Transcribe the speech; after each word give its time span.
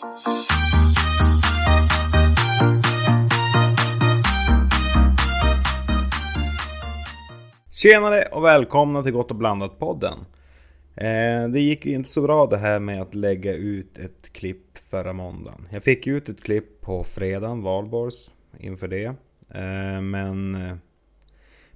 Tjenare 0.00 0.12
och 8.32 8.44
välkomna 8.44 9.02
till 9.02 9.12
Gott 9.12 9.30
och 9.30 9.36
blandat 9.36 9.78
podden. 9.78 10.18
Eh, 10.94 11.48
det 11.48 11.60
gick 11.60 11.86
ju 11.86 11.94
inte 11.94 12.10
så 12.10 12.22
bra 12.22 12.46
det 12.46 12.56
här 12.56 12.80
med 12.80 13.02
att 13.02 13.14
lägga 13.14 13.54
ut 13.54 13.98
ett 13.98 14.32
klipp 14.32 14.78
förra 14.90 15.12
måndagen. 15.12 15.68
Jag 15.70 15.82
fick 15.82 16.06
ut 16.06 16.28
ett 16.28 16.42
klipp 16.42 16.80
på 16.80 17.04
fredagen, 17.04 17.62
valborgs, 17.62 18.30
inför 18.58 18.88
det. 18.88 19.04
Eh, 19.54 20.00
men 20.00 20.54
eh, 20.54 20.76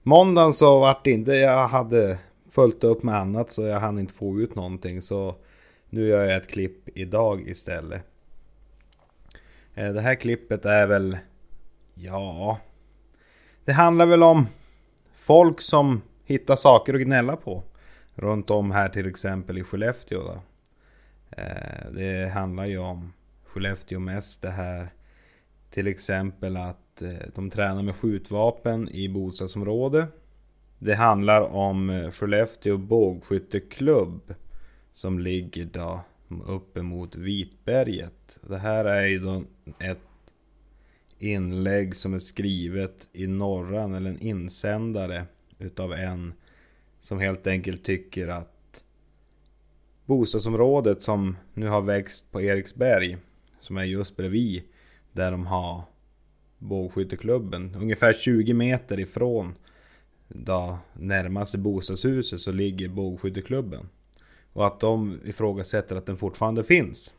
måndagen 0.02 0.52
så 0.52 0.80
vart 0.80 1.04
det 1.04 1.10
inte, 1.10 1.32
jag 1.32 1.68
hade 1.68 2.18
följt 2.50 2.84
upp 2.84 3.02
med 3.02 3.14
annat 3.14 3.50
så 3.50 3.62
jag 3.62 3.80
hann 3.80 3.98
inte 3.98 4.14
få 4.14 4.40
ut 4.40 4.54
någonting. 4.54 5.02
Så 5.02 5.34
nu 5.90 6.08
gör 6.08 6.24
jag 6.24 6.36
ett 6.36 6.48
klipp 6.48 6.98
idag 6.98 7.48
istället. 7.48 8.02
Eh, 9.74 9.92
det 9.92 10.00
här 10.00 10.14
klippet 10.14 10.64
är 10.64 10.86
väl, 10.86 11.18
ja, 11.94 12.58
det 13.64 13.72
handlar 13.72 14.06
väl 14.06 14.22
om 14.22 14.46
folk 15.14 15.60
som 15.60 16.02
hittar 16.24 16.56
saker 16.56 16.94
att 16.94 17.00
gnälla 17.00 17.36
på. 17.36 17.62
Runt 18.14 18.50
om 18.50 18.70
här 18.70 18.88
till 18.88 19.06
exempel 19.06 19.58
i 19.58 19.64
Skellefteå. 19.64 20.22
Då. 20.22 20.42
Eh, 21.30 21.92
det 21.92 22.32
handlar 22.34 22.66
ju 22.66 22.78
om 22.78 23.12
Skellefteå 23.44 23.98
mest 23.98 24.42
det 24.42 24.50
här. 24.50 24.88
Till 25.70 25.86
exempel 25.86 26.56
att 26.56 27.02
eh, 27.02 27.28
de 27.34 27.50
tränar 27.50 27.82
med 27.82 27.96
skjutvapen 27.96 28.88
i 28.88 29.08
bostadsområde. 29.08 30.06
Det 30.78 30.94
handlar 30.94 31.40
om 31.40 32.10
Skellefteå 32.14 32.76
bågskytteklubb. 32.76 34.34
Som 34.92 35.18
ligger 35.18 35.64
då 35.64 36.00
uppe 36.46 36.82
mot 36.82 37.16
Vitberget. 37.16 38.38
Det 38.40 38.58
här 38.58 38.84
är 38.84 39.06
ju 39.06 39.18
då 39.18 39.42
ett 39.78 39.98
inlägg 41.18 41.96
som 41.96 42.14
är 42.14 42.18
skrivet 42.18 43.08
i 43.12 43.26
norran 43.26 43.94
eller 43.94 44.10
en 44.10 44.18
insändare 44.18 45.24
utav 45.58 45.92
en 45.92 46.34
som 47.00 47.18
helt 47.18 47.46
enkelt 47.46 47.84
tycker 47.84 48.28
att 48.28 48.84
bostadsområdet 50.06 51.02
som 51.02 51.36
nu 51.54 51.68
har 51.68 51.82
växt 51.82 52.32
på 52.32 52.42
Eriksberg 52.42 53.16
som 53.60 53.76
är 53.76 53.84
just 53.84 54.16
bredvid 54.16 54.62
där 55.12 55.30
de 55.30 55.46
har 55.46 55.82
bågskytteklubben 56.58 57.74
ungefär 57.74 58.12
20 58.12 58.54
meter 58.54 59.00
ifrån 59.00 59.54
då 60.28 60.78
närmaste 60.92 61.58
bostadshuset 61.58 62.40
så 62.40 62.52
ligger 62.52 62.88
bågskytteklubben. 62.88 63.88
Och 64.52 64.66
att 64.66 64.80
de 64.80 65.20
ifrågasätter 65.24 65.96
att 65.96 66.06
den 66.06 66.16
fortfarande 66.16 66.64
finns. 66.64 67.14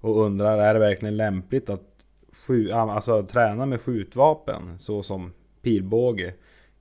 Och 0.00 0.24
undrar, 0.24 0.58
är 0.58 0.74
det 0.74 0.80
verkligen 0.80 1.16
lämpligt 1.16 1.70
att 1.70 2.04
skju, 2.32 2.72
alltså, 2.72 3.22
träna 3.22 3.66
med 3.66 3.80
skjutvapen 3.80 4.78
så 4.78 5.02
som 5.02 5.32
pilbåge 5.62 6.34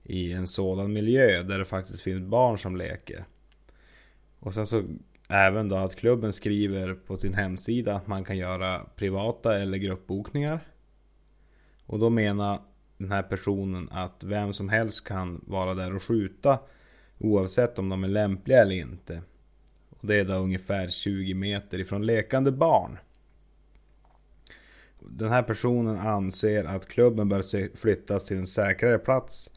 i 0.03 0.33
en 0.33 0.47
sådan 0.47 0.93
miljö 0.93 1.43
där 1.43 1.59
det 1.59 1.65
faktiskt 1.65 2.01
finns 2.01 2.21
barn 2.21 2.59
som 2.59 2.75
leker. 2.75 3.25
Och 4.39 4.53
sen 4.53 4.67
så 4.67 4.83
även 5.29 5.69
då 5.69 5.75
att 5.75 5.95
klubben 5.95 6.33
skriver 6.33 6.93
på 6.93 7.17
sin 7.17 7.33
hemsida 7.33 7.95
att 7.95 8.07
man 8.07 8.23
kan 8.23 8.38
göra 8.38 8.85
privata 8.95 9.59
eller 9.59 9.77
gruppbokningar. 9.77 10.59
Och 11.85 11.99
då 11.99 12.09
menar 12.09 12.61
den 12.97 13.11
här 13.11 13.23
personen 13.23 13.89
att 13.91 14.23
vem 14.23 14.53
som 14.53 14.69
helst 14.69 15.07
kan 15.07 15.41
vara 15.47 15.73
där 15.73 15.95
och 15.95 16.03
skjuta 16.03 16.59
oavsett 17.19 17.79
om 17.79 17.89
de 17.89 18.03
är 18.03 18.07
lämpliga 18.07 18.61
eller 18.61 18.75
inte. 18.75 19.21
Och 19.89 20.07
det 20.07 20.19
är 20.19 20.25
då 20.25 20.33
ungefär 20.33 20.89
20 20.89 21.33
meter 21.33 21.79
ifrån 21.79 22.05
lekande 22.05 22.51
barn. 22.51 22.97
Den 25.00 25.30
här 25.30 25.44
personen 25.44 25.98
anser 25.98 26.64
att 26.64 26.88
klubben 26.88 27.30
bör 27.30 27.76
flyttas 27.78 28.23
till 28.23 28.38
en 28.38 28.48
säkrare 28.48 28.98
plats 28.98 29.50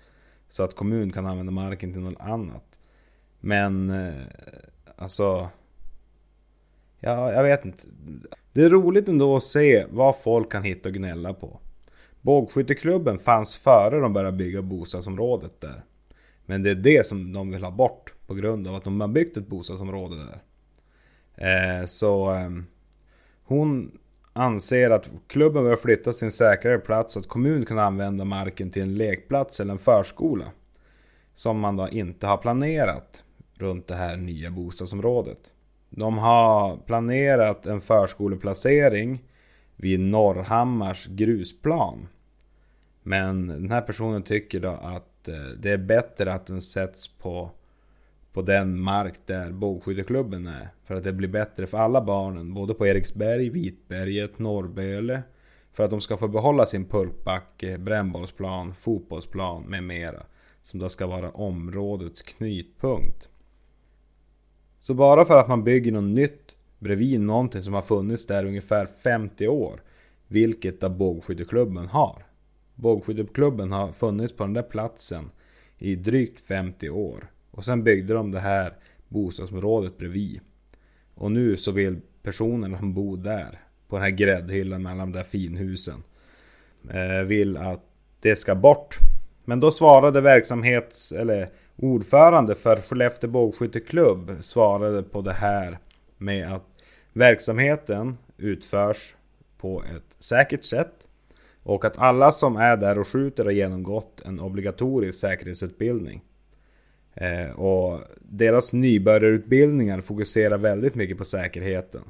så 0.51 0.62
att 0.62 0.77
kommun 0.77 1.12
kan 1.12 1.27
använda 1.27 1.53
marken 1.53 1.93
till 1.93 2.03
något 2.03 2.21
annat. 2.21 2.78
Men 3.41 3.91
eh, 3.91 4.25
alltså... 4.97 5.49
Ja, 7.00 7.33
jag 7.33 7.43
vet 7.43 7.65
inte. 7.65 7.87
Det 8.53 8.62
är 8.62 8.71
roligt 8.71 9.09
ändå 9.09 9.37
att 9.37 9.43
se 9.43 9.87
vad 9.91 10.17
folk 10.17 10.53
kan 10.53 10.62
hitta 10.62 10.89
och 10.89 10.95
gnälla 10.95 11.34
på. 11.34 11.61
Bågskytteklubben 12.21 13.19
fanns 13.19 13.59
före 13.59 14.00
de 14.00 14.12
började 14.12 14.37
bygga 14.37 14.62
bostadsområdet 14.62 15.61
där. 15.61 15.84
Men 16.47 16.62
det 16.62 16.71
är 16.71 16.75
det 16.75 17.06
som 17.06 17.33
de 17.33 17.50
vill 17.50 17.65
ha 17.65 17.71
bort 17.71 18.12
på 18.27 18.34
grund 18.34 18.69
av 18.69 18.75
att 18.75 18.84
de 18.84 19.00
har 19.00 19.09
byggt 19.09 19.37
ett 19.37 19.47
bostadsområde 19.47 20.17
där. 20.17 20.41
Eh, 21.34 21.87
så 21.87 22.34
eh, 22.34 22.50
hon 23.45 23.99
anser 24.33 24.91
att 24.91 25.11
klubben 25.27 25.65
bör 25.65 25.77
flytta 25.77 26.13
sin 26.13 26.31
säkrare 26.31 26.79
plats 26.79 27.13
så 27.13 27.19
att 27.19 27.29
kommunen 27.29 27.67
kan 27.67 27.79
använda 27.79 28.25
marken 28.25 28.71
till 28.71 28.83
en 28.83 28.95
lekplats 28.95 29.61
eller 29.61 29.73
en 29.73 29.79
förskola. 29.79 30.45
Som 31.35 31.61
man 31.61 31.77
då 31.77 31.89
inte 31.89 32.27
har 32.27 32.37
planerat 32.37 33.25
runt 33.55 33.87
det 33.87 33.95
här 33.95 34.17
nya 34.17 34.51
bostadsområdet. 34.51 35.39
De 35.91 36.19
har 36.19 36.77
planerat 36.77 37.67
en 37.67 37.81
förskoleplacering 37.81 39.25
vid 39.77 40.01
Norrhammars 40.01 41.07
grusplan. 41.07 42.09
Men 43.03 43.47
den 43.47 43.71
här 43.71 43.81
personen 43.81 44.23
tycker 44.23 44.61
då 44.61 44.69
att 44.69 45.29
eh, 45.29 45.35
det 45.59 45.71
är 45.71 45.79
bättre 45.79 46.33
att 46.33 46.47
den 46.47 46.62
sätts 46.62 47.09
på 47.09 47.51
på 48.33 48.43
den 48.43 48.81
mark 48.81 49.15
där 49.27 49.51
bågskytteklubben 49.51 50.47
är. 50.47 50.69
För 50.85 50.95
att 50.95 51.05
det 51.05 51.13
blir 51.13 51.29
bättre 51.29 51.67
för 51.67 51.79
alla 51.79 52.01
barnen, 52.01 52.55
både 52.55 52.75
på 52.75 52.87
Eriksberg, 52.87 53.49
Vitberget, 53.49 54.39
Norrböle. 54.39 55.23
För 55.73 55.85
att 55.85 55.91
de 55.91 56.01
ska 56.01 56.17
få 56.17 56.29
behålla 56.29 56.67
sin 56.67 56.85
pulkbacke, 56.85 57.79
brännbollsplan, 57.79 58.75
fotbollsplan 58.75 59.63
med 59.63 59.85
mera. 59.85 60.23
Som 60.65 60.81
då 60.81 60.89
ska 60.89 61.07
vara 61.07 61.31
områdets 61.31 62.23
knytpunkt. 62.23 63.29
Så 64.81 64.95
bara 64.95 65.25
för 65.25 65.37
att 65.37 65.49
man 65.49 65.65
bygger 65.65 65.93
något 65.93 66.15
nytt 66.15 66.57
bredvid 66.79 67.21
någonting 67.21 67.62
som 67.62 67.75
har 67.75 67.83
funnits 67.83 68.27
där 68.27 68.45
ungefär 68.45 68.87
50 68.87 69.49
år. 69.49 69.83
Vilket 70.27 70.81
då 70.81 70.89
bågskytteklubben 70.89 71.87
har. 71.87 72.27
Bågskytteklubben 72.75 73.73
har 73.73 73.93
funnits 73.93 74.33
på 74.33 74.45
den 74.45 74.53
där 74.53 74.62
platsen 74.62 75.31
i 75.79 75.97
drygt 75.97 76.41
50 76.41 76.91
år. 76.91 77.31
Och 77.50 77.65
sen 77.65 77.84
byggde 77.84 78.15
de 78.15 78.31
det 78.31 78.41
här 78.41 78.72
bostadsområdet 79.09 79.99
bredvid. 79.99 80.41
Och 81.15 81.33
nu 81.33 81.56
så 81.56 81.71
vill 81.71 82.00
personerna 82.22 82.78
som 82.78 82.94
bor 82.94 83.16
där, 83.16 83.61
på 83.88 83.97
den 83.97 84.03
här 84.03 84.11
gräddhyllan 84.11 84.83
mellan 84.83 85.12
de 85.12 85.19
där 85.19 85.25
finhusen, 85.25 86.03
eh, 86.91 87.27
vill 87.27 87.56
att 87.56 87.84
det 88.21 88.37
ska 88.37 88.55
bort. 88.55 88.99
Men 89.44 89.61
då 89.61 89.71
svarade 89.71 90.21
verksamhets, 90.21 91.12
eller 91.12 91.49
ordförande 91.77 92.55
för 92.55 92.77
Skellefteå 92.77 93.31
bågskytteklubb 93.31 94.37
svarade 94.41 95.03
på 95.03 95.21
det 95.21 95.32
här 95.32 95.78
med 96.19 96.53
att 96.53 96.67
verksamheten 97.12 98.19
utförs 98.37 99.15
på 99.59 99.82
ett 99.82 100.25
säkert 100.25 100.65
sätt 100.65 100.93
och 101.62 101.84
att 101.84 101.99
alla 101.99 102.32
som 102.32 102.56
är 102.56 102.77
där 102.77 102.99
och 102.99 103.09
skjuter 103.09 103.44
har 103.44 103.50
genomgått 103.50 104.21
en 104.25 104.41
obligatorisk 104.41 105.19
säkerhetsutbildning. 105.19 106.22
Eh, 107.20 107.50
och 107.50 108.00
deras 108.19 108.72
nybörjarutbildningar 108.72 110.00
fokuserar 110.00 110.58
väldigt 110.58 110.94
mycket 110.94 111.19
på 111.19 111.25
säkerheten. 111.25 112.03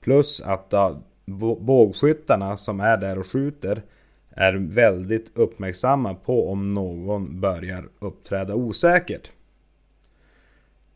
Plus 0.00 0.40
att 0.40 0.72
eh, 0.72 0.98
då, 1.24 1.54
bågskyttarna 1.54 2.56
som 2.56 2.80
är 2.80 2.96
där 2.96 3.18
och 3.18 3.26
skjuter 3.26 3.82
är 4.30 4.54
väldigt 4.54 5.30
uppmärksamma 5.34 6.14
på 6.14 6.50
om 6.50 6.74
någon 6.74 7.40
börjar 7.40 7.88
uppträda 7.98 8.54
osäkert. 8.54 9.30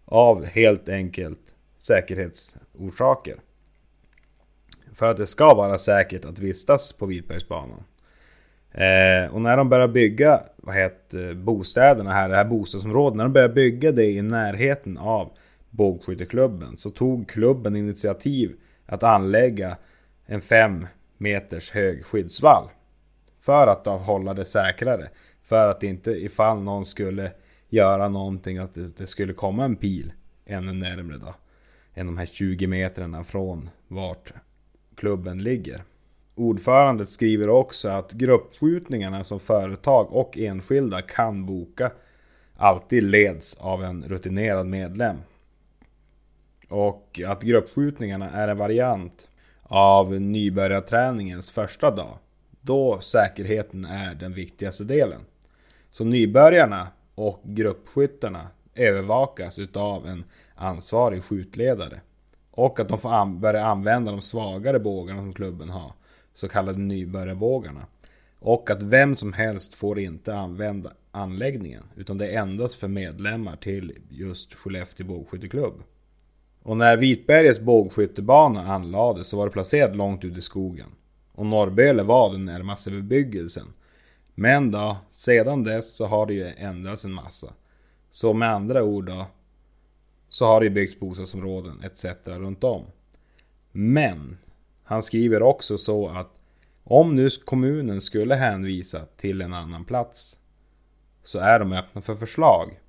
Av 0.05 0.45
helt 0.45 0.89
enkelt 0.89 1.41
säkerhetsorsaker. 1.79 3.41
För 4.95 5.07
att 5.07 5.17
det 5.17 5.27
ska 5.27 5.55
vara 5.55 5.79
säkert 5.79 6.25
att 6.25 6.39
vistas 6.39 6.93
på 6.93 7.07
Vitbergsbanan. 7.07 7.85
Eh, 8.73 9.35
och 9.35 9.41
när 9.41 9.57
de 9.57 9.69
börjar 9.69 9.89
bygga 9.89 10.43
vad 10.57 10.75
heter, 10.75 11.29
eh, 11.29 11.35
bostäderna 11.35 12.13
här, 12.13 12.29
det 12.29 12.37
här 12.37 12.45
bostadsområdet, 12.45 13.17
när 13.17 13.25
de 13.25 13.33
började 13.33 13.55
bygga 13.55 13.93
det 13.93 14.11
i 14.11 14.23
närheten 14.23 14.99
av 14.99 15.31
bågskytteklubben 15.71 16.77
så 16.77 16.91
tog 16.91 17.29
klubben 17.29 17.77
initiativ 17.77 18.57
att 18.87 19.03
anlägga 19.03 19.77
en 20.27 20.41
fem 20.41 20.87
meters 21.19 21.71
hög 21.71 22.05
skyddsvall. 22.05 22.65
För 23.41 23.67
att 23.67 23.87
hålla 23.87 24.35
det 24.35 24.45
säkrare. 24.45 25.09
För 25.43 25.69
att 25.69 25.83
inte 25.83 26.11
ifall 26.11 26.63
någon 26.63 26.87
skulle 26.87 27.33
göra 27.69 28.09
någonting 28.09 28.59
att 28.59 28.75
det, 28.75 28.97
det 28.97 29.07
skulle 29.07 29.33
komma 29.33 29.65
en 29.65 29.77
pil 29.77 30.13
ännu 30.47 30.73
närmre 30.73 31.17
då. 31.17 31.35
Än 31.95 32.07
de 32.07 32.19
här 32.19 32.27
20 32.27 32.67
metrarna 32.67 33.25
från 33.25 33.71
vart 33.89 34.33
klubben 34.95 35.43
ligger. 35.43 35.83
Ordförandet 36.35 37.11
skriver 37.11 37.49
också 37.49 37.89
att 37.89 38.13
gruppskjutningarna 38.13 39.25
som 39.25 39.41
företag 39.41 40.13
och 40.13 40.39
enskilda 40.39 41.03
kan 41.03 41.47
boka 41.47 41.91
alltid 42.57 43.03
leds 43.03 43.55
av 43.55 43.85
en 43.85 44.05
rutinerad 44.05 44.67
medlem. 44.67 45.17
Och 46.69 47.21
att 47.27 47.43
gruppskjutningarna 47.43 48.31
är 48.31 48.49
en 48.49 48.59
variant 48.59 49.31
av 49.63 50.21
nybörjarträningens 50.21 51.51
första 51.51 51.91
dag. 51.91 52.19
Då 52.61 53.01
säkerheten 53.01 53.85
är 53.85 54.15
den 54.15 54.35
viktigaste 54.35 54.85
delen. 54.85 55.21
Så 55.91 56.05
nybörjarna 56.05 56.89
och 57.15 57.41
gruppskyttarna 57.45 58.49
övervakas 58.75 59.59
utav 59.59 60.07
en 60.07 60.25
ansvarig 60.55 61.25
skjutledare. 61.25 62.01
Och 62.51 62.81
att 62.81 62.89
de 62.89 62.99
får 62.99 63.13
an 63.13 63.41
börja 63.41 63.67
använda 63.67 64.13
de 64.13 64.23
svagare 64.23 64.79
bågarna 64.79 65.21
som 65.21 65.33
klubben 65.33 65.69
har. 65.69 65.93
Så 66.35 66.49
kallade 66.49 66.79
nybörjarbågarna. 66.79 67.87
Och 68.39 68.71
att 68.71 68.83
vem 68.83 69.17
som 69.17 69.33
helst 69.33 69.75
får 69.75 69.99
inte 69.99 70.35
använda 70.35 70.93
anläggningen. 71.11 71.83
Utan 71.97 72.19
det 72.19 72.29
är 72.29 72.41
endast 72.41 72.75
för 72.75 72.89
medlemmar 72.89 73.57
till 73.57 73.99
just 74.09 74.55
Skellefteå 74.55 75.07
bågskytteklubb. 75.07 75.83
Och 76.63 76.77
när 76.77 76.97
Vitbergets 76.97 77.61
bågskyttebana 77.61 78.75
anlades 78.75 79.29
så 79.29 79.37
var 79.37 79.47
det 79.47 79.53
placerat 79.53 79.97
långt 79.97 80.25
ute 80.25 80.39
i 80.39 80.43
skogen. 80.43 80.89
Och 81.33 81.47
Norrböle 81.47 82.03
var 82.03 82.33
den 82.33 82.45
närmaste 82.45 82.91
bebyggelsen. 82.91 83.67
Men 84.35 84.71
då, 84.71 84.97
sedan 85.11 85.65
dess 85.65 85.97
så 85.97 86.07
har 86.07 86.27
det 86.27 86.35
ju 86.35 86.47
ändrats 86.47 87.05
en 87.05 87.13
massa. 87.13 87.53
Så 88.11 88.33
med 88.33 88.51
andra 88.51 88.83
ord 88.83 89.07
då, 89.07 89.27
så 90.29 90.45
har 90.45 90.61
det 90.61 90.67
ju 90.67 90.71
byggts 90.71 91.01
bostadsområden 91.01 91.83
etc. 91.85 92.05
runt 92.25 92.65
om. 92.65 92.85
Men, 93.73 94.39
han 94.91 95.03
skriver 95.03 95.43
också 95.43 95.79
så 95.79 96.09
att 96.09 96.31
om 96.85 97.17
nu 97.17 97.31
kommunen 97.31 98.01
skulle 98.01 98.35
hänvisa 98.35 99.05
till 99.17 99.41
en 99.41 99.55
annan 99.55 99.85
plats 99.85 100.37
så 101.25 101.39
är 101.39 101.59
de 101.59 101.73
öppna 101.73 102.01
för 102.01 102.15
förslag. 102.15 102.81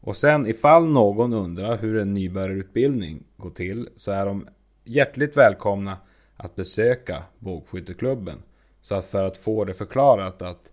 Och 0.00 0.16
sen 0.16 0.46
ifall 0.46 0.90
någon 0.90 1.32
undrar 1.32 1.78
hur 1.78 1.98
en 1.98 2.14
nybörjarutbildning 2.14 3.24
går 3.36 3.50
till 3.50 3.88
så 3.96 4.10
är 4.10 4.26
de 4.26 4.48
hjärtligt 4.84 5.36
välkomna 5.36 5.96
att 6.36 6.56
besöka 6.56 7.22
bågskytteklubben. 7.38 8.38
Så 8.82 8.94
att 8.94 9.04
för 9.04 9.24
att 9.24 9.36
få 9.36 9.64
det 9.64 9.74
förklarat 9.74 10.42
att 10.42 10.70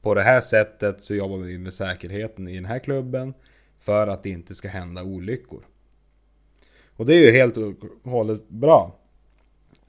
på 0.00 0.14
det 0.14 0.22
här 0.22 0.40
sättet 0.40 1.04
så 1.04 1.14
jobbar 1.14 1.36
vi 1.36 1.58
med 1.58 1.74
säkerheten 1.74 2.48
i 2.48 2.54
den 2.54 2.64
här 2.64 2.78
klubben 2.78 3.34
för 3.80 4.06
att 4.06 4.22
det 4.22 4.30
inte 4.30 4.54
ska 4.54 4.68
hända 4.68 5.02
olyckor. 5.02 5.62
Och 6.96 7.06
det 7.06 7.14
är 7.14 7.20
ju 7.20 7.32
helt 7.32 7.56
och 7.56 7.74
hållet 8.04 8.48
bra. 8.48 8.98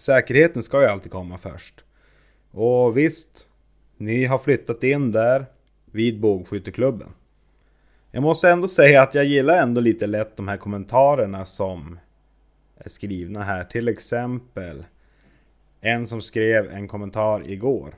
Säkerheten 0.03 0.63
ska 0.63 0.81
ju 0.81 0.87
alltid 0.87 1.11
komma 1.11 1.37
först. 1.37 1.83
Och 2.51 2.97
visst, 2.97 3.47
ni 3.97 4.25
har 4.25 4.37
flyttat 4.37 4.83
in 4.83 5.11
där 5.11 5.45
vid 5.85 6.19
bågskytteklubben. 6.19 7.09
Jag 8.11 8.23
måste 8.23 8.49
ändå 8.49 8.67
säga 8.67 9.01
att 9.01 9.15
jag 9.15 9.25
gillar 9.25 9.57
ändå 9.57 9.81
lite 9.81 10.07
lätt 10.07 10.37
de 10.37 10.47
här 10.47 10.57
kommentarerna 10.57 11.45
som 11.45 11.99
är 12.77 12.89
skrivna 12.89 13.43
här. 13.43 13.63
Till 13.63 13.87
exempel 13.87 14.85
en 15.81 16.07
som 16.07 16.21
skrev 16.21 16.71
en 16.71 16.87
kommentar 16.87 17.49
igår. 17.51 17.95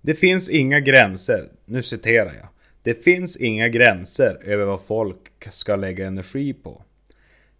Det 0.00 0.14
finns 0.14 0.50
inga 0.50 0.80
gränser, 0.80 1.48
nu 1.64 1.82
citerar 1.82 2.34
jag. 2.34 2.48
Det 2.82 3.04
finns 3.04 3.36
inga 3.36 3.68
gränser 3.68 4.38
över 4.44 4.64
vad 4.64 4.80
folk 4.80 5.52
ska 5.52 5.76
lägga 5.76 6.06
energi 6.06 6.52
på. 6.52 6.82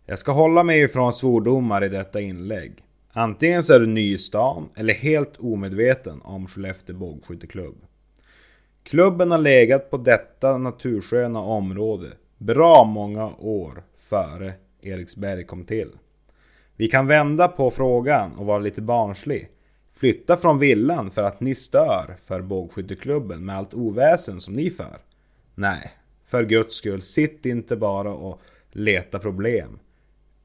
Jag 0.06 0.18
ska 0.18 0.32
hålla 0.32 0.62
mig 0.62 0.80
ifrån 0.80 1.14
svordomar 1.14 1.84
i 1.84 1.88
detta 1.88 2.20
inlägg. 2.20 2.83
Antingen 3.16 3.62
så 3.62 3.74
är 3.74 3.80
du 3.80 3.86
ny 3.86 4.14
i 4.14 4.18
stan 4.18 4.68
eller 4.74 4.94
helt 4.94 5.36
omedveten 5.38 6.20
om 6.22 6.46
Skellefteå 6.46 6.96
bågskytteklubb. 6.96 7.76
Klubben 8.82 9.30
har 9.30 9.38
legat 9.38 9.90
på 9.90 9.96
detta 9.96 10.58
natursköna 10.58 11.40
område 11.40 12.12
bra 12.38 12.84
många 12.84 13.26
år 13.38 13.82
före 13.98 14.52
Eriksberg 14.80 15.44
kom 15.44 15.64
till. 15.64 15.90
Vi 16.76 16.88
kan 16.88 17.06
vända 17.06 17.48
på 17.48 17.70
frågan 17.70 18.32
och 18.36 18.46
vara 18.46 18.58
lite 18.58 18.82
barnslig. 18.82 19.48
Flytta 19.92 20.36
från 20.36 20.58
villan 20.58 21.10
för 21.10 21.22
att 21.22 21.40
ni 21.40 21.54
stör 21.54 22.16
för 22.26 22.42
bågskytteklubben 22.42 23.44
med 23.44 23.56
allt 23.56 23.74
oväsen 23.74 24.40
som 24.40 24.54
ni 24.54 24.70
för. 24.70 24.96
Nej, 25.54 25.92
för 26.26 26.44
guds 26.44 26.74
skull, 26.74 27.02
sitt 27.02 27.46
inte 27.46 27.76
bara 27.76 28.12
och 28.12 28.40
leta 28.72 29.18
problem. 29.18 29.78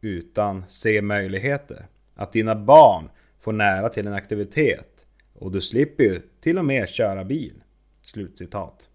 Utan 0.02 0.64
se 0.70 1.02
möjligheter. 1.02 1.86
Att 2.20 2.32
dina 2.32 2.56
barn 2.56 3.10
får 3.40 3.54
nära 3.54 3.90
till 3.90 4.08
en 4.08 4.14
aktivitet. 4.14 5.06
Och 5.34 5.52
du 5.52 5.62
slipper 5.62 6.04
ju 6.04 6.22
till 6.42 6.58
och 6.58 6.66
med 6.66 6.90
köra 6.90 7.24
bil. 7.24 7.54
Slutcitat. 8.02 8.90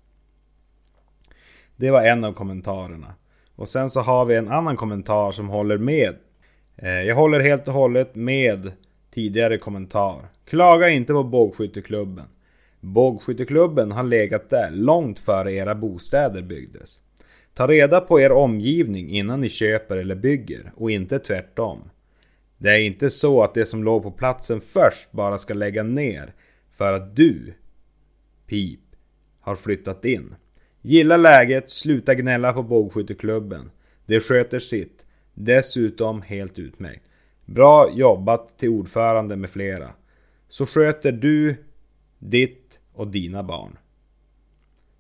Det 1.76 1.91
var 1.91 2.03
en 2.03 2.25
av 2.25 2.32
kommentarerna. 2.32 3.15
Och 3.56 3.69
sen 3.69 3.91
så 3.91 4.00
har 4.00 4.25
vi 4.25 4.37
en 4.37 4.49
annan 4.49 4.76
kommentar 4.76 5.32
som 5.32 5.49
håller 5.49 5.79
med. 5.79 6.15
Eh, 6.76 7.03
jag 7.03 7.17
håller 7.17 7.41
helt 7.41 7.69
och 7.69 7.75
hållet 7.75 8.15
med 8.15 8.73
tidigare 9.11 9.59
kommentar. 9.59 10.17
Klaga 10.44 10.88
inte 10.88 11.12
på 11.12 11.23
bågskytteklubben. 11.23 12.26
Bågskytteklubben 12.81 13.93
har 13.93 14.05
legat 14.05 14.50
där 14.50 14.71
långt 14.71 15.19
före 15.19 15.53
era 15.53 15.75
bostäder 15.75 16.43
byggdes. 16.43 16.99
Ta 17.55 17.67
reda 17.67 18.00
på 18.00 18.21
er 18.21 18.32
omgivning 18.32 19.11
innan 19.11 19.41
ni 19.41 19.49
köper 19.49 19.97
eller 19.97 20.15
bygger 20.15 20.73
och 20.76 20.91
inte 20.91 21.19
tvärtom. 21.19 21.91
Det 22.58 22.70
är 22.70 22.80
inte 22.80 23.10
så 23.10 23.42
att 23.42 23.54
det 23.54 23.66
som 23.66 23.84
låg 23.84 24.02
på 24.02 24.10
platsen 24.10 24.60
först 24.60 25.12
bara 25.12 25.38
ska 25.38 25.54
lägga 25.54 25.82
ner 25.82 26.34
för 26.70 26.92
att 26.92 27.16
du, 27.16 27.54
pip, 28.46 28.80
har 29.40 29.56
flyttat 29.56 30.04
in. 30.04 30.34
Gilla 30.82 31.16
läget, 31.16 31.70
sluta 31.70 32.14
gnälla 32.14 32.52
på 32.52 32.62
bågskytteklubben. 32.62 33.70
Det 34.06 34.20
sköter 34.20 34.58
sitt. 34.58 35.06
Dessutom 35.34 36.22
helt 36.22 36.58
utmärkt. 36.58 37.04
Bra 37.44 37.90
jobbat 37.90 38.58
till 38.58 38.68
ordförande 38.68 39.36
med 39.36 39.50
flera. 39.50 39.90
Så 40.48 40.66
sköter 40.66 41.12
du 41.12 41.56
ditt 42.18 42.80
och 42.92 43.08
dina 43.08 43.42
barn. 43.42 43.78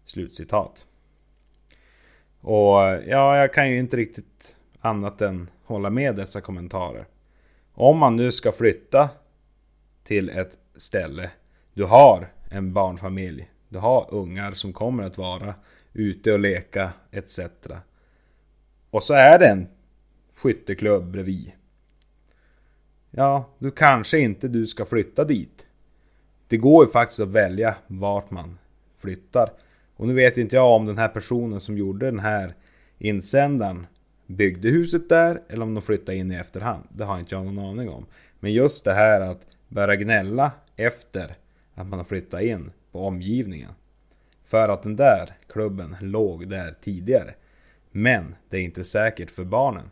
Slutcitat. 0.04 0.86
Och 2.40 2.78
ja, 3.06 3.36
jag 3.36 3.52
kan 3.52 3.70
ju 3.70 3.78
inte 3.78 3.96
riktigt 3.96 4.56
annat 4.80 5.20
än 5.20 5.48
hålla 5.64 5.90
med 5.90 6.16
dessa 6.16 6.40
kommentarer. 6.40 7.06
Om 7.76 7.98
man 7.98 8.16
nu 8.16 8.32
ska 8.32 8.52
flytta 8.52 9.10
till 10.04 10.28
ett 10.28 10.58
ställe 10.76 11.30
du 11.74 11.84
har 11.84 12.32
en 12.50 12.72
barnfamilj 12.72 13.50
du 13.68 13.78
har 13.78 14.14
ungar 14.14 14.52
som 14.52 14.72
kommer 14.72 15.02
att 15.02 15.18
vara 15.18 15.54
ute 15.92 16.32
och 16.32 16.38
leka 16.38 16.92
etc. 17.10 17.40
Och 18.90 19.02
så 19.02 19.14
är 19.14 19.38
det 19.38 19.48
en 19.48 19.66
skytteklubb 20.34 21.10
bredvid. 21.10 21.52
Ja, 23.10 23.48
du 23.58 23.70
kanske 23.70 24.18
inte 24.18 24.48
du 24.48 24.66
ska 24.66 24.84
flytta 24.84 25.24
dit. 25.24 25.66
Det 26.48 26.56
går 26.56 26.84
ju 26.84 26.92
faktiskt 26.92 27.20
att 27.20 27.28
välja 27.28 27.76
vart 27.86 28.30
man 28.30 28.58
flyttar. 28.98 29.50
Och 29.96 30.08
nu 30.08 30.14
vet 30.14 30.36
inte 30.36 30.56
jag 30.56 30.72
om 30.72 30.86
den 30.86 30.98
här 30.98 31.08
personen 31.08 31.60
som 31.60 31.78
gjorde 31.78 32.06
den 32.06 32.18
här 32.18 32.54
insändaren 32.98 33.86
byggde 34.26 34.68
huset 34.68 35.08
där 35.08 35.42
eller 35.48 35.62
om 35.62 35.74
de 35.74 35.82
flyttade 35.82 36.18
in 36.18 36.32
i 36.32 36.34
efterhand. 36.34 36.84
Det 36.88 37.04
har 37.04 37.18
inte 37.18 37.34
jag 37.34 37.44
någon 37.44 37.58
aning 37.58 37.88
om. 37.88 38.06
Men 38.40 38.52
just 38.52 38.84
det 38.84 38.92
här 38.92 39.20
att 39.20 39.46
börja 39.68 39.96
gnälla 39.96 40.52
efter 40.76 41.36
att 41.74 41.86
man 41.86 41.98
har 41.98 42.04
flyttat 42.04 42.42
in 42.42 42.70
på 42.92 43.06
omgivningen. 43.06 43.70
För 44.44 44.68
att 44.68 44.82
den 44.82 44.96
där 44.96 45.36
klubben 45.48 45.96
låg 46.00 46.48
där 46.48 46.74
tidigare. 46.80 47.34
Men 47.90 48.34
det 48.48 48.56
är 48.56 48.62
inte 48.62 48.84
säkert 48.84 49.30
för 49.30 49.44
barnen. 49.44 49.90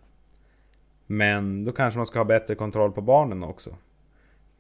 Men 1.07 1.65
då 1.65 1.73
kanske 1.73 1.99
man 1.99 2.07
ska 2.07 2.19
ha 2.19 2.25
bättre 2.25 2.55
kontroll 2.55 2.93
på 2.93 3.01
barnen 3.01 3.43
också. 3.43 3.77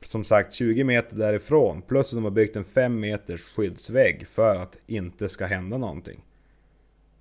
Som 0.06 0.24
sagt 0.24 0.54
20 0.54 0.84
meter 0.84 1.16
därifrån 1.16 1.82
plus 1.82 2.06
att 2.06 2.16
de 2.16 2.24
har 2.24 2.30
byggt 2.30 2.56
en 2.56 2.64
5 2.64 3.00
meters 3.00 3.48
skyddsvägg 3.48 4.26
för 4.26 4.56
att 4.56 4.76
inte 4.86 5.28
ska 5.28 5.46
hända 5.46 5.78
någonting. 5.78 6.24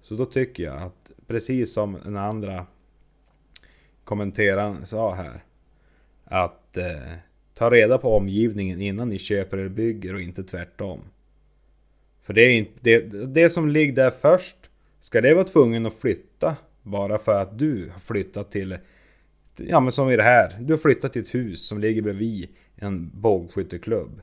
Så 0.02 0.16
då 0.16 0.26
tycker 0.26 0.64
jag 0.64 0.78
att 0.78 1.01
precis 1.32 1.74
som 1.74 1.98
den 2.04 2.18
andra 2.18 2.66
kommenteraren 4.04 4.86
sa 4.86 5.14
här. 5.14 5.44
Att 6.24 6.78
eh, 6.78 7.14
ta 7.54 7.70
reda 7.70 7.98
på 7.98 8.16
omgivningen 8.16 8.82
innan 8.82 9.10
ni 9.10 9.20
köper 9.20 9.58
eller 9.58 9.70
bygger 9.70 10.14
och 10.14 10.22
inte 10.22 10.44
tvärtom. 10.44 11.00
För 12.24 12.34
det 12.34 12.42
är 12.42 12.52
inte, 12.52 12.80
det, 12.82 13.00
det 13.26 13.50
som 13.50 13.70
ligger 13.70 13.94
där 13.94 14.12
först, 14.12 14.58
ska 15.02 15.22
det 15.22 15.34
vara 15.34 15.44
tvungen 15.44 15.86
att 15.86 15.96
flytta 15.96 16.56
bara 16.82 17.18
för 17.18 17.42
att 17.42 17.58
du 17.58 17.90
har 17.94 18.00
flyttat 18.00 18.52
till 18.52 18.78
Ja 19.56 19.80
men 19.80 19.92
som 19.92 20.12
i 20.12 20.16
det 20.16 20.24
här, 20.24 20.58
du 20.60 20.74
har 20.74 20.78
flyttat 20.78 21.14
till 21.14 21.22
ett 21.22 21.36
hus 21.36 21.68
som 21.68 21.80
ligger 21.80 22.02
bredvid 22.02 22.50
en 22.76 23.12
bågskytteklubb. 23.14 24.22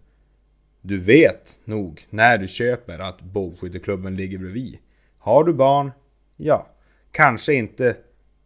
Du 0.80 0.98
vet 0.98 1.58
nog 1.64 2.06
när 2.10 2.38
du 2.38 2.48
köper 2.48 2.98
att 2.98 3.20
bågskytteklubben 3.20 4.16
ligger 4.16 4.38
bredvid. 4.38 4.78
Har 5.18 5.44
du 5.44 5.52
barn? 5.52 5.90
Ja, 6.36 6.66
kanske 7.12 7.54
inte 7.54 7.96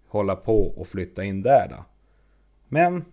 hålla 0.08 0.36
på 0.36 0.66
och 0.66 0.88
flytta 0.88 1.24
in 1.24 1.42
där 1.42 1.68
då. 1.68 1.84
Men, 2.68 3.04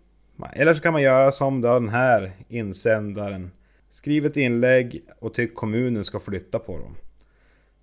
eller 0.54 0.74
så 0.74 0.82
kan 0.82 0.94
man 0.94 1.02
göra 1.02 1.32
som 1.32 1.62
då 1.62 1.74
den 1.74 1.90
här 1.90 2.32
insändaren 2.48 3.52
Skriv 3.92 4.26
ett 4.26 4.38
inlägg 4.38 5.04
och 5.20 5.34
tyck 5.34 5.56
kommunen 5.56 6.06
ska 6.06 6.20
flytta 6.20 6.60
på 6.60 6.78
dem. 6.78 6.96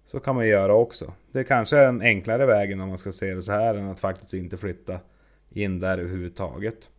Så 0.06 0.20
kan 0.20 0.34
man 0.34 0.48
göra 0.48 0.74
också. 0.74 1.12
Det 1.32 1.44
kanske 1.44 1.78
är 1.78 1.86
den 1.86 2.02
enklare 2.02 2.46
vägen 2.46 2.80
om 2.80 2.88
man 2.88 2.98
ska 2.98 3.12
se 3.12 3.34
det 3.34 3.42
så 3.42 3.52
här 3.52 3.74
än 3.74 3.88
att 3.88 4.00
faktiskt 4.00 4.34
inte 4.34 4.56
flytta 4.56 5.00
in 5.50 5.80
där 5.80 5.98
överhuvudtaget. 5.98 6.90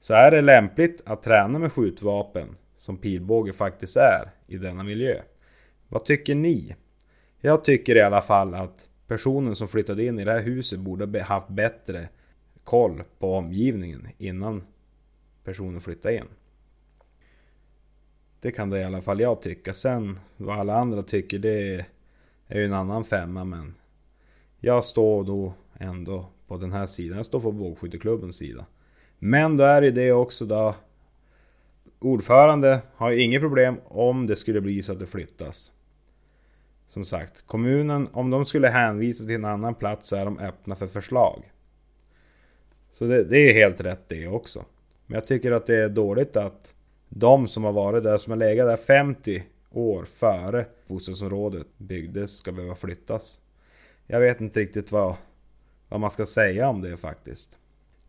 Så 0.00 0.14
är 0.14 0.30
det 0.30 0.40
lämpligt 0.40 1.02
att 1.06 1.22
träna 1.22 1.58
med 1.58 1.72
skjutvapen, 1.72 2.56
som 2.78 2.96
pilbåge 2.96 3.52
faktiskt 3.52 3.96
är, 3.96 4.30
i 4.46 4.58
denna 4.58 4.84
miljö. 4.84 5.20
Vad 5.88 6.04
tycker 6.04 6.34
ni? 6.34 6.74
Jag 7.40 7.64
tycker 7.64 7.96
i 7.96 8.00
alla 8.00 8.22
fall 8.22 8.54
att 8.54 8.88
personen 9.06 9.56
som 9.56 9.68
flyttade 9.68 10.04
in 10.04 10.18
i 10.18 10.24
det 10.24 10.32
här 10.32 10.42
huset 10.42 10.80
borde 10.80 11.22
haft 11.22 11.48
bättre 11.48 12.08
koll 12.64 13.02
på 13.18 13.34
omgivningen 13.34 14.08
innan 14.18 14.62
personen 15.44 15.80
flyttade 15.80 16.16
in. 16.16 16.28
Det 18.40 18.50
kan 18.50 18.70
det 18.70 18.80
i 18.80 18.84
alla 18.84 19.02
fall 19.02 19.20
jag 19.20 19.42
tycka. 19.42 19.72
Sen 19.72 20.18
vad 20.36 20.58
alla 20.58 20.76
andra 20.76 21.02
tycker 21.02 21.38
det 21.38 21.86
är 22.46 22.58
ju 22.58 22.64
en 22.64 22.72
annan 22.72 23.04
femma 23.04 23.44
men 23.44 23.74
jag 24.58 24.84
står 24.84 25.24
då 25.24 25.54
ändå 25.78 26.26
på 26.46 26.56
den 26.56 26.72
här 26.72 26.86
sidan. 26.86 27.16
Jag 27.16 27.26
står 27.26 27.40
på 27.40 27.52
bågskytteklubbens 27.52 28.36
sida. 28.36 28.66
Men 29.18 29.56
då 29.56 29.64
är 29.64 29.80
det 29.80 29.90
det 29.90 30.12
också 30.12 30.46
då. 30.46 30.74
Ordförande 31.98 32.80
har 32.94 33.10
ju 33.10 33.22
inget 33.22 33.40
problem 33.40 33.76
om 33.84 34.26
det 34.26 34.36
skulle 34.36 34.60
bli 34.60 34.82
så 34.82 34.92
att 34.92 34.98
det 34.98 35.06
flyttas. 35.06 35.72
Som 36.92 37.04
sagt, 37.04 37.46
kommunen, 37.46 38.08
om 38.12 38.30
de 38.30 38.46
skulle 38.46 38.68
hänvisa 38.68 39.24
till 39.24 39.34
en 39.34 39.44
annan 39.44 39.74
plats 39.74 40.08
så 40.08 40.16
är 40.16 40.24
de 40.24 40.38
öppna 40.38 40.74
för 40.76 40.86
förslag. 40.86 41.52
Så 42.92 43.04
det, 43.04 43.24
det 43.24 43.38
är 43.38 43.54
helt 43.54 43.80
rätt 43.80 44.08
det 44.08 44.28
också. 44.28 44.64
Men 45.06 45.14
jag 45.14 45.26
tycker 45.26 45.52
att 45.52 45.66
det 45.66 45.76
är 45.76 45.88
dåligt 45.88 46.36
att 46.36 46.74
de 47.08 47.48
som 47.48 47.64
har 47.64 47.72
varit 47.72 48.02
där, 48.02 48.18
som 48.18 48.30
har 48.30 48.36
legat 48.36 48.68
där 48.68 48.76
50 48.76 49.42
år 49.70 50.04
före 50.04 50.66
bostadsområdet 50.86 51.66
byggdes, 51.78 52.36
ska 52.36 52.52
behöva 52.52 52.74
flyttas. 52.74 53.40
Jag 54.06 54.20
vet 54.20 54.40
inte 54.40 54.60
riktigt 54.60 54.92
vad, 54.92 55.14
vad 55.88 56.00
man 56.00 56.10
ska 56.10 56.26
säga 56.26 56.68
om 56.68 56.80
det 56.80 56.96
faktiskt. 56.96 57.58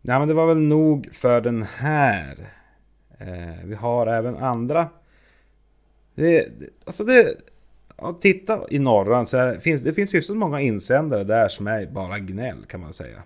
Nej 0.00 0.18
men 0.18 0.28
det 0.28 0.34
var 0.34 0.46
väl 0.46 0.60
nog 0.60 1.08
för 1.12 1.40
den 1.40 1.62
här. 1.62 2.52
Eh, 3.18 3.64
vi 3.64 3.74
har 3.74 4.06
även 4.06 4.36
andra. 4.36 4.88
Det, 6.14 6.48
alltså 6.84 7.04
det, 7.04 7.36
ja, 7.96 8.18
titta 8.20 8.64
i 8.70 8.78
norran 8.78 9.26
så 9.26 9.56
finns 9.60 9.82
det 9.82 9.92
finns 9.92 10.14
hyfsat 10.14 10.36
många 10.36 10.60
insändare 10.60 11.24
där 11.24 11.48
som 11.48 11.66
är 11.66 11.86
bara 11.86 12.18
gnäll 12.18 12.64
kan 12.68 12.80
man 12.80 12.92
säga. 12.92 13.22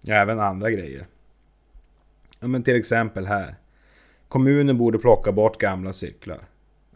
Ja, 0.00 0.14
även 0.14 0.40
andra 0.40 0.70
grejer. 0.70 1.06
Ja, 2.40 2.46
men 2.46 2.62
till 2.62 2.76
exempel 2.76 3.26
här. 3.26 3.54
Kommunen 4.28 4.78
borde 4.78 4.98
plocka 4.98 5.32
bort 5.32 5.58
gamla 5.58 5.92
cyklar. 5.92 6.40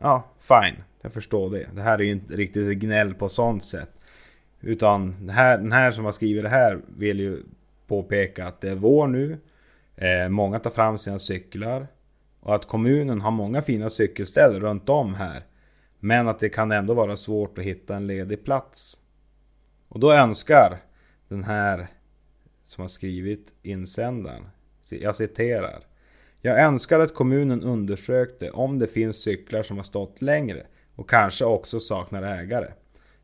Ja, 0.00 0.24
fine. 0.40 0.82
Jag 1.02 1.12
förstår 1.12 1.50
det. 1.50 1.68
Det 1.74 1.82
här 1.82 1.98
är 1.98 2.02
ju 2.02 2.12
inte 2.12 2.36
riktigt 2.36 2.78
gnäll 2.78 3.14
på 3.14 3.28
sånt 3.28 3.64
sätt. 3.64 3.90
Utan 4.60 5.16
den 5.20 5.30
här, 5.30 5.58
den 5.58 5.72
här 5.72 5.92
som 5.92 6.04
har 6.04 6.12
skrivit 6.12 6.42
det 6.42 6.48
här 6.48 6.80
vill 6.96 7.20
ju 7.20 7.42
påpeka 7.86 8.46
att 8.46 8.60
det 8.60 8.70
är 8.70 8.74
vår 8.74 9.06
nu. 9.06 9.38
Eh, 9.96 10.28
många 10.28 10.58
tar 10.58 10.70
fram 10.70 10.98
sina 10.98 11.18
cyklar. 11.18 11.86
Och 12.40 12.54
att 12.54 12.68
kommunen 12.68 13.20
har 13.20 13.30
många 13.30 13.62
fina 13.62 13.90
cykelställ 13.90 14.60
runt 14.60 14.88
om 14.88 15.14
här. 15.14 15.42
Men 16.00 16.28
att 16.28 16.38
det 16.38 16.48
kan 16.48 16.72
ändå 16.72 16.94
vara 16.94 17.16
svårt 17.16 17.58
att 17.58 17.64
hitta 17.64 17.96
en 17.96 18.06
ledig 18.06 18.44
plats. 18.44 19.00
Och 19.88 20.00
då 20.00 20.12
önskar 20.12 20.78
den 21.28 21.44
här 21.44 21.86
som 22.64 22.82
har 22.82 22.88
skrivit 22.88 23.52
insändaren. 23.62 24.48
Jag 24.90 25.16
citerar. 25.16 25.84
Jag 26.40 26.60
önskar 26.60 27.00
att 27.00 27.14
kommunen 27.14 27.62
undersökte 27.62 28.50
om 28.50 28.78
det 28.78 28.86
finns 28.86 29.16
cyklar 29.16 29.62
som 29.62 29.76
har 29.76 29.84
stått 29.84 30.22
längre 30.22 30.66
och 30.94 31.10
kanske 31.10 31.44
också 31.44 31.80
saknar 31.80 32.22
ägare. 32.22 32.72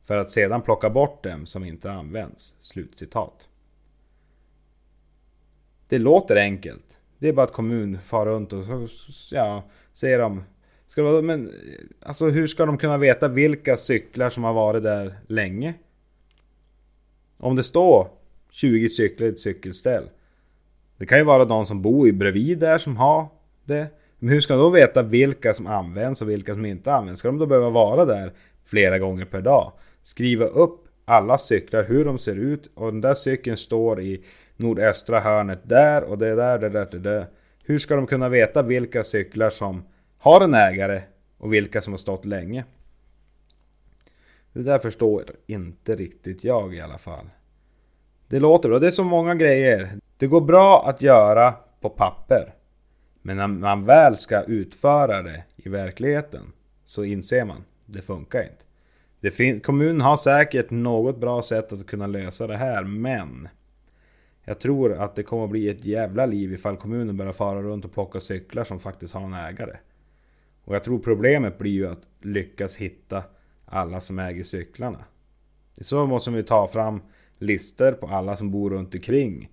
För 0.04 0.16
att 0.16 0.33
sedan 0.33 0.62
plocka 0.62 0.90
bort 0.90 1.25
dem 1.25 1.47
som 1.47 1.64
inte 1.64 1.92
används. 1.92 2.56
Slutcitat. 2.61 3.49
Det 5.88 5.99
låter 5.99 6.37
enkelt. 6.37 6.99
Det 7.18 7.28
är 7.28 7.33
bara 7.33 7.47
att 7.47 7.52
kommun 7.52 7.99
far 8.04 8.26
runt 8.26 8.52
och 8.52 8.64
så, 8.64 8.88
ja, 9.35 9.64
säger 9.92 10.21
om 10.21 10.42
Ska 10.97 11.03
det 11.03 11.11
vara, 11.11 11.23
men 11.23 11.53
alltså 12.00 12.29
hur 12.29 12.47
ska 12.47 12.67
de 12.67 12.79
kunna 12.79 12.99
veta 12.99 13.29
vilka 13.29 13.76
cyklar 13.76 14.31
som 14.31 14.45
har 14.45 14.53
varit 14.53 14.83
där 14.83 15.15
länge? 15.26 15.75
Om 17.38 17.57
det 17.57 17.62
står 17.62 18.09
20 18.50 18.88
cyklar 18.88 19.26
i 19.26 19.31
ett 19.31 19.41
cykelställ. 19.41 20.05
Det 20.97 21.07
kan 21.07 21.19
ju 21.19 21.25
vara 21.25 21.45
de 21.45 21.67
som 21.67 21.83
bor 21.83 22.09
i 22.09 22.12
bredvid 22.12 22.59
där 22.59 22.79
som 22.79 22.97
har 22.97 23.26
det. 23.65 23.87
Men 24.19 24.29
hur 24.29 24.41
ska 24.41 24.55
de 24.55 24.62
då 24.62 24.71
veta 24.71 25.03
vilka 25.03 25.55
som 25.55 25.67
används 25.67 26.23
och 26.23 26.31
vilka 26.31 26.55
som 26.55 26.67
inte 26.67 26.93
används? 26.93 27.19
Ska 27.19 27.29
de 27.29 27.38
då 27.38 27.47
behöva 27.47 27.71
vara 27.71 28.05
där 28.05 28.33
flera 28.65 28.99
gånger 28.99 29.25
per 29.25 29.41
dag? 29.41 29.73
Skriva 30.03 30.47
upp 30.47 30.88
alla 31.05 31.38
cyklar, 31.38 31.85
hur 31.85 32.05
de 32.05 32.19
ser 32.19 32.37
ut 32.37 32.71
och 32.75 32.93
den 32.93 33.00
där 33.00 33.15
cykeln 33.15 33.57
står 33.57 34.00
i 34.00 34.25
nordöstra 34.57 35.21
hörnet 35.21 35.61
där 35.62 36.05
och 36.05 36.19
det 36.19 36.35
där, 36.35 36.59
det 36.59 36.69
där, 36.69 36.88
det 36.91 36.99
där. 36.99 37.26
Hur 37.65 37.79
ska 37.79 37.97
de 37.97 38.07
kunna 38.07 38.29
veta 38.29 38.62
vilka 38.62 39.05
cyklar 39.05 39.50
som 39.50 39.83
har 40.26 40.40
en 40.40 40.54
ägare 40.54 41.02
och 41.38 41.52
vilka 41.52 41.80
som 41.80 41.92
har 41.92 41.99
stått 41.99 42.25
länge? 42.25 42.64
Det 44.52 44.62
där 44.62 44.78
förstår 44.78 45.25
inte 45.47 45.97
riktigt 45.97 46.45
jag 46.45 46.75
i 46.75 46.80
alla 46.80 46.99
fall. 46.99 47.26
Det 48.28 48.40
låter 48.40 48.68
bra, 48.68 48.78
det 48.78 48.87
är 48.87 48.90
så 48.90 49.04
många 49.04 49.35
grejer. 49.35 49.90
Det 50.16 50.26
går 50.26 50.40
bra 50.40 50.88
att 50.88 51.02
göra 51.02 51.54
på 51.80 51.88
papper. 51.88 52.54
Men 53.23 53.37
när 53.37 53.47
man 53.47 53.85
väl 53.85 54.16
ska 54.16 54.42
utföra 54.42 55.23
det 55.23 55.45
i 55.56 55.68
verkligheten 55.68 56.52
så 56.85 57.04
inser 57.04 57.45
man, 57.45 57.64
det 57.85 58.02
funkar 58.02 58.42
inte. 58.42 58.64
Det 59.21 59.61
kommunen 59.64 60.00
har 60.00 60.16
säkert 60.16 60.71
något 60.71 61.18
bra 61.18 61.42
sätt 61.42 61.73
att 61.73 61.87
kunna 61.87 62.06
lösa 62.06 62.47
det 62.47 62.56
här, 62.56 62.85
men 62.85 63.49
jag 64.45 64.61
tror 64.61 64.92
att 64.92 65.14
det 65.14 65.23
kommer 65.23 65.45
att 65.45 65.50
bli 65.50 65.68
ett 65.68 65.85
jävla 65.85 66.26
liv 66.26 66.52
ifall 66.52 66.76
kommunen 66.76 67.16
börjar 67.16 67.33
fara 67.33 67.62
runt 67.62 67.85
och 67.85 67.92
plocka 67.92 68.21
cyklar 68.21 68.64
som 68.64 68.80
faktiskt 68.80 69.14
har 69.14 69.23
en 69.23 69.35
ägare. 69.35 69.76
Och 70.66 70.75
jag 70.75 70.85
tror 70.85 70.99
problemet 70.99 71.58
blir 71.58 71.70
ju 71.70 71.87
att 71.87 72.06
lyckas 72.20 72.76
hitta 72.76 73.25
alla 73.64 74.00
som 74.00 74.18
äger 74.18 74.44
cyklarna. 74.44 75.04
I 75.75 75.85
Så 75.85 76.06
måste 76.06 76.30
vi 76.30 76.42
ta 76.42 76.68
fram 76.68 77.00
listor 77.38 77.92
på 77.92 78.06
alla 78.06 78.37
som 78.37 78.50
bor 78.50 78.70
runt 78.70 78.94
omkring 78.94 79.50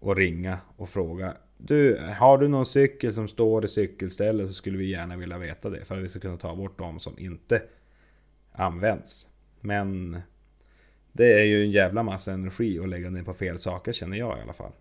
och 0.00 0.16
ringa 0.16 0.58
och 0.76 0.88
fråga 0.88 1.36
Du, 1.58 2.00
har 2.18 2.38
du 2.38 2.48
någon 2.48 2.66
cykel 2.66 3.14
som 3.14 3.28
står 3.28 3.64
i 3.64 3.68
cykelstället 3.68 4.48
så 4.48 4.54
skulle 4.54 4.78
vi 4.78 4.90
gärna 4.90 5.16
vilja 5.16 5.38
veta 5.38 5.70
det 5.70 5.84
för 5.84 5.96
att 5.96 6.04
vi 6.04 6.08
ska 6.08 6.20
kunna 6.20 6.36
ta 6.36 6.56
bort 6.56 6.78
de 6.78 7.00
som 7.00 7.18
inte 7.18 7.62
används. 8.52 9.28
Men 9.60 10.20
det 11.12 11.40
är 11.40 11.44
ju 11.44 11.62
en 11.62 11.70
jävla 11.70 12.02
massa 12.02 12.32
energi 12.32 12.78
att 12.78 12.88
lägga 12.88 13.10
ner 13.10 13.22
på 13.22 13.34
fel 13.34 13.58
saker 13.58 13.92
känner 13.92 14.16
jag 14.16 14.38
i 14.38 14.42
alla 14.42 14.52
fall. 14.52 14.72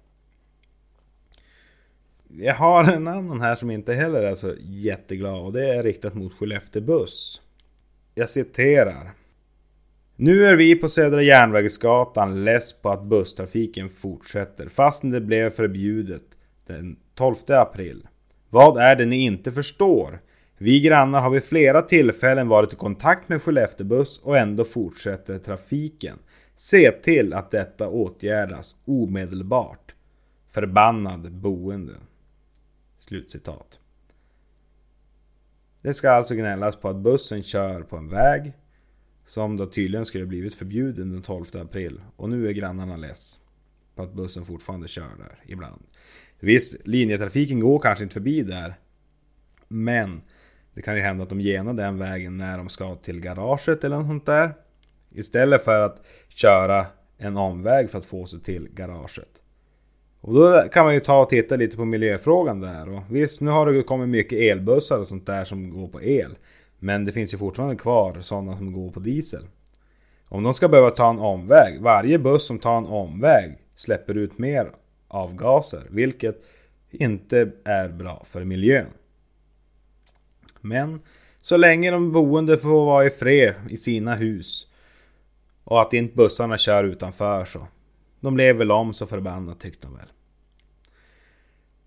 Jag 2.29 2.55
har 2.55 2.83
en 2.83 3.07
annan 3.07 3.41
här 3.41 3.55
som 3.55 3.71
inte 3.71 3.93
heller 3.93 4.23
är 4.23 4.35
så 4.35 4.53
jätteglad 4.59 5.45
och 5.45 5.53
det 5.53 5.75
är 5.75 5.83
riktat 5.83 6.13
mot 6.13 6.33
Skellefteå 6.33 6.81
buss. 6.81 7.41
Jag 8.15 8.29
citerar. 8.29 9.11
Nu 10.15 10.45
är 10.45 10.55
vi 10.55 10.75
på 10.75 10.89
Södra 10.89 11.21
Järnvägsgatan 11.21 12.45
less 12.45 12.73
på 12.73 12.89
att 12.89 13.03
busstrafiken 13.03 13.89
fortsätter 13.89 14.69
fastän 14.69 15.11
det 15.11 15.21
blev 15.21 15.49
förbjudet 15.49 16.23
den 16.65 16.97
12 17.15 17.35
april. 17.47 18.07
Vad 18.49 18.77
är 18.77 18.95
det 18.95 19.05
ni 19.05 19.25
inte 19.25 19.51
förstår? 19.51 20.19
Vi 20.57 20.79
grannar 20.79 21.21
har 21.21 21.29
vid 21.29 21.43
flera 21.43 21.81
tillfällen 21.81 22.47
varit 22.47 22.73
i 22.73 22.75
kontakt 22.75 23.29
med 23.29 23.41
Skellefteå 23.41 23.85
buss 23.85 24.19
och 24.23 24.37
ändå 24.37 24.63
fortsätter 24.63 25.37
trafiken. 25.37 26.19
Se 26.55 26.91
till 26.91 27.33
att 27.33 27.51
detta 27.51 27.89
åtgärdas 27.89 28.75
omedelbart. 28.85 29.95
Förbannad 30.51 31.31
boende. 31.31 31.93
Slutcitat. 33.07 33.79
Det 35.81 35.93
ska 35.93 36.11
alltså 36.11 36.35
gnällas 36.35 36.75
på 36.75 36.89
att 36.89 36.95
bussen 36.95 37.43
kör 37.43 37.81
på 37.81 37.97
en 37.97 38.09
väg 38.09 38.53
som 39.25 39.57
då 39.57 39.65
tydligen 39.65 40.05
skulle 40.05 40.25
blivit 40.25 40.55
förbjuden 40.55 41.09
den 41.09 41.21
12 41.21 41.45
april. 41.53 42.01
Och 42.15 42.29
nu 42.29 42.47
är 42.47 42.51
grannarna 42.51 42.97
less 42.97 43.39
på 43.95 44.03
att 44.03 44.13
bussen 44.13 44.45
fortfarande 44.45 44.87
kör 44.87 45.09
där 45.17 45.43
ibland. 45.45 45.83
Visst, 46.39 46.87
linjetrafiken 46.87 47.59
går 47.59 47.79
kanske 47.79 48.03
inte 48.03 48.13
förbi 48.13 48.41
där. 48.41 48.75
Men 49.67 50.21
det 50.73 50.81
kan 50.81 50.95
ju 50.95 51.01
hända 51.01 51.23
att 51.23 51.29
de 51.29 51.41
genar 51.41 51.73
den 51.73 51.97
vägen 51.97 52.37
när 52.37 52.57
de 52.57 52.69
ska 52.69 52.95
till 52.95 53.19
garaget 53.19 53.83
eller 53.83 53.97
något 53.97 54.07
sånt 54.07 54.25
där. 54.25 54.53
Istället 55.11 55.63
för 55.63 55.81
att 55.81 56.05
köra 56.27 56.85
en 57.17 57.37
omväg 57.37 57.89
för 57.89 57.97
att 57.97 58.05
få 58.05 58.25
sig 58.25 58.39
till 58.39 58.69
garaget. 58.69 59.41
Och 60.21 60.33
då 60.33 60.61
kan 60.71 60.85
man 60.85 60.93
ju 60.93 60.99
ta 60.99 61.21
och 61.21 61.29
titta 61.29 61.55
lite 61.55 61.77
på 61.77 61.85
miljöfrågan 61.85 62.61
där. 62.61 62.89
Och 62.89 63.03
visst, 63.09 63.41
nu 63.41 63.51
har 63.51 63.65
det 63.65 63.83
kommit 63.83 64.09
mycket 64.09 64.39
elbussar 64.39 64.97
och 64.99 65.07
sånt 65.07 65.25
där 65.25 65.45
som 65.45 65.69
går 65.69 65.87
på 65.87 66.01
el. 66.01 66.37
Men 66.79 67.05
det 67.05 67.11
finns 67.11 67.33
ju 67.33 67.37
fortfarande 67.37 67.75
kvar 67.75 68.17
sådana 68.21 68.57
som 68.57 68.73
går 68.73 68.91
på 68.91 68.99
diesel. 68.99 69.43
Om 70.29 70.43
de 70.43 70.53
ska 70.53 70.67
behöva 70.67 70.91
ta 70.91 71.09
en 71.09 71.19
omväg, 71.19 71.81
varje 71.81 72.19
buss 72.19 72.47
som 72.47 72.59
tar 72.59 72.77
en 72.77 72.85
omväg 72.85 73.57
släpper 73.75 74.17
ut 74.17 74.37
mer 74.37 74.71
avgaser. 75.07 75.87
Vilket 75.89 76.41
inte 76.91 77.51
är 77.65 77.89
bra 77.89 78.25
för 78.29 78.43
miljön. 78.43 78.87
Men 80.61 80.99
så 81.41 81.57
länge 81.57 81.91
de 81.91 82.11
boende 82.11 82.57
får 82.57 82.85
vara 82.85 83.05
i 83.05 83.09
fred 83.09 83.53
i 83.69 83.77
sina 83.77 84.15
hus 84.15 84.67
och 85.63 85.81
att 85.81 85.93
inte 85.93 86.15
bussarna 86.15 86.57
kör 86.57 86.83
utanför 86.83 87.45
så 87.45 87.67
de 88.19 88.37
lever 88.37 88.59
väl 88.59 88.71
om 88.71 88.93
så 88.93 89.07
förbannat 89.07 89.59
tyckte 89.59 89.87
de 89.87 89.95
väl. 89.95 90.07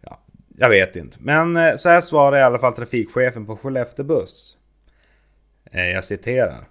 Ja, 0.01 0.21
jag 0.57 0.71
vet 0.71 0.97
inte. 0.97 1.17
Men 1.21 1.57
eh, 1.57 1.77
så 1.77 1.89
här 1.89 2.01
svarar 2.01 2.39
i 2.39 2.43
alla 2.43 2.59
fall 2.59 2.73
trafikchefen 2.73 3.47
på 3.47 3.57
Skellefteå 3.57 4.05
buss. 4.05 4.57
Eh, 5.65 5.89
jag 5.89 6.05
citerar. 6.05 6.69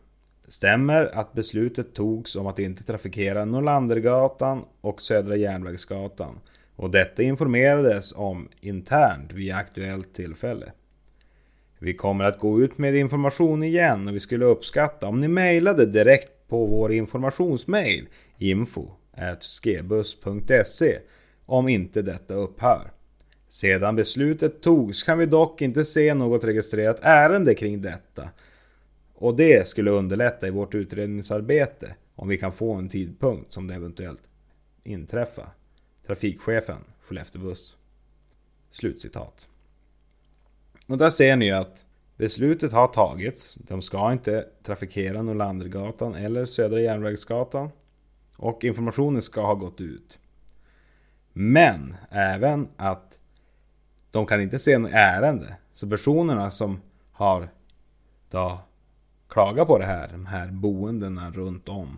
Stämmer 0.47 1.05
att 1.05 1.33
beslutet 1.33 1.93
togs 1.93 2.35
om 2.35 2.47
att 2.47 2.59
inte 2.59 2.83
trafikera 2.83 3.45
Norlandergatan 3.45 4.65
och 4.81 5.01
Södra 5.01 5.35
Järnvägsgatan 5.35 6.39
och 6.75 6.91
detta 6.91 7.23
informerades 7.23 8.13
om 8.15 8.49
internt 8.61 9.33
vid 9.33 9.53
aktuellt 9.53 10.13
tillfälle. 10.13 10.71
Vi 11.79 11.93
kommer 11.93 12.23
att 12.23 12.39
gå 12.39 12.61
ut 12.61 12.77
med 12.77 12.95
information 12.95 13.63
igen 13.63 14.07
och 14.07 14.15
vi 14.15 14.19
skulle 14.19 14.45
uppskatta 14.45 15.07
om 15.07 15.21
ni 15.21 15.27
mejlade 15.27 15.85
direkt 15.85 16.47
på 16.47 16.65
vår 16.65 16.93
informationsmail 16.93 18.07
info 18.37 18.91
skbuss.se 19.43 20.99
om 21.45 21.67
inte 21.67 22.01
detta 22.01 22.33
upphör. 22.33 22.91
Sedan 23.49 23.95
beslutet 23.95 24.61
togs 24.61 25.03
kan 25.03 25.17
vi 25.17 25.25
dock 25.25 25.61
inte 25.61 25.85
se 25.85 26.13
något 26.13 26.43
registrerat 26.43 26.99
ärende 27.01 27.55
kring 27.55 27.81
detta. 27.81 28.29
Och 29.13 29.35
det 29.35 29.67
skulle 29.67 29.91
underlätta 29.91 30.47
i 30.47 30.49
vårt 30.49 30.75
utredningsarbete 30.75 31.95
om 32.15 32.27
vi 32.27 32.37
kan 32.37 32.51
få 32.51 32.73
en 32.73 32.89
tidpunkt 32.89 33.53
som 33.53 33.67
det 33.67 33.73
eventuellt 33.73 34.21
inträffar. 34.83 35.49
Trafikchefen, 36.07 36.83
Skelleftebuss. 37.01 37.75
Slutcitat. 38.71 39.49
Och 40.87 40.97
där 40.97 41.09
ser 41.09 41.35
ni 41.35 41.45
ju 41.45 41.51
att 41.51 41.85
beslutet 42.17 42.71
har 42.71 42.87
tagits. 42.87 43.55
De 43.55 43.81
ska 43.81 44.11
inte 44.11 44.47
trafikera 44.63 45.21
Norlandergatan 45.21 46.15
eller 46.15 46.45
Södra 46.45 46.81
Järnvägsgatan. 46.81 47.69
Och 48.39 48.63
informationen 48.63 49.21
ska 49.21 49.41
ha 49.41 49.53
gått 49.53 49.81
ut. 49.81 50.19
Men 51.33 51.95
även 52.09 52.67
att 52.77 53.19
de 54.11 54.25
kan 54.25 54.41
inte 54.41 54.59
se 54.59 54.77
något 54.77 54.91
ärende. 54.93 55.55
Så 55.73 55.89
personerna 55.89 56.51
som 56.51 56.81
har 57.11 57.49
då 58.29 58.59
klagat 59.27 59.67
på 59.67 59.77
det 59.77 59.85
här, 59.85 60.07
de 60.07 60.25
här 60.25 60.47
boendena 60.47 61.31
runt 61.31 61.69
om. 61.69 61.97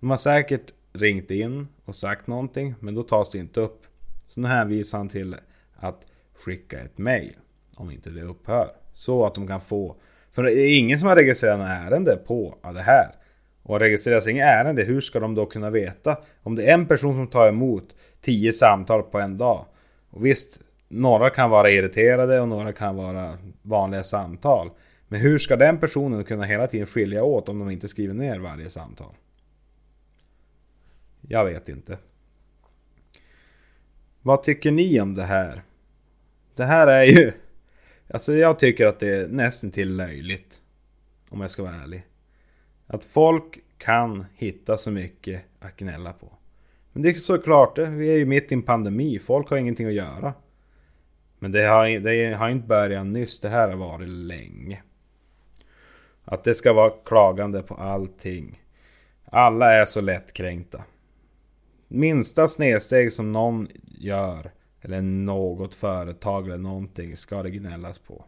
De 0.00 0.10
har 0.10 0.16
säkert 0.16 0.72
ringt 0.92 1.30
in 1.30 1.68
och 1.84 1.96
sagt 1.96 2.26
någonting, 2.26 2.74
men 2.80 2.94
då 2.94 3.02
tas 3.02 3.30
det 3.30 3.38
inte 3.38 3.60
upp. 3.60 3.86
Så 4.26 4.40
nu 4.40 4.48
hänvisar 4.48 4.98
han 4.98 5.08
till 5.08 5.36
att 5.76 6.06
skicka 6.32 6.78
ett 6.78 6.98
mail 6.98 7.36
om 7.74 7.90
inte 7.90 8.10
det 8.10 8.22
upphör. 8.22 8.68
Så 8.94 9.24
att 9.26 9.34
de 9.34 9.46
kan 9.46 9.60
få... 9.60 9.96
För 10.32 10.42
det 10.42 10.52
är 10.52 10.78
ingen 10.78 10.98
som 10.98 11.08
har 11.08 11.16
registrerat 11.16 11.58
något 11.58 11.68
ärende 11.68 12.16
på 12.26 12.58
det 12.62 12.82
här. 12.82 13.14
Och 13.62 13.80
registreras 13.80 14.26
inget 14.26 14.44
ärende, 14.44 14.82
hur 14.82 15.00
ska 15.00 15.20
de 15.20 15.34
då 15.34 15.46
kunna 15.46 15.70
veta? 15.70 16.16
Om 16.42 16.54
det 16.54 16.64
är 16.64 16.74
en 16.74 16.86
person 16.86 17.14
som 17.14 17.26
tar 17.26 17.48
emot 17.48 17.94
10 18.20 18.52
samtal 18.52 19.02
på 19.02 19.20
en 19.20 19.38
dag. 19.38 19.66
Och 20.10 20.26
visst, 20.26 20.60
några 20.88 21.30
kan 21.30 21.50
vara 21.50 21.70
irriterade 21.70 22.40
och 22.40 22.48
några 22.48 22.72
kan 22.72 22.96
vara 22.96 23.38
vanliga 23.62 24.04
samtal. 24.04 24.70
Men 25.08 25.20
hur 25.20 25.38
ska 25.38 25.56
den 25.56 25.78
personen 25.78 26.24
kunna 26.24 26.44
hela 26.44 26.66
tiden 26.66 26.86
skilja 26.86 27.24
åt 27.24 27.48
om 27.48 27.58
de 27.58 27.70
inte 27.70 27.88
skriver 27.88 28.14
ner 28.14 28.38
varje 28.38 28.70
samtal? 28.70 29.14
Jag 31.20 31.44
vet 31.44 31.68
inte. 31.68 31.98
Vad 34.22 34.42
tycker 34.42 34.70
ni 34.70 35.00
om 35.00 35.14
det 35.14 35.22
här? 35.22 35.62
Det 36.54 36.64
här 36.64 36.86
är 36.86 37.04
ju... 37.04 37.32
Alltså 38.08 38.32
jag 38.32 38.58
tycker 38.58 38.86
att 38.86 39.00
det 39.00 39.16
är 39.16 39.28
nästan 39.28 39.70
till 39.70 39.96
löjligt. 39.96 40.60
Om 41.28 41.40
jag 41.40 41.50
ska 41.50 41.62
vara 41.62 41.74
ärlig. 41.74 42.02
Att 42.92 43.04
folk 43.04 43.58
kan 43.78 44.24
hitta 44.34 44.78
så 44.78 44.90
mycket 44.90 45.42
att 45.60 45.76
gnälla 45.76 46.12
på. 46.12 46.32
Men 46.92 47.02
det 47.02 47.10
är 47.10 47.20
såklart, 47.20 47.78
eh, 47.78 47.88
vi 47.88 48.12
är 48.12 48.16
ju 48.16 48.24
mitt 48.24 48.52
i 48.52 48.54
en 48.54 48.62
pandemi. 48.62 49.18
Folk 49.18 49.50
har 49.50 49.56
ingenting 49.56 49.86
att 49.86 49.92
göra. 49.92 50.34
Men 51.38 51.52
det 51.52 51.62
har, 51.62 52.00
det 52.00 52.34
har 52.34 52.48
inte 52.48 52.68
börjat 52.68 53.06
nyss. 53.06 53.40
Det 53.40 53.48
här 53.48 53.68
har 53.68 53.76
varit 53.76 54.08
länge. 54.08 54.82
Att 56.24 56.44
det 56.44 56.54
ska 56.54 56.72
vara 56.72 56.92
klagande 57.04 57.62
på 57.62 57.74
allting. 57.74 58.62
Alla 59.24 59.72
är 59.72 59.84
så 59.84 60.00
lättkränkta. 60.00 60.84
Minsta 61.88 62.48
snedsteg 62.48 63.12
som 63.12 63.32
någon 63.32 63.68
gör, 63.98 64.50
eller 64.80 65.02
något 65.02 65.74
företag 65.74 66.46
eller 66.46 66.58
någonting, 66.58 67.16
ska 67.16 67.42
det 67.42 67.50
gnällas 67.50 67.98
på. 67.98 68.24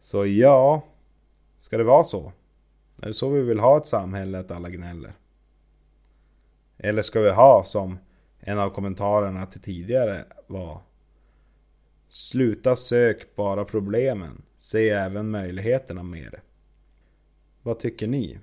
Så 0.00 0.26
ja, 0.26 0.82
ska 1.60 1.78
det 1.78 1.84
vara 1.84 2.04
så? 2.04 2.32
Är 3.02 3.06
det 3.06 3.14
så 3.14 3.28
vi 3.28 3.42
vill 3.42 3.60
ha 3.60 3.78
ett 3.78 3.86
samhälle, 3.86 4.38
att 4.38 4.50
alla 4.50 4.70
gnäller? 4.70 5.12
Eller 6.78 7.02
ska 7.02 7.20
vi 7.20 7.30
ha 7.30 7.64
som 7.64 7.98
en 8.40 8.58
av 8.58 8.70
kommentarerna 8.70 9.46
till 9.46 9.60
tidigare 9.60 10.24
var 10.46 10.80
Sluta 12.08 12.76
sök 12.76 13.36
bara 13.36 13.64
problemen, 13.64 14.42
se 14.58 14.88
även 14.88 15.30
möjligheterna 15.30 16.02
med 16.02 16.32
det. 16.32 16.40
Vad 17.62 17.78
tycker 17.78 18.06
ni? 18.06 18.38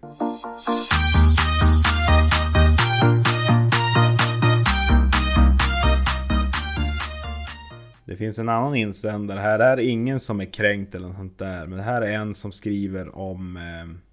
Det 8.06 8.16
finns 8.18 8.40
en 8.40 8.50
annan 8.50 8.76
insändare 8.76 9.40
här. 9.40 9.58
Det 9.58 9.64
här 9.64 9.78
är 9.78 9.82
ingen 9.82 10.20
som 10.20 10.42
är 10.42 10.46
kränkt 10.46 10.96
eller 10.96 11.08
något 11.08 11.18
sånt 11.18 11.40
där. 11.40 11.68
Men 11.68 11.78
det 11.78 11.84
här 11.84 12.02
är 12.02 12.12
en 12.12 12.36
som 12.36 12.52
skriver 12.52 13.16
om, 13.16 13.58
eh, 13.58 14.11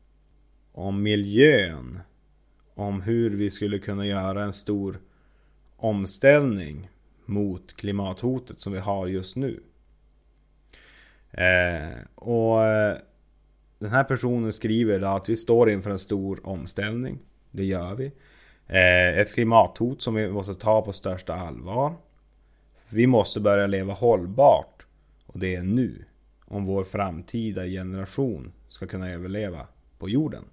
om 0.78 1.02
miljön. 1.02 2.00
Om 2.74 3.02
hur 3.02 3.30
vi 3.30 3.50
skulle 3.50 3.78
kunna 3.78 4.06
göra 4.06 4.44
en 4.44 4.52
stor 4.52 5.00
omställning 5.76 6.88
mot 7.24 7.76
klimathotet 7.76 8.60
som 8.60 8.72
vi 8.72 8.78
har 8.78 9.06
just 9.06 9.36
nu. 9.36 9.60
Eh, 11.30 11.98
och 12.14 12.66
eh, 12.66 12.96
den 13.78 13.90
här 13.90 14.04
personen 14.04 14.52
skriver 14.52 15.16
att 15.16 15.28
vi 15.28 15.36
står 15.36 15.70
inför 15.70 15.90
en 15.90 15.98
stor 15.98 16.46
omställning. 16.46 17.18
Det 17.50 17.64
gör 17.64 17.94
vi. 17.94 18.06
Eh, 18.66 19.18
ett 19.18 19.32
klimathot 19.32 20.02
som 20.02 20.14
vi 20.14 20.28
måste 20.28 20.54
ta 20.54 20.82
på 20.82 20.92
största 20.92 21.34
allvar. 21.34 21.94
Vi 22.88 23.06
måste 23.06 23.40
börja 23.40 23.66
leva 23.66 23.92
hållbart. 23.92 24.86
Och 25.26 25.38
det 25.38 25.54
är 25.54 25.62
nu. 25.62 26.04
Om 26.44 26.64
vår 26.64 26.84
framtida 26.84 27.64
generation 27.64 28.52
ska 28.68 28.86
kunna 28.86 29.10
överleva 29.10 29.66
på 29.98 30.08
jorden. 30.08 30.44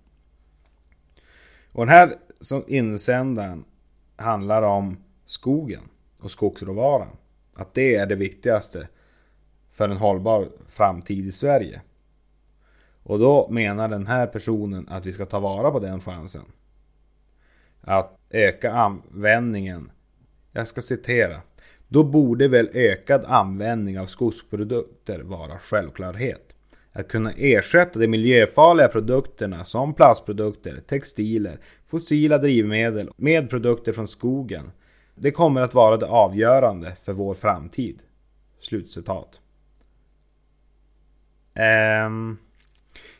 Och 1.75 1.85
den 1.85 1.95
här 1.95 2.17
insändaren 2.67 3.65
handlar 4.15 4.61
om 4.61 4.97
skogen 5.25 5.81
och 6.19 6.31
skogsråvaran. 6.31 7.17
Att 7.55 7.73
det 7.73 7.95
är 7.95 8.05
det 8.05 8.15
viktigaste 8.15 8.87
för 9.71 9.89
en 9.89 9.97
hållbar 9.97 10.49
framtid 10.69 11.27
i 11.27 11.31
Sverige. 11.31 11.81
Och 13.03 13.19
då 13.19 13.47
menar 13.49 13.87
den 13.87 14.07
här 14.07 14.27
personen 14.27 14.87
att 14.89 15.05
vi 15.05 15.13
ska 15.13 15.25
ta 15.25 15.39
vara 15.39 15.71
på 15.71 15.79
den 15.79 16.01
chansen. 16.01 16.45
Att 17.81 18.19
öka 18.29 18.73
användningen. 18.73 19.91
Jag 20.51 20.67
ska 20.67 20.81
citera. 20.81 21.41
Då 21.87 22.03
borde 22.03 22.47
väl 22.47 22.69
ökad 22.73 23.25
användning 23.25 23.99
av 23.99 24.05
skogsprodukter 24.05 25.19
vara 25.19 25.59
självklarhet. 25.59 26.44
Att 26.97 27.07
kunna 27.07 27.31
ersätta 27.31 27.99
de 27.99 28.07
miljöfarliga 28.07 28.87
produkterna 28.87 29.65
som 29.65 29.93
plastprodukter, 29.93 30.79
textiler, 30.87 31.57
fossila 31.87 32.37
drivmedel 32.37 33.09
med 33.17 33.49
produkter 33.49 33.91
från 33.91 34.07
skogen. 34.07 34.71
Det 35.15 35.31
kommer 35.31 35.61
att 35.61 35.73
vara 35.73 35.97
det 35.97 36.05
avgörande 36.05 36.95
för 37.03 37.13
vår 37.13 37.33
framtid. 37.33 37.99
Slutcitat. 38.59 39.41
Um, 42.05 42.37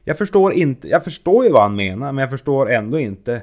jag 0.04 0.18
förstår 0.18 0.54
inte, 0.54 0.88
jag 0.88 1.04
förstår 1.04 1.46
ju 1.46 1.52
vad 1.52 1.62
han 1.62 1.76
menar 1.76 2.12
men 2.12 2.22
jag 2.22 2.30
förstår 2.30 2.72
ändå 2.72 3.00
inte 3.00 3.42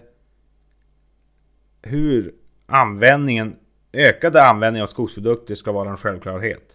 hur 1.83 2.35
användningen, 2.66 3.57
ökade 3.92 4.42
användning 4.42 4.83
av 4.83 4.87
skogsprodukter 4.87 5.55
ska 5.55 5.73
vara 5.73 5.90
en 5.90 5.97
självklarhet. 5.97 6.72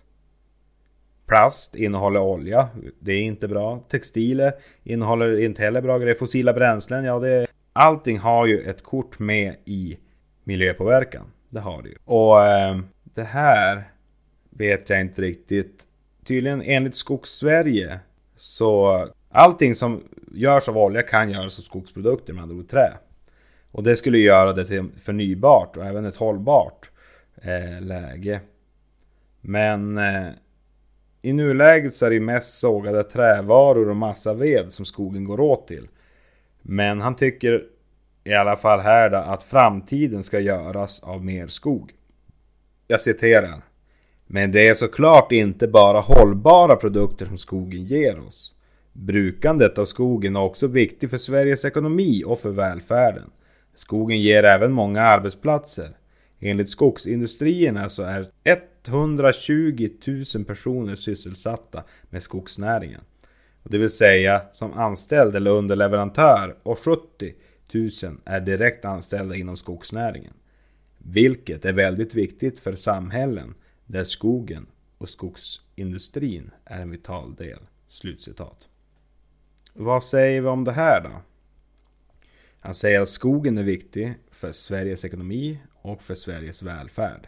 Plast 1.27 1.75
innehåller 1.75 2.19
olja, 2.19 2.69
det 2.99 3.11
är 3.13 3.21
inte 3.21 3.47
bra. 3.47 3.83
Textiler 3.89 4.53
innehåller 4.83 5.39
inte 5.39 5.61
heller 5.61 5.81
bra 5.81 5.97
grejer. 5.97 6.15
Fossila 6.15 6.53
bränslen, 6.53 7.05
ja 7.05 7.19
det... 7.19 7.47
Allting 7.73 8.19
har 8.19 8.45
ju 8.45 8.61
ett 8.61 8.83
kort 8.83 9.19
med 9.19 9.55
i 9.65 9.97
miljöpåverkan. 10.43 11.31
Det 11.49 11.59
har 11.59 11.81
det 11.81 11.89
ju. 11.89 11.95
Och 12.05 12.45
eh, 12.45 12.79
det 13.03 13.23
här 13.23 13.83
vet 14.49 14.89
jag 14.89 15.01
inte 15.01 15.21
riktigt. 15.21 15.83
Tydligen 16.25 16.61
enligt 16.61 16.95
Skogssverige 16.95 17.99
så 18.35 19.07
Allting 19.29 19.75
som 19.75 20.03
görs 20.31 20.69
av 20.69 20.77
olja 20.77 21.03
kan 21.03 21.29
göras 21.29 21.59
av 21.59 21.63
skogsprodukter 21.63 22.33
med 22.33 22.43
andra 22.43 22.55
ord 22.55 22.69
trä. 22.69 22.93
Och 23.71 23.83
det 23.83 23.95
skulle 23.95 24.17
göra 24.17 24.53
det 24.53 24.65
till 24.65 24.89
förnybart 25.03 25.77
och 25.77 25.85
även 25.85 26.05
ett 26.05 26.15
hållbart 26.15 26.89
eh, 27.41 27.81
läge. 27.81 28.39
Men 29.41 29.97
eh, 29.97 30.27
i 31.27 31.33
nuläget 31.33 31.95
så 31.95 32.05
är 32.05 32.09
det 32.09 32.19
mest 32.19 32.59
sågade 32.59 33.03
trävaror 33.03 33.89
och 33.89 33.95
massa 33.95 34.33
ved 34.33 34.73
som 34.73 34.85
skogen 34.85 35.23
går 35.23 35.39
åt 35.39 35.67
till. 35.67 35.87
Men 36.61 37.01
han 37.01 37.15
tycker 37.15 37.63
i 38.23 38.33
alla 38.33 38.55
fall 38.55 38.79
här 38.79 39.09
då, 39.09 39.17
att 39.17 39.43
framtiden 39.43 40.23
ska 40.23 40.39
göras 40.39 40.99
av 40.99 41.25
mer 41.25 41.47
skog. 41.47 41.91
Jag 42.87 43.01
citerar. 43.01 43.61
Men 44.27 44.51
det 44.51 44.67
är 44.67 44.73
såklart 44.73 45.31
inte 45.31 45.67
bara 45.67 45.99
hållbara 45.99 46.75
produkter 46.75 47.25
som 47.25 47.37
skogen 47.37 47.83
ger 47.83 48.19
oss. 48.19 48.55
Brukandet 48.93 49.77
av 49.77 49.85
skogen 49.85 50.35
är 50.35 50.41
också 50.41 50.67
viktigt 50.67 51.09
för 51.09 51.17
Sveriges 51.17 51.65
ekonomi 51.65 52.23
och 52.25 52.39
för 52.39 52.49
välfärden. 52.49 53.29
Skogen 53.75 54.19
ger 54.21 54.43
även 54.43 54.71
många 54.71 55.01
arbetsplatser. 55.01 55.89
Enligt 56.39 56.69
skogsindustrierna 56.69 57.89
så 57.89 58.03
alltså 58.03 58.31
är 58.43 58.63
120 58.85 59.89
000 60.35 60.45
personer 60.45 60.95
sysselsatta 60.95 61.83
med 62.09 62.23
skogsnäringen. 62.23 63.01
Det 63.63 63.77
vill 63.77 63.89
säga 63.89 64.41
som 64.51 64.73
anställd 64.73 65.35
eller 65.35 65.51
underleverantör 65.51 66.57
och 66.63 66.79
70 66.79 67.33
000 67.71 67.89
är 68.25 68.39
direkt 68.39 68.85
anställda 68.85 69.35
inom 69.35 69.57
skogsnäringen. 69.57 70.33
Vilket 70.97 71.65
är 71.65 71.73
väldigt 71.73 72.13
viktigt 72.13 72.59
för 72.59 72.75
samhällen 72.75 73.53
där 73.85 74.03
skogen 74.03 74.67
och 74.97 75.09
skogsindustrin 75.09 76.51
är 76.65 76.81
en 76.81 76.91
vital 76.91 77.35
del. 77.35 77.59
Slutcitat. 77.89 78.67
Vad 79.73 80.03
säger 80.03 80.41
vi 80.41 80.47
om 80.47 80.63
det 80.63 80.71
här 80.71 81.01
då? 81.03 81.21
Han 82.59 82.75
säger 82.75 83.01
att 83.01 83.09
skogen 83.09 83.57
är 83.57 83.63
viktig 83.63 84.13
för 84.31 84.51
Sveriges 84.51 85.05
ekonomi 85.05 85.59
och 85.87 86.03
för 86.03 86.15
Sveriges 86.15 86.63
välfärd. 86.63 87.27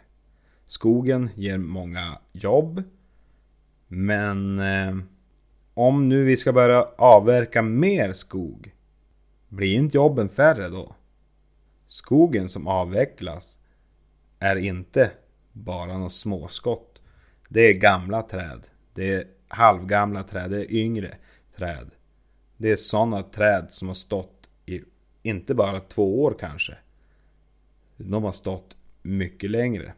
Skogen 0.65 1.30
ger 1.36 1.58
många 1.58 2.19
jobb. 2.32 2.84
Men 3.88 4.60
eh, 4.60 4.98
om 5.74 6.10
nu 6.10 6.24
vi 6.24 6.38
ska 6.38 6.54
börja 6.54 6.88
avverka 6.98 7.62
mer 7.62 8.13
skog, 8.13 8.74
blir 9.48 9.76
inte 9.76 9.98
jobben 9.98 10.30
färre 10.30 10.69
då? 10.69 10.95
Skogen 11.88 12.50
som 12.50 12.67
avvecklas 12.67 13.60
är 14.39 14.56
inte 14.56 15.12
bara 15.52 15.98
något 15.98 16.13
småskott. 16.13 17.02
Det 17.50 17.62
är 17.62 17.74
gamla 17.74 18.22
träd. 18.22 18.62
Det 18.93 19.13
är 19.13 19.24
halvgamla 19.48 20.24
träd. 20.24 20.52
Det 20.52 20.58
är 20.58 20.74
yngre 20.74 21.17
träd. 21.56 21.89
Det 22.58 22.72
är 22.72 22.76
sådana 22.76 23.24
träd 23.24 23.67
som 23.72 23.88
har 23.88 23.95
stått 23.95 24.50
i 24.65 24.82
inte 25.24 25.54
bara 25.54 25.80
två 25.80 26.24
år 26.24 26.36
kanske. 26.39 26.78
De 28.04 28.24
har 28.24 28.32
stått 28.32 28.76
mycket 29.02 29.52
längre. 29.52 29.94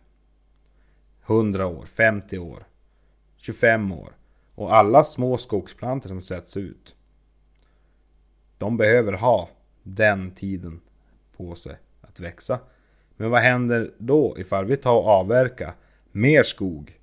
100 1.25 1.67
år, 1.67 1.85
50 1.85 2.37
år, 2.37 2.67
25 3.37 3.91
år. 3.91 4.15
Och 4.55 4.75
alla 4.75 5.03
små 5.03 5.37
skogsplantor 5.37 6.09
som 6.09 6.21
sätts 6.21 6.57
ut. 6.57 6.95
De 8.57 8.77
behöver 8.77 9.13
ha 9.13 9.49
den 9.83 10.31
tiden 10.31 10.81
på 11.37 11.55
sig 11.55 11.77
att 12.01 12.19
växa. 12.19 12.59
Men 13.17 13.29
vad 13.29 13.41
händer 13.41 13.91
då 13.97 14.35
ifall 14.37 14.65
vi 14.65 14.77
tar 14.77 14.95
och 14.95 15.07
avverkar 15.07 15.73
mer 16.11 16.43
skog? 16.43 16.99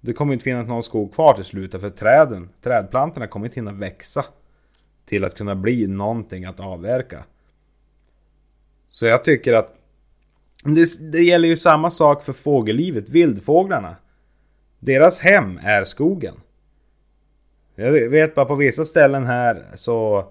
Det 0.00 0.12
kommer 0.12 0.32
inte 0.32 0.44
finnas 0.44 0.68
någon 0.68 0.82
skog 0.82 1.14
kvar 1.14 1.34
till 1.34 1.44
slut 1.44 1.70
för 1.70 1.90
träden, 1.90 2.48
trädplantorna 2.62 3.26
kommer 3.26 3.46
inte 3.46 3.60
hinna 3.60 3.72
växa 3.72 4.24
till 5.06 5.24
att 5.24 5.34
kunna 5.34 5.54
bli 5.54 5.86
någonting 5.86 6.44
att 6.44 6.60
avverka. 6.60 7.24
Så 8.90 9.06
jag 9.06 9.24
tycker 9.24 9.52
att 9.52 9.75
det, 10.74 11.12
det 11.12 11.22
gäller 11.22 11.48
ju 11.48 11.56
samma 11.56 11.90
sak 11.90 12.22
för 12.22 12.32
fågellivet, 12.32 13.08
vildfåglarna. 13.08 13.96
Deras 14.78 15.18
hem 15.18 15.60
är 15.62 15.84
skogen. 15.84 16.34
Jag 17.74 17.92
vet 17.92 18.34
bara 18.34 18.46
på 18.46 18.54
vissa 18.54 18.84
ställen 18.84 19.26
här 19.26 19.64
så... 19.74 20.24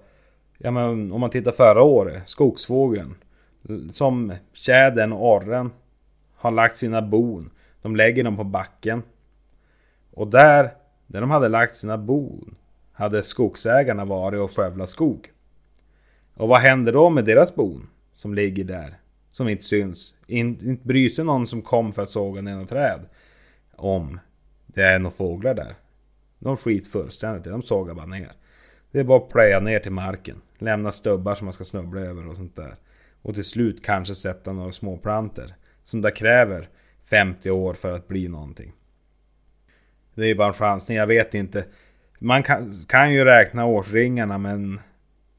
Ja 0.58 0.70
men 0.70 1.12
om 1.12 1.20
man 1.20 1.30
tittar 1.30 1.52
förra 1.52 1.82
året, 1.82 2.22
skogsfågeln. 2.26 3.14
Som 3.92 4.32
tjädern 4.52 5.12
och 5.12 5.36
orren 5.36 5.70
har 6.36 6.50
lagt 6.50 6.76
sina 6.76 7.02
bon. 7.02 7.50
De 7.82 7.96
lägger 7.96 8.24
dem 8.24 8.36
på 8.36 8.44
backen. 8.44 9.02
Och 10.10 10.28
där, 10.28 10.70
där 11.06 11.20
de 11.20 11.30
hade 11.30 11.48
lagt 11.48 11.76
sina 11.76 11.98
bon, 11.98 12.54
hade 12.92 13.22
skogsägarna 13.22 14.04
varit 14.04 14.40
och 14.40 14.56
skövlat 14.56 14.90
skog. 14.90 15.32
Och 16.34 16.48
vad 16.48 16.60
händer 16.60 16.92
då 16.92 17.10
med 17.10 17.24
deras 17.24 17.54
bon? 17.54 17.88
Som 18.14 18.34
ligger 18.34 18.64
där, 18.64 18.96
som 19.36 19.48
inte 19.48 19.64
syns. 19.64 20.14
In, 20.26 20.68
inte 20.68 20.86
bryr 20.86 21.08
sig 21.08 21.24
någon 21.24 21.46
som 21.46 21.62
kom 21.62 21.92
för 21.92 22.02
att 22.02 22.10
såga 22.10 22.42
ner 22.42 22.54
något 22.56 22.68
träd. 22.68 23.00
Om 23.72 24.20
det 24.66 24.82
är 24.82 24.98
några 24.98 25.16
fåglar 25.16 25.54
där. 25.54 25.74
De 26.38 26.56
skit 26.56 26.88
fullständigt 26.88 27.44
de 27.44 27.62
sågar 27.62 27.94
bara 27.94 28.06
ner. 28.06 28.32
Det 28.90 29.00
är 29.00 29.04
bara 29.04 29.18
att 29.18 29.28
plöja 29.28 29.60
ner 29.60 29.78
till 29.78 29.92
marken. 29.92 30.40
Lämna 30.58 30.92
stubbar 30.92 31.34
som 31.34 31.44
man 31.44 31.54
ska 31.54 31.64
snubbla 31.64 32.00
över 32.00 32.28
och 32.28 32.36
sånt 32.36 32.56
där. 32.56 32.74
Och 33.22 33.34
till 33.34 33.44
slut 33.44 33.84
kanske 33.84 34.14
sätta 34.14 34.52
några 34.52 34.72
småplanter. 34.72 35.54
Som 35.84 36.00
där 36.00 36.10
kräver 36.10 36.68
50 37.04 37.50
år 37.50 37.74
för 37.74 37.92
att 37.92 38.08
bli 38.08 38.28
någonting. 38.28 38.72
Det 40.14 40.26
är 40.26 40.34
bara 40.34 40.48
en 40.48 40.54
chansning, 40.54 40.96
jag 40.96 41.06
vet 41.06 41.34
inte. 41.34 41.64
Man 42.18 42.42
kan, 42.42 42.72
kan 42.88 43.12
ju 43.12 43.24
räkna 43.24 43.66
årsringarna 43.66 44.38
men 44.38 44.80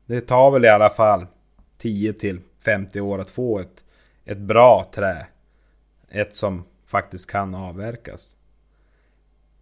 det 0.06 0.22
tar 0.22 0.52
väl 0.52 0.66
i 0.66 0.70
alla 0.70 0.90
fall 0.90 1.26
10 1.78 2.14
till 2.14 2.40
50 2.66 3.02
år 3.02 3.20
att 3.20 3.30
få 3.30 3.60
ett, 3.60 3.84
ett 4.28 4.38
bra 4.38 4.92
trä. 4.94 5.28
Ett 6.10 6.36
som 6.36 6.64
faktiskt 6.86 7.30
kan 7.30 7.56
avverkas. 7.56 8.36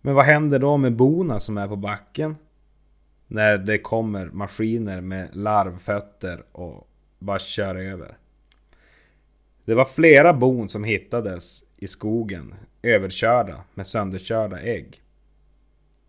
Men 0.02 0.16
vad 0.16 0.26
händer 0.26 0.60
då 0.60 0.78
med 0.78 0.96
bona 0.96 1.40
som 1.40 1.58
är 1.58 1.68
på 1.68 1.76
backen? 1.76 2.36
När 3.28 3.58
det 3.58 3.78
kommer 3.78 4.26
maskiner 4.26 5.02
med 5.02 5.30
larvfötter 5.36 6.44
och 6.52 6.88
bara 7.20 7.40
kör 7.40 7.76
över. 7.76 8.18
Det 9.66 9.76
var 9.76 9.86
flera 9.86 10.34
bon 10.34 10.70
som 10.70 10.84
hittades 10.84 11.64
i 11.78 11.88
skogen 11.88 12.56
överkörda 12.82 13.64
med 13.74 13.88
sönderkörda 13.88 14.60
ägg. 14.60 15.02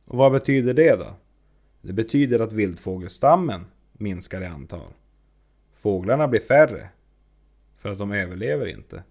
Och 0.05 0.19
vad 0.19 0.33
betyder 0.33 0.75
det 0.75 0.97
då? 0.97 1.15
Det 1.81 1.93
betyder 1.93 2.41
att 2.41 2.53
vildfågelstammen 2.53 3.67
minskar 3.93 4.43
i 4.43 4.47
antal. 4.47 4.93
Fåglarna 5.75 6.29
blir 6.29 6.41
färre. 6.41 6.89
För 7.87 7.93
att 7.93 7.99
de 7.99 8.13
överlever 8.13 8.67
inte. 8.67 9.03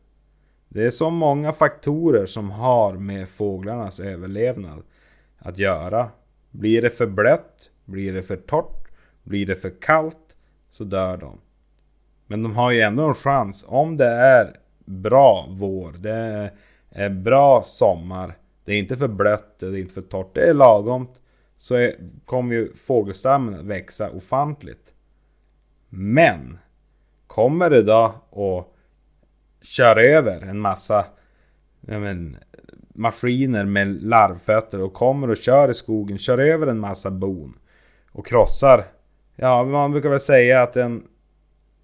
Det 0.70 0.84
är 0.84 0.92
så 0.92 1.10
många 1.10 1.54
faktorer 1.54 2.26
som 2.26 2.52
har 2.52 2.94
med 2.94 3.30
fåglarnas 3.30 4.00
överlevnad 4.00 4.84
att 5.38 5.58
göra. 5.58 6.10
Blir 6.52 6.82
det 6.82 6.90
för 6.90 7.08
blött, 7.08 7.70
blir 7.86 8.14
det 8.14 8.24
för 8.24 8.36
torrt, 8.36 8.88
blir 9.24 9.46
det 9.46 9.56
för 9.56 9.82
kallt 9.82 10.36
så 10.72 10.84
dör 10.84 11.18
de. 11.18 11.38
Men 12.28 12.44
de 12.44 12.56
har 12.56 12.72
ju 12.72 12.82
ändå 12.82 13.08
en 13.08 13.14
chans 13.14 13.66
om 13.68 13.98
det 13.98 14.10
är 14.10 14.56
bra 14.86 15.48
vår, 15.50 15.92
det 15.92 16.52
är 16.90 17.10
bra 17.10 17.64
sommar, 17.66 18.38
det 18.66 18.74
är 18.74 18.80
inte 18.80 18.98
för 18.98 19.08
blött, 19.08 19.60
det 19.60 19.66
är 19.66 19.78
inte 19.78 19.94
för 19.94 20.02
torrt, 20.02 20.36
det 20.36 20.50
är 20.50 20.54
lagomt. 20.54 21.22
Så 21.58 21.92
kommer 22.26 22.56
ju 22.56 22.76
fågelstammen 22.76 23.60
att 23.60 23.66
växa 23.66 24.10
ofantligt. 24.10 24.94
Men 25.90 26.58
kommer 27.36 27.74
idag 27.74 28.14
och 28.30 28.76
kör 29.62 29.96
över 29.96 30.42
en 30.42 30.60
massa 30.60 31.06
men, 31.82 32.38
maskiner 32.94 33.66
med 33.66 34.04
larvfötter 34.04 34.82
och 34.82 34.94
kommer 34.94 35.30
och 35.30 35.38
kör 35.38 35.72
i 35.72 35.74
skogen, 35.74 36.18
kör 36.18 36.38
över 36.38 36.68
en 36.68 36.80
massa 36.80 37.12
bon 37.12 37.58
och 38.12 38.26
krossar. 38.26 38.86
Ja, 39.36 39.64
man 39.64 39.92
brukar 39.92 40.10
väl 40.10 40.20
säga 40.20 40.62
att 40.64 40.76
en, 40.76 41.04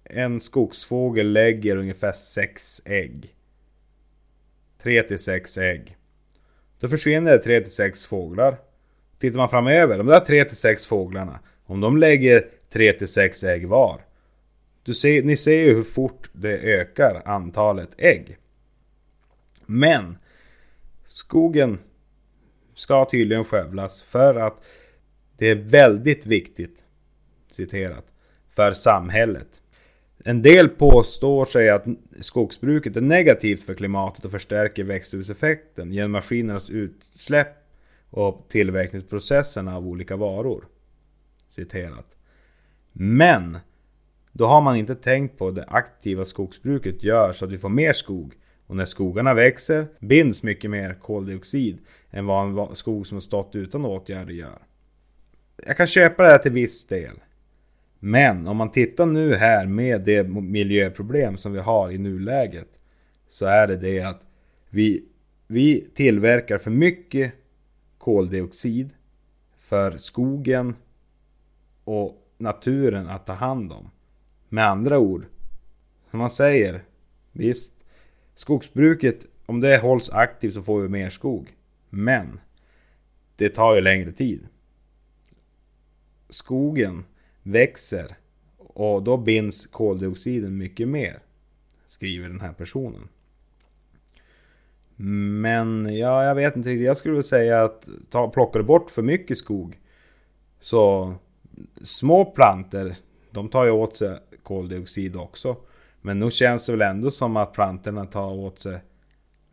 en 0.04 0.40
skogsfågel 0.40 1.32
lägger 1.32 1.76
ungefär 1.76 2.12
sex 2.12 2.82
ägg. 2.84 3.34
3 4.82 5.02
till 5.02 5.18
6 5.18 5.58
ägg. 5.58 5.96
Då 6.80 6.88
försvinner 6.88 7.32
det 7.32 7.38
3 7.38 7.60
till 7.60 7.72
6 7.72 8.06
fåglar. 8.06 8.56
Tittar 9.18 9.36
man 9.36 9.48
framöver, 9.48 9.98
de 9.98 10.06
där 10.06 10.20
3 10.20 10.44
till 10.44 10.56
6 10.56 10.86
fåglarna, 10.86 11.40
om 11.64 11.80
de 11.80 11.96
lägger 11.96 12.46
3 12.72 12.92
till 12.92 13.08
6 13.08 13.44
ägg 13.44 13.68
var. 13.68 14.00
Du 14.82 14.94
ser, 14.94 15.22
ni 15.22 15.36
ser 15.36 15.56
ju 15.56 15.74
hur 15.74 15.82
fort 15.82 16.30
det 16.32 16.58
ökar 16.58 17.22
antalet 17.24 17.90
ägg. 17.98 18.36
Men 19.66 20.18
skogen 21.04 21.78
ska 22.74 23.04
tydligen 23.04 23.44
skövlas 23.44 24.02
för 24.02 24.34
att 24.34 24.64
det 25.36 25.46
är 25.46 25.54
väldigt 25.54 26.26
viktigt, 26.26 26.82
citerat, 27.50 28.04
för 28.48 28.72
samhället. 28.72 29.62
En 30.24 30.42
del 30.42 30.68
påstår 30.68 31.44
sig 31.44 31.70
att 31.70 31.86
skogsbruket 32.20 32.96
är 32.96 33.00
negativt 33.00 33.62
för 33.62 33.74
klimatet 33.74 34.24
och 34.24 34.30
förstärker 34.30 34.84
växthuseffekten 34.84 35.92
genom 35.92 36.12
maskinernas 36.12 36.70
utsläpp 36.70 37.56
och 38.10 38.46
tillverkningsprocesserna 38.48 39.76
av 39.76 39.86
olika 39.86 40.16
varor. 40.16 40.64
Citerat. 41.48 42.06
Men 42.92 43.58
då 44.32 44.46
har 44.46 44.60
man 44.60 44.76
inte 44.76 44.94
tänkt 44.94 45.38
på 45.38 45.50
det 45.50 45.64
aktiva 45.68 46.24
skogsbruket 46.24 47.02
gör 47.02 47.32
så 47.32 47.44
att 47.44 47.50
vi 47.50 47.58
får 47.58 47.68
mer 47.68 47.92
skog. 47.92 48.34
Och 48.66 48.76
när 48.76 48.84
skogarna 48.84 49.34
växer 49.34 49.86
binds 49.98 50.42
mycket 50.42 50.70
mer 50.70 50.94
koldioxid 50.94 51.78
än 52.10 52.26
vad 52.26 52.70
en 52.70 52.76
skog 52.76 53.06
som 53.06 53.16
har 53.16 53.20
stått 53.20 53.54
utan 53.54 53.84
åtgärder 53.84 54.32
gör. 54.32 54.58
Jag 55.66 55.76
kan 55.76 55.86
köpa 55.86 56.22
det 56.22 56.28
här 56.28 56.38
till 56.38 56.52
viss 56.52 56.86
del. 56.86 57.14
Men 57.98 58.48
om 58.48 58.56
man 58.56 58.70
tittar 58.70 59.06
nu 59.06 59.34
här 59.34 59.66
med 59.66 60.00
det 60.00 60.28
miljöproblem 60.28 61.36
som 61.36 61.52
vi 61.52 61.58
har 61.58 61.90
i 61.90 61.98
nuläget. 61.98 62.68
Så 63.30 63.46
är 63.46 63.66
det 63.66 63.76
det 63.76 64.00
att 64.00 64.20
vi, 64.70 65.04
vi 65.46 65.88
tillverkar 65.94 66.58
för 66.58 66.70
mycket 66.70 67.32
koldioxid 67.98 68.90
för 69.56 69.96
skogen 69.96 70.76
och 71.84 72.16
naturen 72.38 73.06
att 73.06 73.26
ta 73.26 73.32
hand 73.32 73.72
om. 73.72 73.90
Med 74.52 74.68
andra 74.68 74.98
ord, 74.98 75.24
som 76.10 76.18
man 76.18 76.30
säger, 76.30 76.84
visst, 77.32 77.72
skogsbruket, 78.34 79.26
om 79.46 79.60
det 79.60 79.78
hålls 79.78 80.10
aktivt 80.10 80.54
så 80.54 80.62
får 80.62 80.80
vi 80.80 80.88
mer 80.88 81.10
skog. 81.10 81.56
Men, 81.88 82.40
det 83.36 83.48
tar 83.48 83.74
ju 83.74 83.80
längre 83.80 84.12
tid. 84.12 84.48
Skogen 86.28 87.04
växer 87.42 88.16
och 88.58 89.02
då 89.02 89.16
binds 89.16 89.66
koldioxiden 89.66 90.58
mycket 90.58 90.88
mer. 90.88 91.18
Skriver 91.86 92.28
den 92.28 92.40
här 92.40 92.52
personen. 92.52 93.08
Men 95.40 95.96
ja, 95.96 96.24
jag 96.24 96.34
vet 96.34 96.56
inte 96.56 96.68
riktigt. 96.68 96.86
Jag 96.86 96.96
skulle 96.96 97.12
vilja 97.12 97.22
säga 97.22 97.64
att 97.64 97.88
ta, 98.10 98.30
plockar 98.30 98.60
du 98.60 98.66
bort 98.66 98.90
för 98.90 99.02
mycket 99.02 99.38
skog 99.38 99.78
så 100.60 101.14
små 101.82 102.24
planter, 102.24 102.96
de 103.30 103.48
tar 103.48 103.64
ju 103.64 103.70
åt 103.70 103.96
sig 103.96 104.18
koldioxid 104.42 105.16
också. 105.16 105.56
Men 106.00 106.18
nu 106.18 106.30
känns 106.30 106.66
det 106.66 106.72
väl 106.72 106.82
ändå 106.82 107.10
som 107.10 107.36
att 107.36 107.52
plantorna 107.52 108.04
tar 108.04 108.32
åt 108.32 108.58
sig 108.58 108.78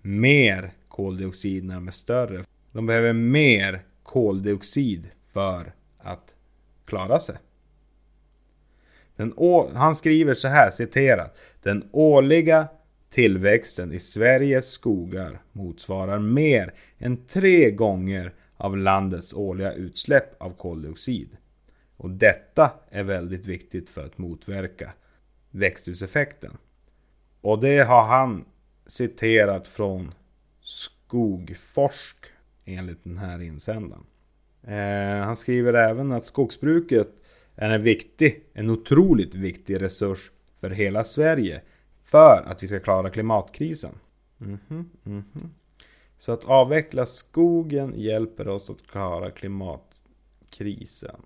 mer 0.01 0.71
koldioxid 0.87 1.63
när 1.63 1.75
de 1.75 1.87
är 1.87 1.91
större. 1.91 2.43
De 2.71 2.85
behöver 2.85 3.13
mer 3.13 3.81
koldioxid 4.03 5.09
för 5.33 5.73
att 5.97 6.33
klara 6.85 7.19
sig. 7.19 7.35
Den 9.15 9.33
han 9.75 9.95
skriver 9.95 10.33
så 10.33 10.47
här, 10.47 10.71
citerat. 10.71 11.37
Den 11.63 11.89
årliga 11.91 12.67
tillväxten 13.09 13.93
i 13.93 13.99
Sveriges 13.99 14.71
skogar 14.71 15.41
motsvarar 15.51 16.19
mer 16.19 16.73
än 16.97 17.17
tre 17.17 17.71
gånger 17.71 18.33
av 18.57 18.77
landets 18.77 19.33
årliga 19.33 19.73
utsläpp 19.73 20.41
av 20.41 20.53
koldioxid. 20.53 21.37
Och 21.99 22.09
detta 22.09 22.71
är 22.89 23.03
väldigt 23.03 23.45
viktigt 23.45 23.89
för 23.89 24.05
att 24.05 24.17
motverka 24.17 24.93
växthuseffekten. 25.49 26.57
Och 27.41 27.59
det 27.59 27.79
har 27.79 28.07
han 28.07 28.45
citerat 28.85 29.67
från 29.67 30.13
Skogforsk 30.61 32.25
enligt 32.65 33.03
den 33.03 33.17
här 33.17 33.41
insändaren. 33.41 34.03
Eh, 34.63 35.25
han 35.25 35.37
skriver 35.37 35.73
även 35.73 36.11
att 36.11 36.25
skogsbruket 36.25 37.09
är 37.55 37.69
en 37.69 37.83
viktig, 37.83 38.43
en 38.53 38.69
otroligt 38.69 39.35
viktig 39.35 39.81
resurs 39.81 40.31
för 40.59 40.69
hela 40.69 41.03
Sverige 41.03 41.61
för 42.01 42.43
att 42.45 42.63
vi 42.63 42.67
ska 42.67 42.79
klara 42.79 43.09
klimatkrisen. 43.09 43.99
Mm 44.41 44.59
-hmm, 44.67 44.85
mm 45.05 45.23
-hmm. 45.33 45.49
Så 46.17 46.31
att 46.31 46.45
avveckla 46.45 47.05
skogen 47.05 47.93
hjälper 47.95 48.47
oss 48.47 48.69
att 48.69 48.87
klara 48.87 49.31
klimatkrisen. 49.31 51.21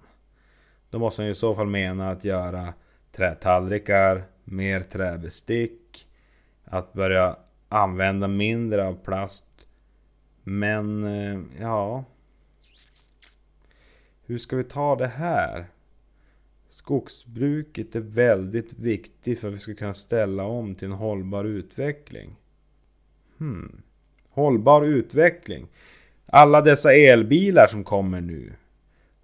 Då 0.94 1.00
måste 1.00 1.22
man 1.22 1.32
i 1.32 1.36
så 1.36 1.56
fall 1.56 1.68
mena 1.68 2.10
att 2.10 2.24
göra 2.24 2.74
trätallrikar, 3.12 4.24
mer 4.44 4.82
träbestick, 4.82 6.08
att 6.64 6.94
börja 6.94 7.36
använda 7.70 8.28
mindre 8.28 8.88
av 8.88 8.94
plast. 8.94 9.68
Men, 10.44 11.04
eh, 11.04 11.40
ja. 11.62 12.04
Hur 14.26 14.38
ska 14.38 14.56
vi 14.56 14.64
ta 14.64 14.96
det 14.96 15.08
här? 15.08 15.66
Skogsbruket 16.70 17.96
är 17.96 18.00
väldigt 18.00 18.74
viktigt 18.74 19.40
för 19.40 19.48
att 19.48 19.54
vi 19.54 19.60
ska 19.60 19.76
kunna 19.76 19.94
ställa 19.94 20.44
om 20.44 20.76
till 20.76 20.88
en 20.88 20.94
hållbar 20.94 21.46
utveckling. 21.46 22.36
Hmm. 23.38 23.82
Hållbar 24.30 24.82
utveckling. 24.82 25.68
Alla 26.26 26.62
dessa 26.62 26.94
elbilar 26.94 27.68
som 27.68 27.84
kommer 27.84 28.22
nu. 28.22 28.54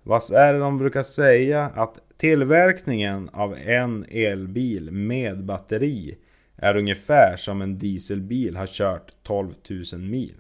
Vad 0.04 0.32
är 0.32 0.54
det 0.54 0.60
de 0.60 0.78
brukar 0.78 1.04
säga? 1.04 1.66
Att 1.66 2.00
tillverkningen 2.18 3.30
av 3.30 3.56
en 3.58 4.06
elbil 4.10 4.92
med 4.92 5.44
batteri 5.44 6.18
är 6.56 6.78
ungefär 6.78 7.38
som 7.38 7.62
en 7.62 7.80
dieselbil 7.80 8.56
har 8.56 8.68
kört 8.68 9.14
12 9.24 9.54
000 9.94 10.02
mil. 10.02 10.34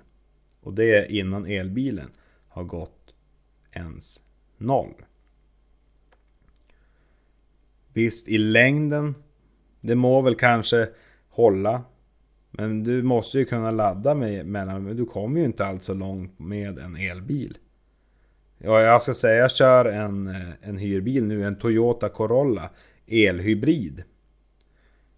Och 0.61 0.73
det 0.73 0.95
är 0.95 1.11
innan 1.11 1.45
elbilen 1.45 2.11
har 2.47 2.63
gått 2.63 3.13
ens 3.71 4.19
noll. 4.57 4.93
Visst, 7.93 8.27
i 8.27 8.37
längden, 8.37 9.15
det 9.81 9.95
må 9.95 10.21
väl 10.21 10.35
kanske 10.35 10.89
hålla. 11.29 11.83
Men 12.51 12.83
du 12.83 13.03
måste 13.03 13.39
ju 13.39 13.45
kunna 13.45 13.71
ladda 13.71 14.15
med, 14.15 14.45
mellan, 14.45 14.83
men 14.83 14.97
du 14.97 15.05
kommer 15.05 15.39
ju 15.39 15.45
inte 15.45 15.65
alls 15.65 15.85
så 15.85 15.93
långt 15.93 16.39
med 16.39 16.79
en 16.79 16.95
elbil. 16.95 17.57
Ja, 18.61 18.81
jag 18.81 19.01
ska 19.01 19.13
säga, 19.13 19.35
jag 19.35 19.51
kör 19.51 19.85
en, 19.85 20.35
en 20.61 20.77
hyrbil 20.77 21.25
nu, 21.25 21.43
en 21.43 21.59
Toyota 21.59 22.09
Corolla 22.09 22.69
elhybrid. 23.07 24.03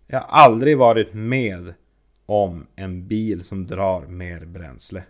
Jag 0.07 0.19
har 0.19 0.27
aldrig 0.27 0.77
varit 0.77 1.13
med 1.13 1.73
om 2.25 2.67
en 2.75 3.07
bil 3.07 3.43
som 3.43 3.67
drar 3.67 4.07
mer 4.07 4.45
bränsle. 4.45 5.03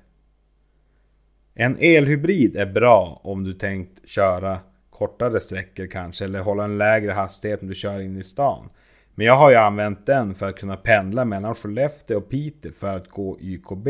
En 1.53 1.77
elhybrid 1.79 2.55
är 2.55 2.65
bra 2.65 3.21
om 3.23 3.43
du 3.43 3.53
tänkt 3.53 4.09
köra 4.09 4.59
kortare 4.89 5.39
sträckor 5.39 5.87
kanske 5.87 6.25
eller 6.25 6.39
hålla 6.39 6.63
en 6.63 6.77
lägre 6.77 7.11
hastighet 7.11 7.61
om 7.61 7.67
du 7.67 7.75
kör 7.75 7.99
in 7.99 8.17
i 8.17 8.23
stan. 8.23 8.69
Men 9.15 9.25
jag 9.25 9.35
har 9.35 9.49
ju 9.49 9.55
använt 9.55 10.05
den 10.05 10.35
för 10.35 10.49
att 10.49 10.59
kunna 10.59 10.77
pendla 10.77 11.25
mellan 11.25 11.55
Skellefteå 11.55 12.17
och 12.17 12.29
Piteå 12.29 12.71
för 12.71 12.97
att 12.97 13.07
gå 13.07 13.39
YKB. 13.41 13.87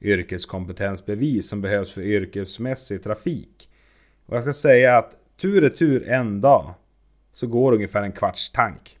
Yrkeskompetensbevis 0.00 1.48
som 1.48 1.60
behövs 1.60 1.92
för 1.92 2.02
yrkesmässig 2.02 3.02
trafik. 3.02 3.68
Och 4.26 4.36
jag 4.36 4.42
ska 4.42 4.52
säga 4.52 4.96
att 4.98 5.16
tur 5.40 5.64
och 5.64 5.76
tur 5.76 6.08
en 6.08 6.40
dag 6.40 6.74
så 7.32 7.46
går 7.46 7.72
ungefär 7.72 8.02
en 8.02 8.12
kvarts 8.12 8.52
tank. 8.52 8.98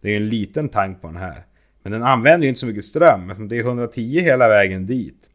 Det 0.00 0.10
är 0.10 0.16
en 0.16 0.28
liten 0.28 0.68
tank 0.68 1.00
på 1.00 1.06
den 1.06 1.16
här. 1.16 1.46
Men 1.82 1.92
den 1.92 2.02
använder 2.02 2.44
ju 2.44 2.48
inte 2.48 2.60
så 2.60 2.66
mycket 2.66 2.84
ström. 2.84 3.48
Det 3.48 3.56
är 3.56 3.60
110 3.60 4.20
hela 4.20 4.48
vägen 4.48 4.86
dit. 4.86 5.28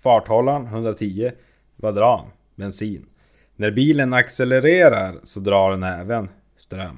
Farthållaren 0.00 0.66
110. 0.66 1.30
Vad 1.76 1.94
drar 1.94 2.16
han? 2.16 2.26
Bensin. 2.54 3.06
När 3.56 3.70
bilen 3.70 4.12
accelererar 4.12 5.14
så 5.24 5.40
drar 5.40 5.70
den 5.70 5.82
även 5.82 6.28
ström. 6.56 6.96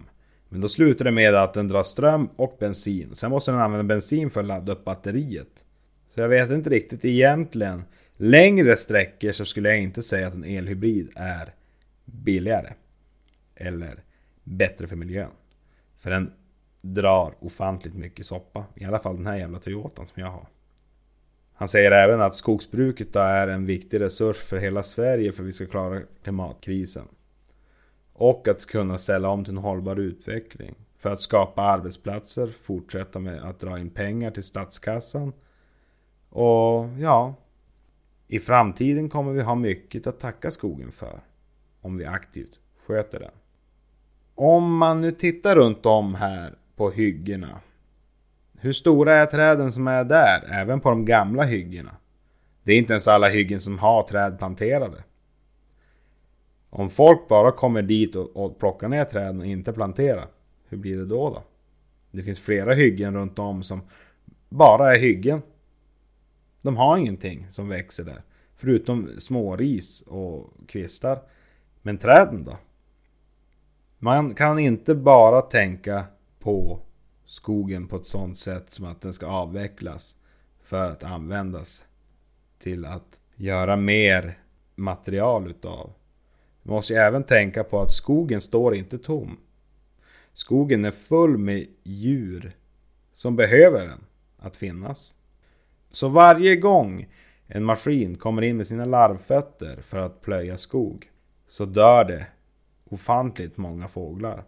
Men 0.49 0.61
då 0.61 0.69
slutar 0.69 1.05
det 1.05 1.11
med 1.11 1.35
att 1.35 1.55
den 1.55 1.69
drar 1.69 1.83
ström 1.83 2.29
och 2.37 2.57
bensin. 2.61 3.15
Sen 3.15 3.31
måste 3.31 3.51
den 3.51 3.61
använda 3.61 3.85
bensin 3.85 4.31
för 4.31 4.41
att 4.41 4.47
ladda 4.47 4.73
upp 4.73 4.85
batteriet. 4.85 5.64
Så 6.15 6.21
jag 6.21 6.29
vet 6.29 6.51
inte 6.51 6.71
riktigt 6.71 7.05
egentligen. 7.05 7.85
Längre 8.17 8.77
sträckor 8.77 9.33
så 9.33 9.45
skulle 9.45 9.69
jag 9.69 9.81
inte 9.81 10.03
säga 10.03 10.27
att 10.27 10.35
en 10.35 10.45
elhybrid 10.45 11.11
är 11.15 11.55
billigare. 12.05 12.73
Eller 13.55 14.03
bättre 14.45 14.87
för 14.87 14.97
miljön. 14.97 15.31
För 15.99 16.11
den 16.11 16.33
drar 16.81 17.35
ofantligt 17.41 17.95
mycket 17.95 18.27
soppa. 18.27 18.65
I 18.75 18.85
alla 18.85 18.99
fall 18.99 19.17
den 19.17 19.27
här 19.27 19.37
jävla 19.37 19.59
Toyotan 19.59 20.07
som 20.07 20.23
jag 20.23 20.31
har. 20.31 20.47
Han 21.55 21.69
säger 21.69 21.91
även 21.91 22.21
att 22.21 22.35
skogsbruket 22.35 23.17
är 23.17 23.49
en 23.49 23.67
viktig 23.67 24.01
resurs 24.01 24.37
för 24.37 24.57
hela 24.59 24.83
Sverige 24.83 25.33
för 25.33 25.43
att 25.43 25.49
vi 25.49 25.53
ska 25.53 25.67
klara 25.67 26.01
klimatkrisen. 26.23 27.09
Och 28.13 28.49
att 28.49 28.67
kunna 28.67 28.99
ställa 28.99 29.29
om 29.29 29.45
till 29.45 29.53
en 29.53 29.59
hållbar 29.59 29.97
utveckling. 29.97 30.75
För 30.99 31.11
att 31.11 31.21
skapa 31.21 31.63
arbetsplatser, 31.63 32.53
fortsätta 32.63 33.19
med 33.19 33.43
att 33.43 33.61
dra 33.61 33.79
in 33.79 33.91
pengar 33.91 34.31
till 34.31 34.43
statskassan. 34.43 35.33
Och 36.35 36.89
ja, 36.99 37.35
i 38.29 38.39
framtiden 38.41 39.09
kommer 39.09 39.33
vi 39.33 39.43
ha 39.43 39.55
mycket 39.55 40.07
att 40.07 40.21
tacka 40.21 40.51
skogen 40.51 40.93
för. 40.93 41.21
Om 41.81 41.97
vi 41.97 42.05
aktivt 42.05 42.59
sköter 42.87 43.21
den. 43.21 43.31
Om 44.35 44.77
man 44.77 45.01
nu 45.01 45.13
tittar 45.13 45.57
runt 45.57 45.87
om 45.87 46.15
här 46.15 46.55
på 46.77 46.91
hyggena 46.91 47.61
hur 48.65 48.73
stora 48.73 49.15
är 49.15 49.27
träden 49.27 49.73
som 49.73 49.89
är 49.89 50.05
där, 50.05 50.45
även 50.51 50.81
på 50.81 50.91
de 50.91 51.05
gamla 51.05 51.43
hyggena? 51.43 51.97
Det 52.63 52.73
är 52.73 52.79
inte 52.79 52.93
ens 52.93 53.09
alla 53.09 53.29
hyggen 53.29 53.61
som 53.61 53.79
har 53.79 54.03
träd 54.03 54.39
planterade. 54.39 55.05
Om 56.71 56.91
folk 56.91 57.29
bara 57.29 57.53
kommer 57.53 57.83
dit 57.83 58.17
och, 58.17 58.37
och 58.37 58.59
plockar 58.59 58.89
ner 58.89 59.05
träden 59.05 59.41
och 59.41 59.47
inte 59.47 59.73
planterar, 59.73 60.27
hur 60.69 60.79
blir 60.79 60.97
det 60.97 61.07
då 61.07 61.31
då? 61.31 61.43
Det 62.11 62.23
finns 62.23 62.41
flera 62.41 62.75
hyggen 62.75 63.15
runt 63.15 63.39
om 63.39 63.63
som 63.63 63.81
bara 64.49 64.95
är 64.95 64.99
hyggen. 64.99 65.43
De 66.65 66.77
har 66.77 66.97
ingenting 66.97 67.47
som 67.53 67.69
växer 67.69 68.05
där. 68.05 68.23
Förutom 68.55 69.11
småris 69.19 70.01
och 70.01 70.51
kvistar. 70.69 71.23
Men 71.83 71.99
träden 71.99 72.45
då? 72.45 72.57
Man 73.99 74.35
kan 74.35 74.59
inte 74.59 74.95
bara 74.95 75.43
tänka 75.43 76.05
på 76.39 76.81
skogen 77.25 77.89
på 77.89 77.97
ett 77.97 78.07
sånt 78.07 78.39
sätt 78.39 78.73
som 78.73 78.85
att 78.85 79.01
den 79.01 79.13
ska 79.13 79.27
avvecklas 79.27 80.17
för 80.63 80.91
att 80.91 81.05
användas 81.05 81.85
till 82.59 82.85
att 82.85 83.19
göra 83.35 83.77
mer 83.77 84.39
material 84.75 85.51
utav. 85.51 85.93
Man 86.63 86.75
måste 86.75 86.93
ju 86.93 86.99
även 86.99 87.25
tänka 87.25 87.65
på 87.65 87.81
att 87.81 87.93
skogen 87.93 88.41
står 88.41 88.75
inte 88.75 88.99
tom. 88.99 89.37
Skogen 90.33 90.85
är 90.85 90.91
full 90.91 91.39
med 91.39 91.67
djur 91.83 92.57
som 93.13 93.37
behöver 93.37 93.87
den 93.87 94.05
att 94.39 94.57
finnas. 94.57 95.15
Så 95.95 96.09
varje 96.09 96.57
gång 96.57 97.09
en 97.47 97.65
maskin 97.65 98.17
kommer 98.17 98.43
in 98.43 98.57
med 98.57 98.67
sina 98.67 98.85
larvfötter 98.85 99.83
för 99.83 99.99
att 99.99 100.21
plöja 100.21 100.59
skog 100.59 101.11
så 101.49 101.65
dör 101.65 102.05
det 102.05 102.27
ofantligt 102.85 103.57
många 103.57 103.89
fåglar. 103.89 104.45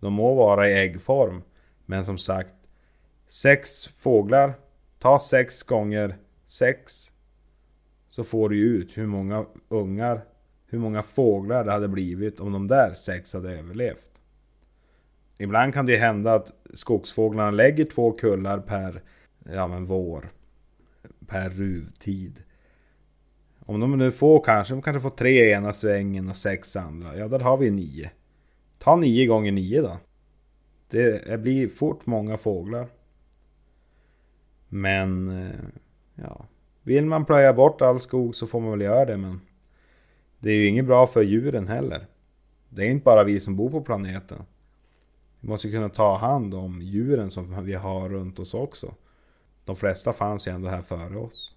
De 0.00 0.12
må 0.12 0.34
vara 0.34 0.68
i 0.68 0.74
äggform 0.74 1.42
men 1.86 2.04
som 2.04 2.18
sagt 2.18 2.54
Sex 3.28 3.88
fåglar 3.88 4.54
Ta 4.98 5.18
sex 5.18 5.62
gånger 5.62 6.16
sex 6.46 7.12
Så 8.08 8.24
får 8.24 8.48
du 8.48 8.58
ut 8.58 8.98
hur 8.98 9.06
många 9.06 9.46
ungar 9.68 10.24
Hur 10.66 10.78
många 10.78 11.02
fåglar 11.02 11.64
det 11.64 11.72
hade 11.72 11.88
blivit 11.88 12.40
om 12.40 12.52
de 12.52 12.68
där 12.68 12.92
sex 12.92 13.34
hade 13.34 13.58
överlevt. 13.58 14.10
Ibland 15.38 15.74
kan 15.74 15.86
det 15.86 15.96
hända 15.96 16.34
att 16.34 16.52
skogsfåglarna 16.74 17.50
lägger 17.50 17.84
två 17.84 18.12
kullar 18.12 18.58
per 18.58 19.02
ja, 19.44 19.66
men 19.66 19.84
vår. 19.84 20.30
Per 21.32 21.50
ruvtid. 21.50 22.42
Om 23.60 23.80
de 23.80 23.98
nu 23.98 24.12
får 24.12 24.44
kanske, 24.44 24.74
de 24.74 24.82
kanske 24.82 25.00
får 25.00 25.10
tre 25.10 25.50
ena 25.52 25.72
svängen 25.72 26.28
och 26.28 26.36
sex 26.36 26.76
andra. 26.76 27.16
Ja, 27.16 27.28
där 27.28 27.38
har 27.38 27.56
vi 27.56 27.70
nio. 27.70 28.10
Ta 28.78 28.96
nio 28.96 29.26
gånger 29.26 29.52
nio 29.52 29.82
då. 29.82 29.96
Det 30.88 31.40
blir 31.40 31.68
fort 31.68 32.06
många 32.06 32.36
fåglar. 32.36 32.88
Men, 34.68 35.28
eh, 35.28 35.60
ja. 36.14 36.46
Vill 36.82 37.06
man 37.06 37.24
plöja 37.24 37.52
bort 37.52 37.82
all 37.82 38.00
skog 38.00 38.36
så 38.36 38.46
får 38.46 38.60
man 38.60 38.70
väl 38.70 38.80
göra 38.80 39.04
det 39.04 39.16
men 39.16 39.40
Det 40.38 40.50
är 40.50 40.54
ju 40.54 40.66
inget 40.66 40.86
bra 40.86 41.06
för 41.06 41.22
djuren 41.22 41.68
heller. 41.68 42.06
Det 42.68 42.82
är 42.82 42.90
inte 42.90 43.04
bara 43.04 43.24
vi 43.24 43.40
som 43.40 43.56
bor 43.56 43.70
på 43.70 43.80
planeten. 43.80 44.42
Vi 45.40 45.48
måste 45.48 45.70
kunna 45.70 45.88
ta 45.88 46.16
hand 46.16 46.54
om 46.54 46.82
djuren 46.82 47.30
som 47.30 47.64
vi 47.64 47.74
har 47.74 48.08
runt 48.08 48.38
oss 48.38 48.54
också. 48.54 48.94
De 49.64 49.76
flesta 49.76 50.12
fanns 50.12 50.48
ju 50.48 50.52
ändå 50.52 50.68
här 50.68 50.82
före 50.82 51.16
oss. 51.16 51.56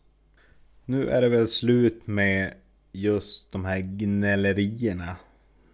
Nu 0.86 1.10
är 1.10 1.22
det 1.22 1.30
väl 1.30 1.48
slut 1.48 2.08
med 2.08 2.54
just 2.92 3.52
de 3.52 3.66
här 3.66 3.80
gnällerierna. 3.80 5.16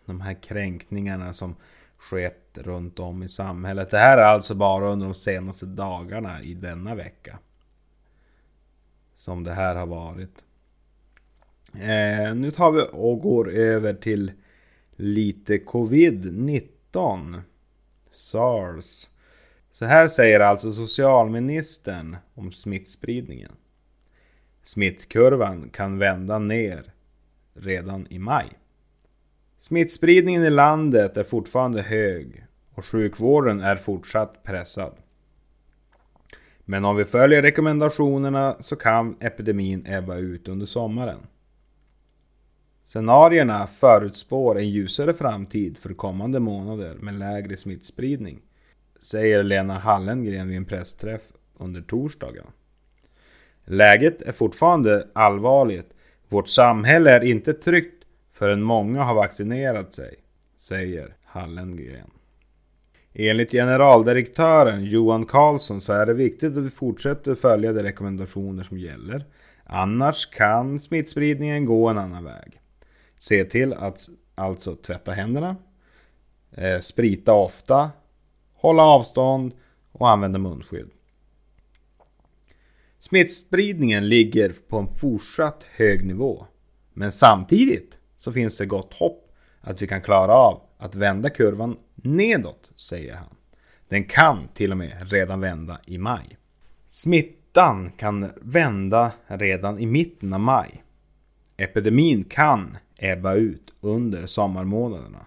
De 0.06 0.22
här 0.22 0.34
kränkningarna 0.34 1.34
som 1.34 1.56
skett 1.98 2.58
runt 2.58 3.00
om 3.00 3.24
i 3.24 3.30
samhället. 3.30 3.92
Det 3.92 3.98
här 3.98 4.18
är 4.18 4.24
alltså 4.24 4.56
bara 4.56 4.92
under 4.92 5.06
de 5.06 5.14
senaste 5.14 5.66
dagarna 5.66 6.42
i 6.42 6.54
denna 6.54 6.96
vecka. 6.96 7.40
Som 9.16 9.44
det 9.44 9.54
här 9.54 9.76
har 9.76 9.86
varit. 9.86 10.44
Eh, 11.74 12.36
nu 12.36 12.52
tar 12.52 12.72
vi 12.72 12.82
och 12.92 13.22
går 13.22 13.52
över 13.52 13.94
till 13.94 14.32
lite 14.96 15.58
covid-19. 15.58 17.42
SARS. 18.12 19.08
Så 19.72 19.86
här 19.86 20.08
säger 20.08 20.40
alltså 20.40 20.72
socialministern 20.72 22.18
om 22.34 22.52
smittspridningen. 22.52 23.52
Smittkurvan 24.62 25.70
kan 25.70 25.98
vända 25.98 26.40
ner 26.40 26.94
redan 27.54 28.08
i 28.10 28.20
maj. 28.20 28.48
Smittspridningen 29.60 30.44
i 30.44 30.50
landet 30.50 31.18
är 31.18 31.24
fortfarande 31.24 31.82
hög 31.82 32.46
och 32.74 32.86
sjukvården 32.86 33.62
är 33.62 33.76
fortsatt 33.76 34.44
pressad. 34.44 34.94
Men 36.66 36.86
om 36.86 36.96
vi 36.96 37.06
följer 37.06 37.42
rekommendationerna 37.42 38.56
så 38.60 38.76
kan 38.76 39.16
epidemin 39.20 39.86
ebba 39.88 40.16
ut 40.16 40.48
under 40.48 40.66
sommaren. 40.66 41.20
Scenarierna 42.84 43.68
förutspår 43.68 44.58
en 44.58 44.70
ljusare 44.70 45.14
framtid 45.14 45.78
för 45.78 45.94
kommande 45.94 46.40
månader 46.40 46.96
med 47.02 47.20
lägre 47.20 47.58
smittspridning, 47.58 48.42
säger 49.02 49.44
Lena 49.44 49.80
Hallengren 49.80 50.48
vid 50.48 50.58
en 50.58 50.66
pressträff 50.66 51.22
under 51.58 51.82
torsdagen. 51.82 52.46
Läget 53.66 54.22
är 54.22 54.32
fortfarande 54.32 55.08
allvarligt. 55.14 55.94
Vårt 56.30 56.50
samhälle 56.50 57.12
är 57.12 57.24
inte 57.24 57.54
tryggt 57.54 58.04
förrän 58.34 58.62
många 58.62 59.04
har 59.04 59.16
vaccinerat 59.16 59.94
sig, 59.94 60.16
säger 60.58 61.16
Hallengren. 61.24 62.12
Enligt 63.14 63.52
generaldirektören 63.52 64.86
Johan 64.86 65.26
Karlsson 65.26 65.82
så 65.82 65.94
är 65.94 66.06
det 66.06 66.14
viktigt 66.14 66.58
att 66.58 66.64
vi 66.64 66.70
fortsätter 66.70 67.36
följa 67.36 67.74
de 67.74 67.84
rekommendationer 67.84 68.64
som 68.64 68.80
gäller. 68.80 69.26
Annars 69.64 70.26
kan 70.26 70.80
smittspridningen 70.80 71.66
gå 71.66 71.88
en 71.88 71.98
annan 71.98 72.24
väg. 72.24 72.62
Se 73.18 73.46
till 73.46 73.74
att 73.74 74.10
alltså 74.36 74.76
tvätta 74.76 75.12
händerna, 75.12 75.56
eh, 76.52 76.80
sprita 76.80 77.34
ofta, 77.34 77.92
hålla 78.62 78.84
avstånd 78.84 79.54
och 79.92 80.10
använda 80.10 80.40
munskydd. 80.40 80.90
Smittspridningen 83.00 84.10
ligger 84.10 84.56
på 84.68 84.78
en 84.78 84.88
fortsatt 84.88 85.64
hög 85.76 86.06
nivå. 86.06 86.46
Men 86.94 87.12
samtidigt 87.12 88.00
så 88.18 88.34
finns 88.34 88.58
det 88.58 88.66
gott 88.66 88.94
hopp 88.94 89.32
att 89.62 89.82
vi 89.82 89.88
kan 89.88 90.02
klara 90.02 90.34
av 90.34 90.62
att 90.78 90.96
vända 90.96 91.30
kurvan 91.30 91.78
nedåt, 91.96 92.72
säger 92.76 93.16
han. 93.16 93.36
Den 93.88 94.04
kan 94.04 94.48
till 94.54 94.72
och 94.72 94.78
med 94.78 95.12
redan 95.12 95.40
vända 95.40 95.80
i 95.86 95.98
maj. 95.98 96.38
Smittan 96.90 97.90
kan 97.90 98.32
vända 98.42 99.12
redan 99.28 99.80
i 99.80 99.86
mitten 99.86 100.34
av 100.34 100.40
maj. 100.40 100.84
Epidemin 101.58 102.24
kan 102.24 102.78
ebba 102.98 103.34
ut 103.34 103.74
under 103.82 104.26
sommarmånaderna. 104.26 105.26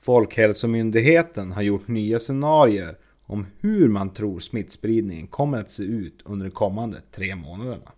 Folkhälsomyndigheten 0.00 1.52
har 1.52 1.62
gjort 1.62 1.88
nya 1.88 2.18
scenarier 2.18 2.98
om 3.22 3.46
hur 3.60 3.88
man 3.88 4.10
tror 4.10 4.40
smittspridningen 4.40 5.26
kommer 5.26 5.58
att 5.58 5.70
se 5.70 5.82
ut 5.82 6.22
under 6.24 6.46
de 6.46 6.50
kommande 6.50 7.00
tre 7.10 7.36
månaderna. 7.36 7.92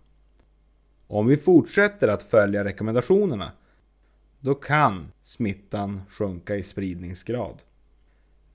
Om 1.07 1.27
vi 1.27 1.37
fortsätter 1.37 2.07
att 2.07 2.23
följa 2.23 2.63
rekommendationerna 2.63 3.51
då 4.39 4.55
kan 4.55 5.11
smittan 5.23 6.01
sjunka 6.09 6.55
i 6.55 6.63
spridningsgrad. 6.63 7.61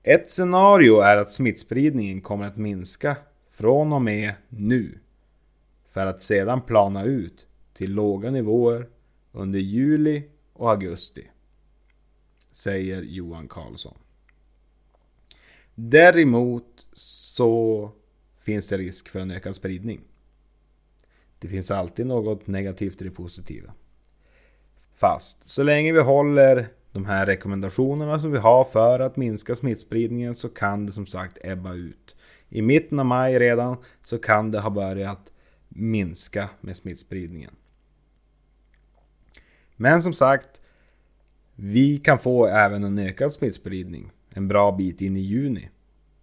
Ett 0.03 0.31
scenario 0.31 0.99
är 0.99 1.17
att 1.17 1.33
smittspridningen 1.33 2.21
kommer 2.21 2.45
att 2.45 2.57
minska 2.57 3.15
från 3.51 3.93
och 3.93 4.01
med 4.01 4.33
nu 4.49 4.99
för 5.91 6.05
att 6.05 6.21
sedan 6.21 6.61
plana 6.61 7.03
ut 7.03 7.47
till 7.73 7.93
låga 7.93 8.31
nivåer 8.31 8.87
under 9.31 9.59
juli 9.59 10.23
och 10.53 10.71
augusti. 10.71 11.27
Säger 12.59 13.01
Johan 13.01 13.47
Karlsson. 13.47 13.97
Däremot 15.75 16.87
så 16.93 17.91
finns 18.39 18.67
det 18.67 18.77
risk 18.77 19.09
för 19.09 19.19
en 19.19 19.31
ökad 19.31 19.55
spridning. 19.55 20.01
Det 21.39 21.47
finns 21.47 21.71
alltid 21.71 22.05
något 22.05 22.47
negativt 22.47 23.01
i 23.01 23.03
det 23.03 23.11
positiva. 23.11 23.73
Fast 24.95 25.49
så 25.49 25.63
länge 25.63 25.93
vi 25.93 26.01
håller 26.01 26.67
de 26.91 27.05
här 27.05 27.25
rekommendationerna 27.25 28.19
som 28.19 28.31
vi 28.31 28.37
har 28.37 28.63
för 28.63 28.99
att 28.99 29.17
minska 29.17 29.55
smittspridningen 29.55 30.35
så 30.35 30.49
kan 30.49 30.85
det 30.85 30.91
som 30.91 31.05
sagt 31.05 31.37
ebba 31.41 31.73
ut. 31.73 32.15
I 32.49 32.61
mitten 32.61 32.99
av 32.99 33.05
maj 33.05 33.39
redan 33.39 33.77
så 34.03 34.17
kan 34.17 34.51
det 34.51 34.59
ha 34.59 34.69
börjat 34.69 35.31
minska 35.69 36.49
med 36.61 36.77
smittspridningen. 36.77 37.55
Men 39.75 40.01
som 40.01 40.13
sagt, 40.13 40.58
vi 41.61 41.97
kan 41.97 42.19
få 42.19 42.45
även 42.45 42.83
en 42.83 42.99
ökad 42.99 43.33
smittspridning 43.33 44.11
en 44.29 44.47
bra 44.47 44.71
bit 44.71 45.01
in 45.01 45.15
i 45.15 45.19
juni. 45.19 45.69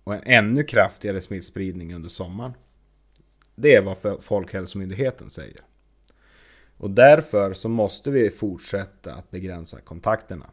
Och 0.05 0.14
en 0.14 0.22
ännu 0.25 0.64
kraftigare 0.64 1.20
smittspridning 1.20 1.94
under 1.94 2.09
sommaren. 2.09 2.55
Det 3.55 3.75
är 3.75 3.83
vad 3.83 4.25
Folkhälsomyndigheten 4.25 5.31
säger. 5.31 5.61
Och 6.77 6.90
därför 6.90 7.55
så 7.55 7.68
måste 7.68 8.11
vi 8.11 8.31
fortsätta 8.31 9.14
att 9.14 9.31
begränsa 9.31 9.81
kontakterna. 9.81 10.46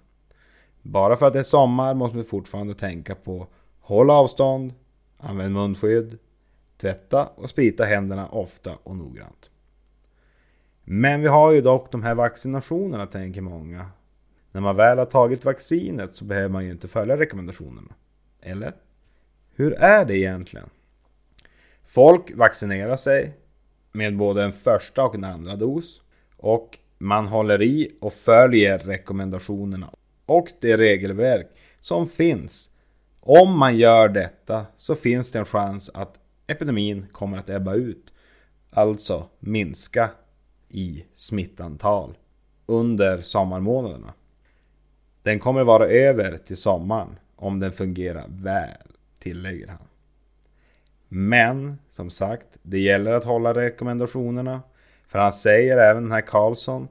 Bara 0.82 1.18
för 1.18 1.28
att 1.28 1.34
det 1.34 1.40
är 1.40 1.44
sommar 1.44 1.94
måste 1.94 2.18
vi 2.18 2.24
fortfarande 2.24 2.76
tänka 2.76 3.16
på 3.16 3.48
håll 3.80 4.10
avstånd, 4.10 4.74
använd 5.18 5.54
munskydd, 5.54 6.18
tvätta 6.78 7.26
och 7.26 7.50
sprita 7.50 7.84
händerna 7.84 8.28
ofta 8.28 8.78
och 8.84 8.96
noggrant. 8.96 9.50
Men 10.84 11.22
vi 11.22 11.28
har 11.28 11.52
ju 11.52 11.62
dock 11.62 11.92
de 11.92 12.04
här 12.04 12.16
vaccinationerna 12.16 13.06
tänker 13.06 13.42
många. 13.42 13.86
När 14.54 14.62
man 14.62 14.76
väl 14.76 14.98
har 14.98 15.06
tagit 15.06 15.46
vaccinet 15.46 16.16
så 16.16 16.26
behöver 16.26 16.50
man 16.50 16.66
ju 16.66 16.72
inte 16.72 16.88
följa 16.88 17.18
rekommendationerna. 17.18 17.94
Eller? 18.42 18.74
Hur 19.56 19.74
är 19.74 20.06
det 20.06 20.18
egentligen? 20.18 20.70
Folk 21.86 22.32
vaccinerar 22.36 22.96
sig 22.96 23.38
med 23.92 24.18
både 24.18 24.44
en 24.44 24.54
första 24.54 25.04
och 25.04 25.16
en 25.16 25.24
andra 25.24 25.56
dos. 25.56 26.02
Och 26.38 26.78
man 26.98 27.28
håller 27.28 27.62
i 27.62 27.98
och 28.02 28.14
följer 28.14 28.80
rekommendationerna 28.80 29.90
och 30.26 30.48
det 30.60 30.78
regelverk 30.78 31.48
som 31.80 32.08
finns. 32.08 32.70
Om 33.20 33.60
man 33.60 33.78
gör 33.78 34.10
detta 34.10 34.66
så 34.78 34.96
finns 34.96 35.32
det 35.32 35.40
en 35.40 35.46
chans 35.46 35.92
att 35.94 36.20
epidemin 36.48 37.06
kommer 37.12 37.38
att 37.38 37.50
ebba 37.50 37.74
ut. 37.74 38.14
Alltså 38.70 39.30
minska 39.40 40.10
i 40.70 41.06
smittantal 41.16 42.18
under 42.66 43.22
sommarmånaderna. 43.22 44.14
Den 45.24 45.40
kommer 45.40 45.64
vara 45.64 45.88
över 45.88 46.38
till 46.38 46.58
sommaren 46.58 47.20
om 47.36 47.60
den 47.60 47.72
fungerar 47.72 48.26
väl, 48.30 48.88
tillägger 49.20 49.68
han. 49.68 49.88
Men 51.08 51.78
som 51.92 52.10
sagt, 52.10 52.48
det 52.62 52.80
gäller 52.80 53.14
att 53.14 53.24
hålla 53.24 53.54
rekommendationerna. 53.54 54.62
För 55.08 55.20
han 55.20 55.34
säger 55.34 55.78
även 55.78 56.04
den 56.04 56.12
här 56.12 56.22
Karlsson 56.22 56.88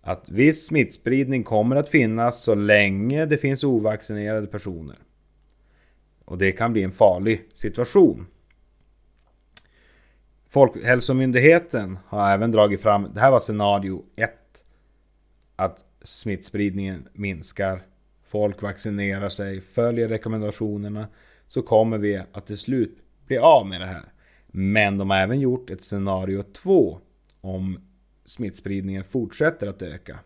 att 0.00 0.28
viss 0.28 0.66
smittspridning 0.66 1.44
kommer 1.44 1.76
att 1.76 1.88
finnas 1.88 2.42
så 2.42 2.54
länge 2.54 3.26
det 3.26 3.38
finns 3.38 3.64
ovaccinerade 3.64 4.46
personer. 4.46 4.96
Och 6.24 6.38
det 6.38 6.52
kan 6.52 6.72
bli 6.72 6.82
en 6.82 6.92
farlig 6.92 7.48
situation. 7.52 8.26
Folkhälsomyndigheten 10.48 11.98
har 12.06 12.30
även 12.30 12.52
dragit 12.52 12.80
fram, 12.80 13.10
det 13.14 13.20
här 13.20 13.30
var 13.30 13.40
scenario 13.40 14.04
1. 14.16 14.30
Att 15.56 15.84
smittspridningen 16.06 17.08
minskar, 17.12 17.82
folk 18.28 18.62
vaccinerar 18.62 19.28
sig, 19.28 19.60
följer 19.60 20.08
rekommendationerna. 20.08 21.08
Så 21.46 21.62
kommer 21.62 21.98
vi 21.98 22.22
att 22.32 22.46
till 22.46 22.58
slut 22.58 22.98
bli 23.26 23.38
av 23.38 23.66
med 23.66 23.80
det 23.80 23.86
här. 23.86 24.04
Men 24.46 24.98
de 24.98 25.10
har 25.10 25.16
även 25.16 25.40
gjort 25.40 25.70
ett 25.70 25.84
scenario 25.84 26.42
2 26.42 27.00
om 27.40 27.80
smittspridningen 28.24 29.04
fortsätter 29.04 29.66
att 29.66 29.82
öka. 29.82 30.18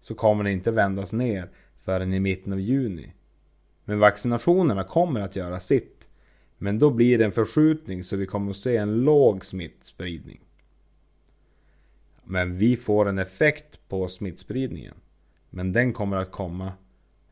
Så 0.00 0.14
kommer 0.14 0.44
det 0.44 0.52
inte 0.52 0.70
vändas 0.70 1.12
ner 1.12 1.50
förrän 1.78 2.12
i 2.12 2.20
mitten 2.20 2.52
av 2.52 2.60
juni. 2.60 3.12
Men 3.84 3.98
vaccinationerna 3.98 4.84
kommer 4.84 5.20
att 5.20 5.36
göra 5.36 5.60
sitt. 5.60 6.08
Men 6.58 6.78
då 6.78 6.90
blir 6.90 7.18
det 7.18 7.24
en 7.24 7.32
förskjutning 7.32 8.04
så 8.04 8.16
vi 8.16 8.26
kommer 8.26 8.50
att 8.50 8.56
se 8.56 8.76
en 8.76 9.04
låg 9.04 9.44
smittspridning. 9.44 10.40
Men 12.32 12.56
vi 12.56 12.76
får 12.76 13.08
en 13.08 13.18
effekt 13.18 13.88
på 13.88 14.08
smittspridningen. 14.08 14.94
Men 15.50 15.72
den 15.72 15.92
kommer 15.92 16.16
att 16.16 16.30
komma 16.30 16.72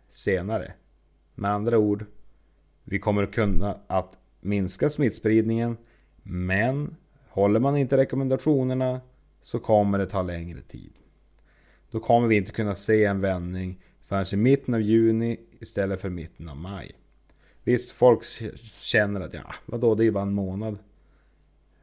senare. 0.09 0.72
Med 1.34 1.51
andra 1.51 1.78
ord, 1.78 2.05
vi 2.84 2.98
kommer 2.98 3.22
att 3.22 3.32
kunna 3.32 3.78
att 3.86 4.18
minska 4.40 4.90
smittspridningen. 4.90 5.76
Men 6.22 6.96
håller 7.28 7.61
man 7.61 7.76
inte 7.76 7.96
rekommendationerna 7.96 9.01
så 9.42 9.59
kommer 9.59 9.98
det 9.98 10.07
ta 10.07 10.22
längre 10.22 10.61
tid. 10.61 10.92
Då 11.90 12.01
kommer 12.01 12.28
vi 12.28 12.36
inte 12.36 12.53
kunna 12.53 12.74
se 12.74 13.05
en 13.05 13.20
vändning 13.20 13.82
förrän 14.01 14.26
i 14.32 14.36
mitten 14.36 14.74
av 14.74 14.80
juni 14.80 15.40
istället 15.61 16.01
för 16.01 16.11
mitten 16.11 16.48
av 16.48 16.57
maj. 16.57 16.92
Visst, 17.64 17.90
folk 17.90 18.24
känner 18.62 19.20
att 19.20 19.34
ja, 19.34 19.55
vadå, 19.66 19.94
det 19.94 20.07
är 20.07 20.11
bara 20.11 20.22
en 20.22 20.34
månad. 20.34 20.78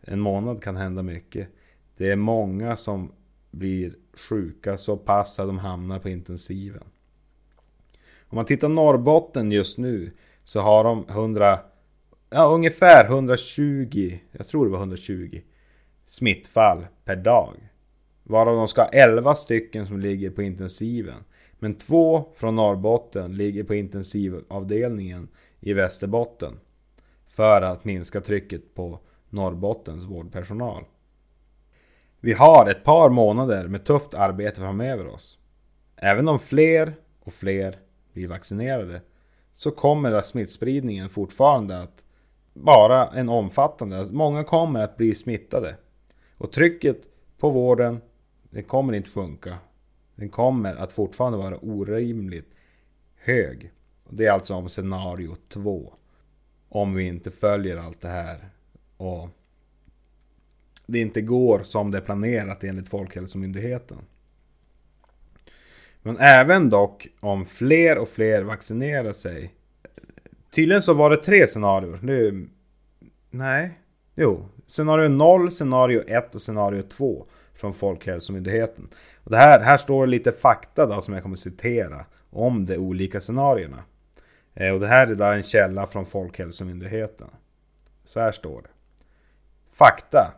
En 0.02 0.20
månad 0.20 0.64
kan 0.64 0.78
hända 0.78 1.04
mycket. 1.04 1.50
Det 1.98 2.12
är 2.12 2.16
många 2.16 2.78
som 2.78 3.12
blir 3.52 3.94
sjuka 4.30 4.78
så 4.78 4.98
pass 4.98 5.40
att 5.40 5.48
de 5.48 5.58
hamnar 5.58 6.00
på 6.00 6.10
intensiven. 6.10 6.84
Om 8.30 8.36
man 8.36 8.46
tittar 8.46 8.70
Norrbotten 8.70 9.52
just 9.52 9.78
nu 9.78 10.12
så 10.44 10.60
har 10.60 10.84
de 10.84 11.06
100, 11.10 11.60
ja, 12.30 12.54
ungefär 12.54 13.06
120, 13.06 14.18
jag 14.32 14.48
tror 14.48 14.66
det 14.66 14.72
var 14.72 14.80
120 14.80 15.42
smittfall 16.08 16.86
per 17.06 17.16
dag. 17.16 17.70
Varav 18.24 18.56
de 18.56 18.68
ska 18.68 18.82
ha 18.82 18.90
11 18.90 19.36
stycken 19.36 19.88
som 19.88 20.00
ligger 20.00 20.30
på 20.30 20.42
intensiven. 20.42 21.24
Men 21.60 21.74
två 21.74 22.30
från 22.36 22.56
Norrbotten 22.56 23.38
ligger 23.38 23.64
på 23.64 23.76
intensivavdelningen 23.76 25.28
i 25.60 25.74
Västerbotten. 25.74 26.60
För 27.28 27.62
att 27.62 27.86
minska 27.86 28.22
trycket 28.22 28.74
på 28.76 29.00
Norrbottens 29.30 30.06
vårdpersonal. 30.06 30.84
Vi 32.20 32.34
har 32.34 32.70
ett 32.70 32.84
par 32.84 33.10
månader 33.10 33.68
med 33.68 33.86
tufft 33.86 34.14
arbete 34.14 34.62
framöver 34.62 35.08
oss. 35.08 35.38
Även 35.96 36.28
om 36.28 36.40
fler 36.40 36.96
och 37.20 37.34
fler 37.34 37.80
blir 38.14 38.28
vaccinerade 38.28 39.02
så 39.54 39.72
kommer 39.72 40.22
smittspridningen 40.22 41.10
fortfarande 41.10 41.82
att 41.82 42.04
vara 42.54 43.08
en 43.08 43.30
omfattande. 43.30 43.98
Alltså, 43.98 44.14
många 44.14 44.44
kommer 44.44 44.80
att 44.80 44.98
bli 44.98 45.16
smittade. 45.16 45.76
Och 46.38 46.52
trycket 46.52 46.98
på 47.38 47.50
vården, 47.50 48.02
det 48.50 48.64
kommer 48.64 48.94
inte 48.94 49.10
funka. 49.10 49.58
Den 50.16 50.30
kommer 50.30 50.76
att 50.76 50.92
fortfarande 50.92 51.38
vara 51.38 51.58
orimligt 51.58 52.54
hög. 53.16 53.72
Det 54.10 54.26
är 54.26 54.32
alltså 54.32 54.54
om 54.56 54.70
scenario 54.70 55.36
2. 55.50 55.94
Om 56.70 56.94
vi 56.94 57.04
inte 57.04 57.32
följer 57.32 57.78
allt 57.78 58.02
det 58.02 58.08
här. 58.08 58.50
Och 58.98 59.30
det 60.88 61.00
inte 61.00 61.22
går 61.22 61.64
som 61.64 61.92
det 61.92 61.98
är 61.98 62.02
planerat 62.02 62.64
enligt 62.64 62.90
Folkhälsomyndigheten. 62.90 63.98
Men 66.02 66.18
även 66.18 66.70
dock 66.70 67.08
om 67.20 67.46
fler 67.46 67.98
och 67.98 68.10
fler 68.10 68.42
vaccinerar 68.42 69.14
sig. 69.14 69.54
Tydligen 70.52 70.82
så 70.82 70.94
var 70.94 71.10
det 71.10 71.18
tre 71.18 71.48
scenarier. 71.48 72.00
Nu, 72.02 72.50
nej, 73.30 73.72
jo, 74.16 74.46
Scenario 74.68 75.10
0, 75.10 75.52
scenario 75.52 76.04
1 76.08 76.36
och 76.36 76.42
scenario 76.42 76.82
2 76.82 77.26
från 77.54 77.74
Folkhälsomyndigheten. 77.74 78.90
Och 79.24 79.32
det 79.32 79.38
här, 79.38 79.60
här 79.60 79.78
står 79.78 80.08
lite 80.08 80.32
fakta 80.32 80.86
då 80.86 81.02
som 81.02 81.14
jag 81.14 81.24
kommer 81.24 81.36
citera 81.36 82.06
om 82.30 82.66
de 82.66 82.78
olika 82.78 83.22
scenarierna. 83.22 83.84
Eh, 84.54 84.74
och 84.74 84.80
det 84.80 84.88
här 84.88 85.08
är 85.08 85.16
då 85.16 85.26
en 85.26 85.44
källa 85.44 85.88
från 85.88 86.06
Folkhälsomyndigheten. 86.06 87.28
Så 88.04 88.20
här 88.20 88.32
står 88.32 88.62
det. 88.62 88.70
Fakta. 89.74 90.34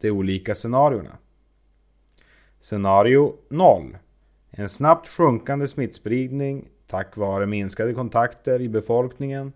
De 0.00 0.10
olika 0.10 0.54
scenarierna. 0.54 1.18
Scenario 2.60 3.36
0. 3.48 3.96
En 4.50 4.68
snabbt 4.68 5.08
sjunkande 5.08 5.68
smittspridning 5.68 6.68
tack 6.86 7.16
vare 7.16 7.46
minskade 7.46 7.94
kontakter 7.94 8.60
i 8.60 8.68
befolkningen. 8.68 9.52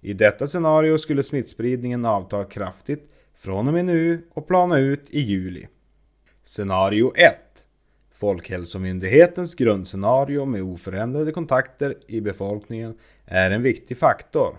I 0.00 0.12
detta 0.12 0.46
scenario 0.46 0.98
skulle 0.98 1.22
smittspridningen 1.22 2.04
avta 2.04 2.44
kraftigt 2.44 3.10
från 3.34 3.68
och 3.68 3.74
med 3.74 3.84
nu 3.84 4.22
och 4.30 4.48
plana 4.48 4.78
ut 4.78 5.10
i 5.10 5.20
juli. 5.20 5.66
Scenario 6.44 7.12
1. 7.16 7.34
Folkhälsomyndighetens 8.14 9.54
grundscenario 9.54 10.44
med 10.44 10.62
oförändrade 10.62 11.32
kontakter 11.32 11.96
i 12.06 12.20
befolkningen 12.20 12.98
är 13.26 13.50
en 13.50 13.62
viktig 13.62 13.98
faktor. 13.98 14.56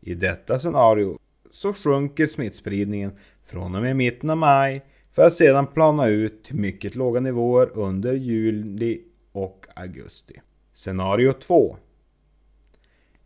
I 0.00 0.14
detta 0.14 0.58
scenario 0.58 1.18
så 1.50 1.72
sjunker 1.72 2.26
smittspridningen 2.26 3.12
från 3.54 3.74
och 3.74 3.82
med 3.82 3.96
mitten 3.96 4.30
av 4.30 4.36
maj 4.36 4.82
för 5.12 5.26
att 5.26 5.34
sedan 5.34 5.66
plana 5.66 6.06
ut 6.06 6.44
till 6.44 6.56
mycket 6.56 6.94
låga 6.94 7.20
nivåer 7.20 7.70
under 7.74 8.12
juli 8.12 9.00
och 9.32 9.66
augusti. 9.76 10.40
Scenario 10.72 11.32
2. 11.32 11.76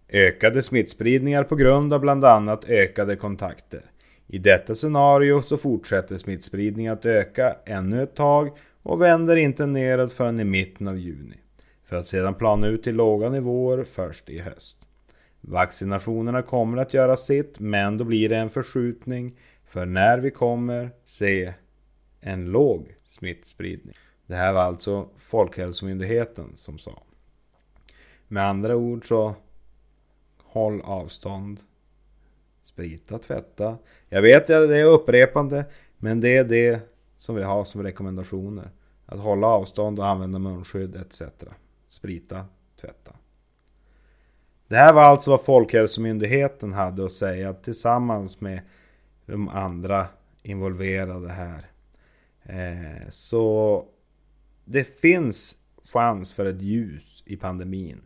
Ökade 0.08 0.62
smittspridningar 0.62 1.44
på 1.44 1.56
grund 1.56 1.92
av 1.92 2.00
bland 2.00 2.24
annat 2.24 2.64
ökade 2.64 3.16
kontakter. 3.16 3.80
I 4.26 4.38
detta 4.38 4.74
scenario 4.74 5.42
så 5.42 5.56
fortsätter 5.56 6.16
smittspridningen 6.16 6.92
att 6.92 7.06
öka 7.06 7.56
ännu 7.66 8.02
ett 8.02 8.14
tag 8.14 8.50
och 8.82 9.02
vänder 9.02 9.36
inte 9.36 9.66
neråt 9.66 10.12
förrän 10.12 10.40
i 10.40 10.44
mitten 10.44 10.88
av 10.88 10.98
juni. 10.98 11.36
För 11.84 11.96
att 11.96 12.06
sedan 12.06 12.34
plana 12.34 12.66
ut 12.66 12.82
till 12.82 12.94
låga 12.94 13.28
nivåer 13.28 13.84
först 13.84 14.30
i 14.30 14.38
höst. 14.38 14.78
Vaccinationerna 15.40 16.42
kommer 16.42 16.78
att 16.78 16.94
göra 16.94 17.16
sitt 17.16 17.60
men 17.60 17.98
då 17.98 18.04
blir 18.04 18.28
det 18.28 18.36
en 18.36 18.50
förskjutning 18.50 19.34
för 19.68 19.86
när 19.86 20.18
vi 20.18 20.30
kommer 20.30 20.90
se 21.06 21.54
en 22.20 22.44
låg 22.44 22.94
smittspridning. 23.04 23.94
Det 24.26 24.34
här 24.34 24.52
var 24.52 24.60
alltså 24.60 25.08
Folkhälsomyndigheten 25.18 26.56
som 26.56 26.78
sa. 26.78 27.02
Med 28.28 28.46
andra 28.46 28.76
ord 28.76 29.08
så 29.08 29.34
håll 30.42 30.80
avstånd 30.80 31.60
Sprita, 32.78 33.18
tvätta. 33.18 33.78
Jag 34.08 34.22
vet 34.22 34.42
att 34.42 34.68
det 34.68 34.78
är 34.78 34.84
upprepande. 34.84 35.64
Men 35.96 36.20
det 36.20 36.36
är 36.36 36.44
det 36.44 36.80
som 37.16 37.34
vi 37.34 37.42
har 37.42 37.64
som 37.64 37.82
rekommendationer. 37.82 38.70
Att 39.06 39.20
hålla 39.20 39.46
avstånd 39.46 39.98
och 39.98 40.06
använda 40.06 40.38
munskydd 40.38 40.96
etc. 40.96 41.22
Sprita, 41.88 42.44
tvätta. 42.80 43.12
Det 44.68 44.76
här 44.76 44.92
var 44.92 45.02
alltså 45.02 45.30
vad 45.30 45.44
Folkhälsomyndigheten 45.44 46.72
hade 46.72 47.04
att 47.04 47.12
säga 47.12 47.52
tillsammans 47.52 48.40
med 48.40 48.60
de 49.32 49.48
andra 49.48 50.06
involverade 50.42 51.28
här. 51.28 51.66
Eh, 52.42 53.08
så 53.10 53.84
det 54.64 54.84
finns 55.00 55.58
chans 55.92 56.32
för 56.32 56.46
ett 56.46 56.62
ljus 56.62 57.22
i 57.26 57.36
pandemin. 57.36 58.00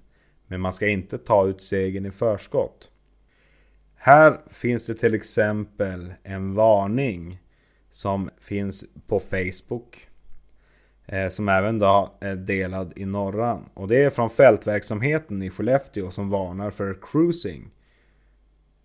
Men 0.46 0.60
man 0.60 0.72
ska 0.72 0.88
inte 0.88 1.18
ta 1.18 1.46
ut 1.46 1.62
segern 1.62 2.06
i 2.06 2.10
förskott. 2.10 2.90
Här 3.94 4.40
finns 4.50 4.86
det 4.86 4.94
till 4.94 5.14
exempel 5.14 6.14
en 6.22 6.54
varning 6.54 7.38
som 7.90 8.30
finns 8.40 8.84
på 9.06 9.20
Facebook. 9.20 10.08
Eh, 11.06 11.28
som 11.28 11.48
även 11.48 11.78
då 11.78 12.14
är 12.20 12.36
delad 12.36 12.92
i 12.96 13.04
norran. 13.04 13.68
Och 13.74 13.88
det 13.88 14.04
är 14.04 14.10
från 14.10 14.30
fältverksamheten 14.30 15.42
i 15.42 15.50
Skellefteå 15.50 16.10
som 16.10 16.30
varnar 16.30 16.70
för 16.70 16.98
cruising. 17.02 17.70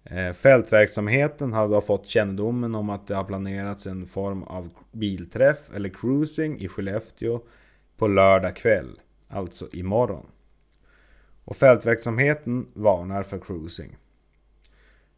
Eh, 0.09 0.33
fältverksamheten 0.33 1.53
har 1.53 1.67
då 1.67 1.81
fått 1.81 2.07
kännedomen 2.07 2.75
om 2.75 2.89
att 2.89 3.07
det 3.07 3.15
har 3.15 3.23
planerats 3.23 3.87
en 3.87 4.05
form 4.05 4.43
av 4.43 4.69
bilträff 4.91 5.71
eller 5.75 5.89
cruising 5.89 6.59
i 6.59 6.67
Skellefteå 6.67 7.39
på 7.97 8.07
lördag 8.07 8.55
kväll, 8.55 8.99
alltså 9.27 9.67
imorgon. 9.71 10.25
Och 11.43 11.55
fältverksamheten 11.55 12.67
varnar 12.73 13.23
för 13.23 13.39
cruising. 13.39 13.97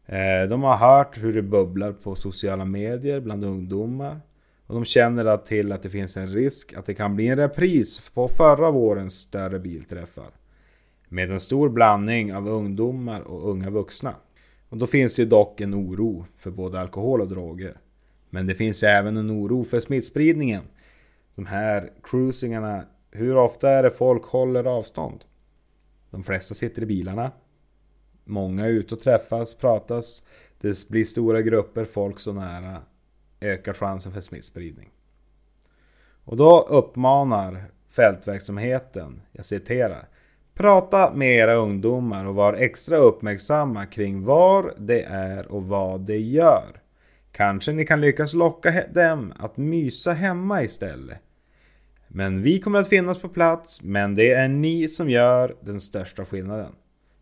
Eh, 0.06 0.48
de 0.48 0.62
har 0.62 0.76
hört 0.76 1.18
hur 1.18 1.34
det 1.34 1.42
bubblar 1.42 1.92
på 1.92 2.14
sociala 2.14 2.64
medier 2.64 3.20
bland 3.20 3.44
ungdomar. 3.44 4.20
Och 4.66 4.74
de 4.74 4.84
känner 4.84 5.36
till 5.36 5.72
att 5.72 5.82
det 5.82 5.90
finns 5.90 6.16
en 6.16 6.28
risk 6.28 6.74
att 6.74 6.86
det 6.86 6.94
kan 6.94 7.16
bli 7.16 7.28
en 7.28 7.36
repris 7.36 8.10
på 8.10 8.28
förra 8.28 8.70
vårens 8.70 9.14
större 9.14 9.58
bilträffar. 9.58 10.30
Med 11.08 11.30
en 11.30 11.40
stor 11.40 11.68
blandning 11.68 12.34
av 12.34 12.48
ungdomar 12.48 13.20
och 13.20 13.50
unga 13.50 13.70
vuxna. 13.70 14.14
Och 14.70 14.76
då 14.76 14.86
finns 14.86 15.16
det 15.16 15.22
ju 15.22 15.28
dock 15.28 15.60
en 15.60 15.74
oro 15.74 16.26
för 16.36 16.50
både 16.50 16.80
alkohol 16.80 17.20
och 17.20 17.28
droger. 17.28 17.76
Men 18.30 18.46
det 18.46 18.54
finns 18.54 18.82
ju 18.82 18.86
även 18.86 19.16
en 19.16 19.30
oro 19.30 19.64
för 19.64 19.80
smittspridningen. 19.80 20.62
De 21.34 21.46
här 21.46 21.90
cruisingarna, 22.02 22.84
hur 23.10 23.36
ofta 23.36 23.70
är 23.70 23.82
det 23.82 23.90
folk 23.90 24.24
håller 24.24 24.64
avstånd? 24.64 25.24
De 26.10 26.22
flesta 26.22 26.54
sitter 26.54 26.82
i 26.82 26.86
bilarna. 26.86 27.32
Många 28.24 28.64
är 28.64 28.68
ute 28.68 28.94
och 28.94 29.00
träffas, 29.00 29.54
pratas. 29.54 30.26
Det 30.60 30.88
blir 30.88 31.04
stora 31.04 31.42
grupper 31.42 31.84
folk 31.84 32.18
så 32.18 32.32
nära. 32.32 32.82
Ökar 33.40 33.72
chansen 33.72 34.12
för 34.12 34.20
smittspridning. 34.20 34.90
Och 36.24 36.36
då 36.36 36.60
uppmanar 36.60 37.64
fältverksamheten, 37.88 39.22
jag 39.32 39.44
citerar. 39.46 40.08
Prata 40.60 41.12
med 41.14 41.36
era 41.36 41.54
ungdomar 41.54 42.24
och 42.24 42.34
var 42.34 42.54
extra 42.54 42.96
uppmärksamma 42.96 43.86
kring 43.86 44.24
var 44.24 44.74
det 44.78 45.02
är 45.02 45.52
och 45.52 45.64
vad 45.64 46.00
det 46.00 46.18
gör. 46.18 46.82
Kanske 47.32 47.72
ni 47.72 47.86
kan 47.86 48.00
lyckas 48.00 48.32
locka 48.32 48.84
dem 48.94 49.32
att 49.38 49.56
mysa 49.56 50.12
hemma 50.12 50.62
istället. 50.62 51.18
Men 52.08 52.42
vi 52.42 52.60
kommer 52.60 52.78
att 52.78 52.88
finnas 52.88 53.18
på 53.18 53.28
plats, 53.28 53.82
men 53.82 54.14
det 54.14 54.32
är 54.32 54.48
ni 54.48 54.88
som 54.88 55.10
gör 55.10 55.56
den 55.60 55.80
största 55.80 56.24
skillnaden. 56.24 56.72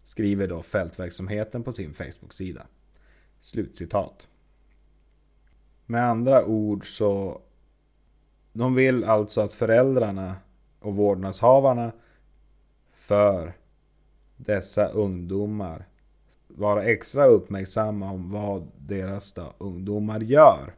Skriver 0.05 0.49
då 0.49 0.63
fältverksamheten 0.63 1.63
på 1.63 1.73
sin 1.73 1.95
Facebook-sida. 1.95 2.63
Slutcitat. 3.39 4.29
Med 5.87 6.05
andra 6.05 6.45
ord 6.45 6.97
så... 6.97 7.41
De 8.53 8.75
vill 8.75 9.05
alltså 9.05 9.41
att 9.41 9.53
föräldrarna 9.53 10.37
och 10.81 10.97
vårdnadshavarna 10.97 11.93
för 13.09 13.53
dessa 14.37 14.89
ungdomar 14.89 15.87
vara 16.49 16.85
extra 16.85 17.27
uppmärksamma 17.27 18.11
om 18.11 18.31
vad 18.31 18.69
deras 18.79 19.33
då, 19.33 19.53
ungdomar 19.59 20.21
gör. 20.21 20.75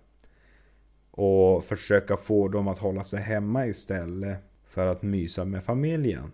Och 1.11 1.65
försöka 1.65 2.17
få 2.17 2.49
dem 2.49 2.69
att 2.69 2.79
hålla 2.79 3.05
sig 3.05 3.21
hemma 3.21 3.67
istället 3.67 4.39
för 4.65 4.87
att 4.87 5.03
mysa 5.03 5.45
med 5.45 5.65
familjen. 5.65 6.33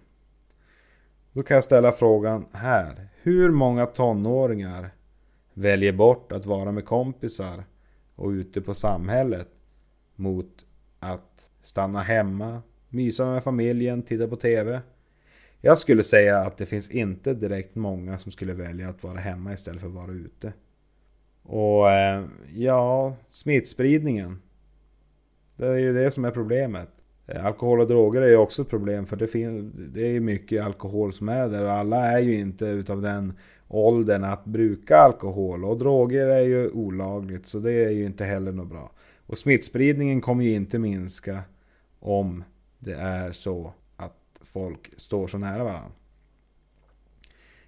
Då 1.33 1.43
kan 1.43 1.55
jag 1.55 1.65
ställa 1.65 1.93
frågan 1.93 2.47
här. 2.53 3.09
Hur 3.23 3.51
många 3.51 3.87
tonåringar 3.87 4.91
väljer 5.55 5.93
bort 5.93 6.33
att 6.33 6.47
vara 6.47 6.73
med 6.73 6.85
kompisar 6.85 7.65
och 8.15 8.29
ute 8.29 8.61
på 8.61 8.75
samhället 8.75 9.49
mot 10.15 10.65
att 10.99 11.51
stanna 11.63 12.03
hemma, 12.03 12.63
mysa 12.89 13.27
med 13.27 13.45
familjen, 13.45 14.03
titta 14.03 14.29
på 14.29 14.37
TV? 14.37 14.81
Jag 15.61 15.79
skulle 15.79 16.03
säga 16.03 16.39
att 16.39 16.57
det 16.57 16.67
finns 16.67 16.91
inte 16.91 17.35
direkt 17.35 17.75
många 17.75 18.19
som 18.19 18.33
skulle 18.33 18.55
välja 18.55 18.89
att 18.89 19.03
vara 19.03 19.19
hemma 19.19 19.53
istället 19.53 19.81
för 19.81 19.89
att 19.89 19.95
vara 19.95 20.13
ute. 20.13 20.53
Och 21.43 21.91
eh, 21.91 22.25
ja, 22.55 23.17
smittspridningen. 23.31 24.39
Det 25.57 25.67
är 25.67 25.77
ju 25.77 25.93
det 25.93 26.11
som 26.11 26.25
är 26.25 26.31
problemet. 26.31 26.89
Eh, 27.27 27.47
alkohol 27.47 27.81
och 27.81 27.89
droger 27.89 28.23
är 28.23 28.29
ju 28.29 28.37
också 28.37 28.63
ett 28.63 28.69
problem 28.69 29.07
för 29.07 29.17
det, 29.17 29.27
finns, 29.27 29.73
det 29.75 30.17
är 30.17 30.21
mycket 30.21 30.65
alkohol 30.65 31.13
som 31.13 31.29
är 31.29 31.49
där 31.49 31.65
och 31.65 31.73
alla 31.73 32.07
är 32.07 32.19
ju 32.19 32.39
inte 32.39 32.65
utav 32.65 33.03
den 33.03 33.33
åldern 33.69 34.25
att 34.25 34.45
bruka 34.45 34.97
alkohol 34.97 35.65
och 35.65 35.79
droger 35.79 36.27
är 36.27 36.43
ju 36.43 36.71
olagligt 36.71 37.47
så 37.47 37.59
det 37.59 37.73
är 37.73 37.91
ju 37.91 38.07
inte 38.07 38.25
heller 38.25 38.53
något 38.53 38.69
bra. 38.69 38.91
Och 39.27 39.39
smittspridningen 39.39 40.21
kommer 40.21 40.45
ju 40.45 40.55
inte 40.55 40.79
minska 40.79 41.41
om 42.01 42.45
det 42.79 42.95
är 42.95 43.33
så 43.33 43.73
folk 44.57 44.91
står 44.97 45.27
så 45.27 45.39
nära 45.39 45.65
varandra. 45.65 45.91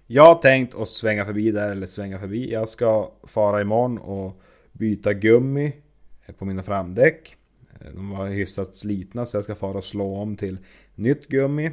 Jag 0.07 0.23
har 0.23 0.41
tänkt 0.41 0.75
att 0.75 0.89
svänga 0.89 1.25
förbi 1.25 1.51
där, 1.51 1.71
eller 1.71 1.87
svänga 1.87 2.19
förbi. 2.19 2.51
Jag 2.51 2.69
ska 2.69 3.11
fara 3.23 3.61
imorgon 3.61 3.97
och 3.97 4.41
byta 4.71 5.13
gummi 5.13 5.73
på 6.37 6.45
mina 6.45 6.63
framdäck. 6.63 7.35
De 7.93 8.09
var 8.09 8.27
hyfsat 8.27 8.75
slitna 8.75 9.25
så 9.25 9.37
jag 9.37 9.43
ska 9.43 9.55
fara 9.55 9.77
och 9.77 9.83
slå 9.83 10.15
om 10.15 10.37
till 10.37 10.57
nytt 10.95 11.27
gummi. 11.27 11.71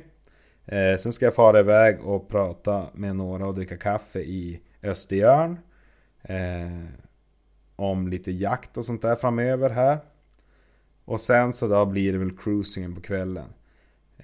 Eh, 0.65 0.97
sen 0.99 1.13
ska 1.13 1.27
jag 1.27 1.35
fara 1.35 1.61
iväg 1.61 2.01
och 2.01 2.29
prata 2.29 2.87
med 2.95 3.17
några 3.17 3.47
och 3.47 3.55
dricka 3.55 3.77
kaffe 3.77 4.21
i 4.21 4.61
Östergörn. 4.83 5.59
Eh, 6.23 6.85
om 7.77 8.09
lite 8.09 8.33
jakt 8.33 8.77
och 8.77 8.85
sånt 8.85 9.03
där 9.03 9.17
framöver 9.17 9.71
här. 9.71 9.99
Och 11.05 11.21
sen 11.21 11.53
så 11.53 11.69
då 11.69 11.85
blir 11.85 12.13
det 12.13 12.19
väl 12.19 12.37
cruisingen 12.37 12.95
på 12.95 13.01
kvällen. 13.01 13.49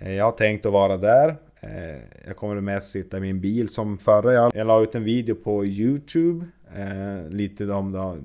Eh, 0.03 0.13
jag 0.13 0.25
har 0.25 0.33
tänkt 0.33 0.67
att 0.67 0.73
vara 0.73 0.97
där. 0.97 1.37
Eh, 1.61 2.01
jag 2.27 2.37
kommer 2.37 2.61
mest 2.61 2.91
sitta 2.91 3.17
i 3.17 3.21
min 3.21 3.41
bil 3.41 3.69
som 3.69 3.99
förra. 3.99 4.33
Jag, 4.33 4.57
jag 4.57 4.67
la 4.67 4.83
ut 4.83 4.95
en 4.95 5.05
video 5.05 5.35
på 5.35 5.65
Youtube. 5.65 6.47
Eh, 6.75 7.29
lite 7.31 7.73
om 7.73 7.93
då, 7.93 8.19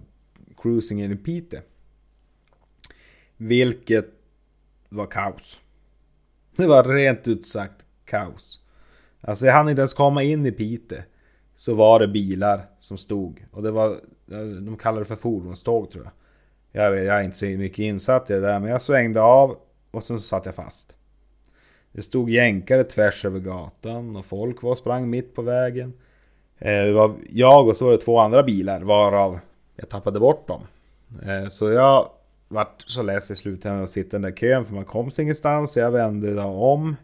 cruisingen 0.57 1.11
i 1.11 1.15
Piteå. 1.15 1.59
Vilket 3.37 4.05
var 4.89 5.05
kaos. 5.05 5.59
Det 6.55 6.67
var 6.67 6.83
rent 6.83 7.27
ut 7.27 7.47
sagt 7.47 7.85
kaos. 8.05 8.59
Alltså 9.21 9.45
jag 9.45 9.53
hann 9.53 9.69
inte 9.69 9.81
ens 9.81 9.93
komma 9.93 10.23
in 10.23 10.45
i 10.45 10.51
Piteå. 10.51 10.99
Så 11.55 11.75
var 11.75 11.99
det 11.99 12.07
bilar 12.07 12.61
som 12.79 12.97
stod. 12.97 13.45
Och 13.51 13.63
det 13.63 13.71
var, 13.71 13.99
de 14.61 14.77
kallade 14.77 15.01
det 15.01 15.05
för 15.05 15.15
fordonståg 15.15 15.91
tror 15.91 16.03
jag. 16.03 16.13
Jag, 16.83 16.91
vet, 16.91 17.05
jag 17.05 17.19
är 17.19 17.23
inte 17.23 17.37
så 17.37 17.45
mycket 17.45 17.79
insatt 17.79 18.29
i 18.29 18.33
det 18.33 18.39
där 18.39 18.59
men 18.59 18.69
jag 18.69 18.81
svängde 18.81 19.21
av 19.21 19.57
och 19.91 20.03
sen 20.03 20.19
så 20.19 20.27
satt 20.27 20.45
jag 20.45 20.55
fast. 20.55 20.96
Det 21.97 22.03
stod 22.03 22.29
jänkare 22.29 22.83
tvärs 22.83 23.25
över 23.25 23.39
gatan 23.39 24.15
och 24.15 24.25
folk 24.25 24.61
var 24.61 24.71
och 24.71 24.77
sprang 24.77 25.09
mitt 25.09 25.35
på 25.35 25.41
vägen. 25.41 25.93
Eh, 26.57 26.83
det 26.83 26.93
var 26.93 27.15
jag 27.29 27.67
och 27.67 27.77
så 27.77 27.85
var 27.85 27.91
det 27.91 27.97
två 27.97 28.19
andra 28.19 28.43
bilar 28.43 28.81
varav 28.81 29.39
jag 29.75 29.89
tappade 29.89 30.19
bort 30.19 30.47
dem. 30.47 30.61
Eh, 31.23 31.49
så 31.49 31.71
jag 31.71 32.09
vart 32.47 32.81
så 32.81 33.01
less 33.01 33.31
i 33.31 33.35
slutändan 33.35 33.83
att 33.83 33.89
sitta 33.89 34.07
i 34.07 34.19
den 34.19 34.21
där 34.21 34.37
kön 34.37 34.65
för 34.65 34.73
man 34.73 34.85
kom 34.85 35.11
sig 35.11 35.23
ingenstans. 35.23 35.73
Så 35.73 35.79
jag 35.79 35.91
vände 35.91 36.33
då 36.33 36.43
om. 36.43 36.95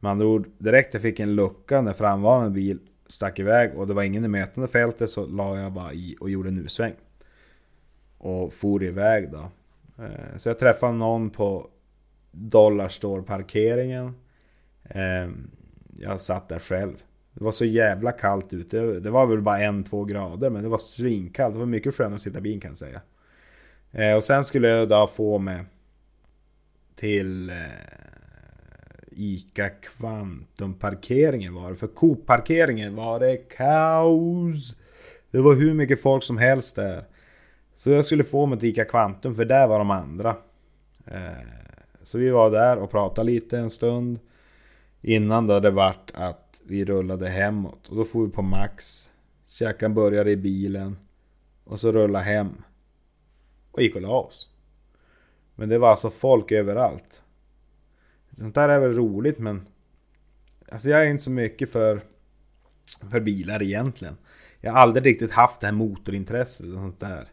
Med 0.00 0.10
andra 0.12 0.26
ord, 0.26 0.48
direkt 0.58 0.94
jag 0.94 1.02
fick 1.02 1.20
en 1.20 1.34
lucka 1.34 1.80
när 1.80 1.92
framvarande 1.92 2.50
bil 2.50 2.78
stack 3.06 3.38
iväg 3.38 3.74
och 3.76 3.86
det 3.86 3.94
var 3.94 4.02
ingen 4.02 4.24
i 4.24 4.28
mötande 4.28 4.68
fältet 4.68 5.10
så 5.10 5.26
la 5.26 5.58
jag 5.58 5.72
bara 5.72 5.92
i 5.92 6.16
och 6.20 6.30
gjorde 6.30 6.48
en 6.48 6.58
U-sväng. 6.58 6.94
Och 8.18 8.52
for 8.52 8.82
iväg 8.82 9.30
då. 9.32 9.50
Eh, 10.04 10.38
så 10.38 10.48
jag 10.48 10.58
träffade 10.58 10.92
någon 10.92 11.30
på 11.30 11.66
Dollarstore-parkeringen. 12.30 14.14
Ehm, 14.84 15.50
jag 15.98 16.20
satt 16.20 16.48
där 16.48 16.58
själv. 16.58 17.02
Det 17.32 17.44
var 17.44 17.52
så 17.52 17.64
jävla 17.64 18.12
kallt 18.12 18.52
ute. 18.52 18.80
Det 18.80 19.10
var 19.10 19.26
väl 19.26 19.42
bara 19.42 19.58
en, 19.58 19.84
två 19.84 20.04
grader 20.04 20.50
men 20.50 20.62
det 20.62 20.68
var 20.68 20.78
svinkallt. 20.78 21.54
Det 21.54 21.58
var 21.58 21.66
mycket 21.66 21.94
skönare 21.94 22.14
att 22.14 22.22
sitta 22.22 22.38
i 22.38 22.42
bilen 22.42 22.60
kan 22.60 22.70
jag 22.70 22.76
säga. 22.76 23.00
Ehm, 23.92 24.16
och 24.16 24.24
sen 24.24 24.44
skulle 24.44 24.68
jag 24.68 24.88
då 24.88 25.10
få 25.14 25.38
mig 25.38 25.64
till 26.96 27.50
eh, 27.50 27.56
ICA 29.10 29.68
Kvantum 29.68 30.74
parkeringen 30.74 31.54
var 31.54 31.70
det. 31.70 31.76
För 31.76 31.86
Coop-parkeringen 31.86 32.94
var 32.96 33.20
det 33.20 33.36
kaos. 33.36 34.76
Det 35.30 35.40
var 35.40 35.54
hur 35.54 35.74
mycket 35.74 36.02
folk 36.02 36.24
som 36.24 36.38
helst 36.38 36.76
där. 36.76 37.04
Så 37.76 37.90
jag 37.90 38.04
skulle 38.04 38.24
få 38.24 38.46
mig 38.46 38.58
till 38.58 38.68
ICA 38.68 38.84
Kvantum 38.84 39.34
för 39.34 39.44
där 39.44 39.66
var 39.66 39.78
de 39.78 39.90
andra. 39.90 40.36
Ehm, 41.06 41.46
så 42.02 42.18
vi 42.18 42.30
var 42.30 42.50
där 42.50 42.76
och 42.76 42.90
pratade 42.90 43.30
lite 43.30 43.58
en 43.58 43.70
stund. 43.70 44.18
Innan 45.02 45.46
då 45.46 45.60
det 45.60 45.70
varit 45.70 46.10
att 46.14 46.60
vi 46.64 46.84
rullade 46.84 47.28
hemåt. 47.28 47.88
Och 47.88 47.96
då 47.96 48.04
får 48.04 48.26
vi 48.26 48.32
på 48.32 48.42
Max. 48.42 49.10
Käkade 49.46 49.86
en 49.86 49.94
burgare 49.94 50.30
i 50.30 50.36
bilen. 50.36 50.96
Och 51.64 51.80
så 51.80 51.92
rullade 51.92 52.24
hem. 52.24 52.62
Och 53.70 53.82
gick 53.82 53.94
och 53.94 54.02
la 54.02 54.20
oss. 54.20 54.48
Men 55.54 55.68
det 55.68 55.78
var 55.78 55.90
alltså 55.90 56.10
folk 56.10 56.52
överallt. 56.52 57.22
Sånt 58.36 58.54
där 58.54 58.68
är 58.68 58.78
väl 58.78 58.96
roligt 58.96 59.38
men... 59.38 59.68
Alltså 60.68 60.90
jag 60.90 61.00
är 61.00 61.10
inte 61.10 61.22
så 61.22 61.30
mycket 61.30 61.70
för... 61.70 62.00
För 63.10 63.20
bilar 63.20 63.62
egentligen. 63.62 64.16
Jag 64.60 64.72
har 64.72 64.78
aldrig 64.78 65.06
riktigt 65.06 65.30
haft 65.30 65.60
det 65.60 65.66
här 65.66 65.74
motorintresset 65.74 66.66
och 66.66 66.72
sånt 66.72 67.00
där. 67.00 67.28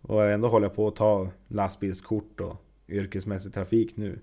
Och 0.00 0.24
ändå 0.24 0.48
håller 0.48 0.66
jag 0.66 0.76
på 0.76 0.88
att 0.88 0.96
ta 0.96 1.30
lastbilskort 1.48 2.40
och 2.40 2.56
yrkesmässig 2.88 3.54
trafik 3.54 3.96
nu. 3.96 4.20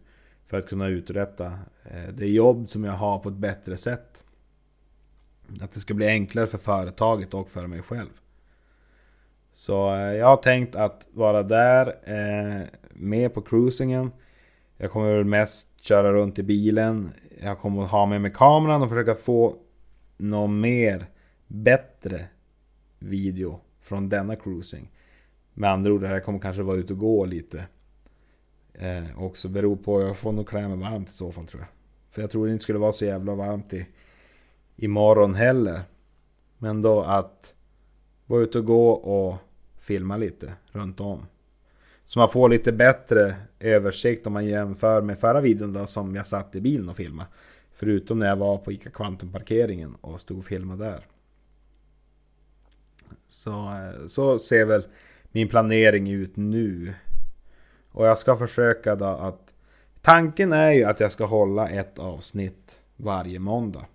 För 0.47 0.57
att 0.57 0.67
kunna 0.67 0.87
uträtta 0.87 1.45
eh, 1.83 2.13
det 2.13 2.27
jobb 2.27 2.69
som 2.69 2.83
jag 2.83 2.93
har 2.93 3.19
på 3.19 3.29
ett 3.29 3.35
bättre 3.35 3.77
sätt. 3.77 4.23
Att 5.61 5.71
det 5.71 5.79
ska 5.79 5.93
bli 5.93 6.07
enklare 6.07 6.47
för 6.47 6.57
företaget 6.57 7.33
och 7.33 7.49
för 7.49 7.67
mig 7.67 7.81
själv. 7.81 8.09
Så 9.53 9.95
eh, 9.95 10.13
jag 10.13 10.27
har 10.27 10.37
tänkt 10.37 10.75
att 10.75 11.07
vara 11.11 11.43
där 11.43 11.87
eh, 12.03 12.67
med 12.89 13.33
på 13.33 13.41
cruisingen. 13.41 14.11
Jag 14.77 14.91
kommer 14.91 15.15
väl 15.15 15.25
mest 15.25 15.81
köra 15.81 16.13
runt 16.13 16.39
i 16.39 16.43
bilen. 16.43 17.11
Jag 17.41 17.59
kommer 17.59 17.83
att 17.83 17.91
ha 17.91 18.05
med 18.05 18.21
mig 18.21 18.31
kameran 18.31 18.81
och 18.81 18.89
försöka 18.89 19.15
få 19.15 19.55
någon 20.17 20.59
mer 20.59 21.05
bättre 21.47 22.25
video 22.99 23.59
från 23.81 24.09
denna 24.09 24.35
cruising. 24.35 24.91
Med 25.53 25.69
andra 25.69 25.91
ord, 25.91 26.03
jag 26.03 26.23
kommer 26.23 26.39
kanske 26.39 26.61
vara 26.61 26.77
ute 26.77 26.93
och 26.93 26.99
gå 26.99 27.25
lite. 27.25 27.65
Eh, 28.79 29.23
också 29.23 29.49
beror 29.49 29.75
på, 29.75 30.01
jag 30.01 30.17
får 30.17 30.31
nog 30.31 30.47
klä 30.47 30.67
mig 30.67 30.77
varmt 30.77 31.09
i 31.09 31.13
så 31.13 31.31
fall 31.31 31.47
tror 31.47 31.61
jag. 31.61 31.69
För 32.11 32.21
jag 32.21 32.31
tror 32.31 32.45
det 32.45 32.51
inte 32.51 32.63
skulle 32.63 32.79
vara 32.79 32.91
så 32.91 33.05
jävla 33.05 33.35
varmt 33.35 33.73
i, 33.73 33.87
imorgon 34.75 35.35
heller. 35.35 35.81
Men 36.57 36.81
då 36.81 37.01
att 37.01 37.53
vara 38.25 38.41
ute 38.41 38.59
och 38.59 38.65
gå 38.65 38.89
och 38.91 39.37
filma 39.79 40.17
lite 40.17 40.53
runt 40.71 40.99
om. 40.99 41.25
Så 42.05 42.19
man 42.19 42.29
får 42.29 42.49
lite 42.49 42.71
bättre 42.71 43.35
översikt 43.59 44.27
om 44.27 44.33
man 44.33 44.45
jämför 44.45 45.01
med 45.01 45.19
förra 45.19 45.41
videon 45.41 45.73
då 45.73 45.85
som 45.85 46.15
jag 46.15 46.27
satt 46.27 46.55
i 46.55 46.61
bilen 46.61 46.89
och 46.89 46.95
filmade. 46.95 47.29
Förutom 47.71 48.19
när 48.19 48.27
jag 48.27 48.35
var 48.35 48.57
på 48.57 48.71
ICA 48.71 48.89
Kvantum 48.89 49.31
parkeringen 49.31 49.95
och 50.01 50.21
stod 50.21 50.37
och 50.37 50.45
filmade 50.45 50.85
där. 50.85 51.05
Så, 53.27 53.51
eh, 53.51 54.07
så 54.07 54.39
ser 54.39 54.65
väl 54.65 54.85
min 55.31 55.47
planering 55.47 56.09
ut 56.09 56.35
nu. 56.35 56.93
Och 57.95 58.05
jag 58.05 58.17
ska 58.17 58.37
försöka 58.37 58.95
då 58.95 59.05
att... 59.05 59.53
Tanken 60.01 60.53
är 60.53 60.71
ju 60.71 60.83
att 60.83 60.99
jag 60.99 61.11
ska 61.11 61.25
hålla 61.25 61.69
ett 61.69 61.99
avsnitt 61.99 62.81
varje 62.95 63.39
måndag. 63.39 63.85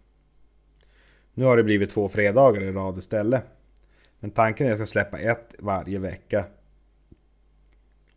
Nu 1.34 1.44
har 1.44 1.56
det 1.56 1.62
blivit 1.62 1.90
två 1.90 2.08
fredagar 2.08 2.62
i 2.62 2.72
rad 2.72 2.98
istället. 2.98 3.44
Men 4.20 4.30
tanken 4.30 4.66
är 4.66 4.72
att 4.72 4.78
jag 4.78 4.88
ska 4.88 4.92
släppa 4.92 5.18
ett 5.18 5.54
varje 5.58 5.98
vecka. 5.98 6.44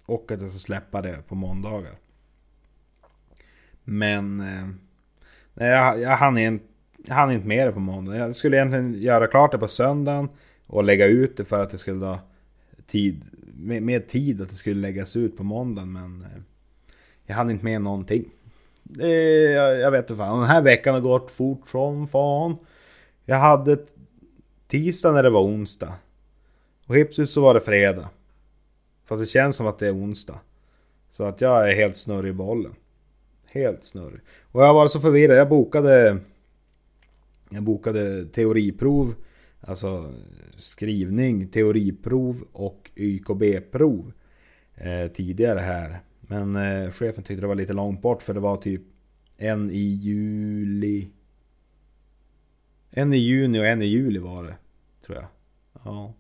Och 0.06 0.32
att 0.32 0.42
jag 0.42 0.50
ska 0.50 0.60
släppa 0.60 1.02
det 1.02 1.28
på 1.28 1.36
måndagar. 1.36 1.94
Men... 3.84 4.40
Eh, 4.40 4.68
nej, 5.54 5.70
jag, 5.70 6.00
jag, 6.00 6.18
hann 6.18 6.38
inte, 6.38 6.66
jag 6.98 7.16
hann 7.16 7.32
inte 7.32 7.48
med 7.48 7.68
det 7.68 7.72
på 7.72 7.80
måndag. 7.80 8.18
Jag 8.18 8.36
skulle 8.36 8.58
egentligen 8.58 8.94
göra 8.94 9.28
klart 9.28 9.52
det 9.52 9.58
på 9.58 9.68
söndagen. 9.68 10.30
Och 10.68 10.84
lägga 10.84 11.06
ut 11.06 11.38
det 11.38 11.46
för 11.46 11.60
att 11.60 11.70
det 11.70 11.78
skulle 11.78 12.00
ta 12.00 12.20
Tid, 12.88 13.24
med, 13.58 13.84
med 13.84 14.08
tid 14.08 14.42
att 14.42 14.50
det 14.50 14.56
skulle 14.56 14.82
läggas 14.82 15.16
ut 15.16 15.38
på 15.38 15.44
måndagen. 15.44 15.94
Men... 15.94 16.22
Eh, 16.22 16.42
jag 17.26 17.36
hann 17.36 17.52
inte 17.52 17.66
med 17.66 17.82
någonting. 17.82 18.30
Jag, 18.98 19.80
jag 19.80 19.92
vet 19.92 20.04
inte 20.06 20.16
fan. 20.16 20.40
Den 20.40 20.50
här 20.50 20.62
veckan 20.62 20.94
har 20.94 21.02
gått 21.02 21.32
fort 21.32 21.70
som 21.70 22.08
fan. 22.08 22.56
Jag 23.26 23.38
hade 23.38 23.78
tisdag 24.68 25.12
när 25.12 25.24
det 25.24 25.30
var 25.30 25.42
onsdag. 25.42 25.94
Och 26.86 26.96
hipsut 26.96 27.30
så 27.30 27.42
var 27.42 27.54
det 27.54 27.62
fredag. 27.62 28.10
Fast 29.06 29.22
det 29.22 29.26
känns 29.26 29.56
som 29.56 29.68
att 29.68 29.80
det 29.80 29.88
är 29.88 29.96
onsdag. 29.96 30.40
Så 31.10 31.24
att 31.24 31.42
jag 31.42 31.70
är 31.70 31.76
helt 31.76 31.98
snurrig 31.98 32.30
i 32.30 32.34
bollen. 32.34 32.76
Helt 33.46 33.84
snurrig. 33.84 34.22
Och 34.42 34.64
jag 34.64 34.74
var 34.74 34.88
så 34.88 35.00
förvirrad. 35.00 35.38
Jag 35.38 35.50
bokade... 35.50 36.18
Jag 37.50 37.64
bokade 37.64 38.26
teoriprov. 38.26 39.16
Alltså 39.66 40.14
skrivning, 40.56 41.48
teoriprov 41.48 42.48
och 42.52 42.92
YKB-prov. 42.96 44.14
Eh, 44.76 45.08
tidigare 45.08 45.60
här. 45.60 46.00
Men 46.20 46.56
eh, 46.56 46.92
chefen 46.92 47.24
tyckte 47.24 47.42
det 47.42 47.48
var 47.48 47.56
lite 47.56 47.74
långt 47.74 48.02
bort 48.02 48.22
för 48.22 48.34
det 48.34 48.40
var 48.40 48.58
typ 48.58 48.82
en 49.38 49.72
i 49.72 49.84
juli. 49.84 51.08
En 52.90 53.14
i 53.14 53.18
juni 53.18 53.60
och 53.60 53.66
en 53.66 53.82
i 53.82 53.86
juli 53.86 54.20
var 54.20 54.44
det. 54.44 54.56
Tror 55.06 55.18
jag. 55.18 55.28
Ja. 55.84 56.14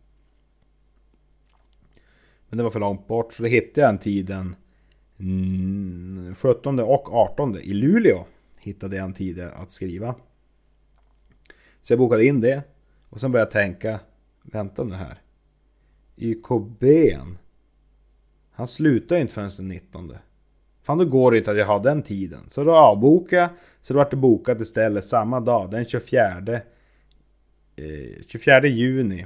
Men 2.50 2.58
det 2.58 2.64
var 2.64 2.72
för 2.72 2.80
långt 2.80 3.08
bort 3.08 3.34
så 3.34 3.44
då 3.44 3.50
hittade 3.50 3.82
jag 3.82 3.89
en 3.89 4.00
tid 4.00 4.26
den 4.26 4.56
17 6.36 6.80
och 6.80 7.14
18 7.14 7.58
i 7.58 7.74
Luleå. 7.74 8.26
Hittade 8.60 8.96
jag 8.96 9.06
en 9.06 9.14
tid 9.14 9.39
att 9.39 9.72
skriva. 9.72 10.16
Så 11.82 11.94
jag 11.94 12.00
bokade 12.00 12.26
in 12.26 12.41
det. 12.41 12.64
Och 13.14 13.20
sen 13.20 13.32
började 13.32 13.47
jag 13.47 13.51
tänka. 13.51 13.99
Vänta 14.41 14.84
nu 14.84 14.95
här. 14.95 15.22
YKB. 16.18 16.84
Han 18.51 18.68
slutar 18.68 19.16
ju 19.16 19.22
inte 19.22 19.34
förrän 19.34 19.51
den 19.57 19.68
19. 19.68 20.14
Fan 20.82 20.97
då 20.97 21.05
går 21.05 21.32
det 21.32 21.38
inte 21.38 21.51
att 21.51 21.57
jag 21.57 21.66
har 21.66 21.84
den 21.84 22.03
tiden. 22.03 22.49
Så 22.49 22.64
då 22.64 22.76
avbokade 22.76 23.41
jag. 23.41 23.49
Så 23.82 23.93
då 23.93 23.97
vart 23.97 24.11
det 24.11 24.18
bokat 24.18 24.61
istället 24.61 25.05
samma 25.05 25.39
dag. 25.39 25.72
Den 25.72 25.86
24 25.86 26.53
eh, 26.53 26.61
24 28.28 28.68
juni. 28.68 29.26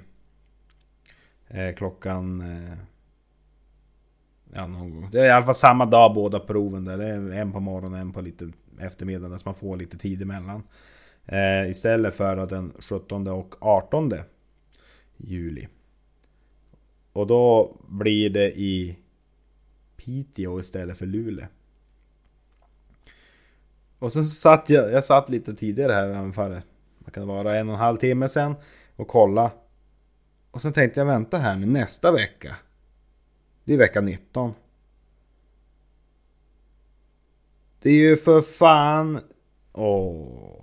Eh, 1.48 1.76
klockan... 1.76 2.42
Eh, 2.42 2.78
ja, 4.54 4.68
någon 4.68 4.90
gång. 4.90 5.10
Det 5.12 5.20
är 5.20 5.26
i 5.26 5.30
alla 5.30 5.46
fall 5.46 5.56
samma 5.56 5.86
dag 5.86 6.14
båda 6.14 6.40
proven 6.40 6.86
där. 6.86 6.98
Det 6.98 7.08
är 7.08 7.32
en 7.32 7.52
på 7.52 7.60
morgonen 7.60 7.94
och 7.94 8.00
en 8.00 8.14
på 8.14 8.22
lite 8.22 8.52
eftermiddagen. 8.80 9.40
Så 9.40 9.46
man 9.46 9.56
får 9.56 9.78
lite 9.78 9.98
tid 9.98 10.22
emellan. 10.22 10.64
Eh, 11.28 11.70
istället 11.70 12.14
för 12.14 12.46
den 12.46 12.74
17 12.80 13.28
och 13.28 13.56
18 13.60 14.14
juli. 15.18 15.68
Och 17.14 17.28
då 17.28 17.78
blir 17.88 18.30
det 18.30 18.60
i 18.60 18.98
Piteå 19.96 20.60
istället 20.60 20.98
för 20.98 21.06
Luleå. 21.06 21.46
Och 24.00 24.14
sen 24.14 24.26
satt 24.26 24.70
jag, 24.70 24.92
jag 24.92 25.04
satt 25.04 25.30
lite 25.30 25.54
tidigare 25.54 25.94
här 25.94 26.08
ungefär 26.10 26.50
man 27.08 27.12
kan 27.12 27.28
det 27.28 27.34
vara, 27.34 27.56
en 27.56 27.68
och 27.68 27.74
en 27.74 27.80
halv 27.80 27.98
timme 27.98 28.30
sen 28.30 28.56
och 28.96 29.08
kolla. 29.08 29.52
Och 30.52 30.62
sen 30.62 30.74
tänkte 30.74 31.00
jag 31.00 31.06
vänta 31.06 31.38
här 31.38 31.56
nu 31.56 31.66
nästa 31.66 32.12
vecka. 32.12 32.56
Det 33.64 33.74
är 33.74 33.78
vecka 33.78 34.02
19. 34.02 34.54
Det 37.82 37.90
är 37.90 37.94
ju 37.94 38.18
för 38.18 38.42
fan... 38.42 39.20
Åh. 39.74 40.57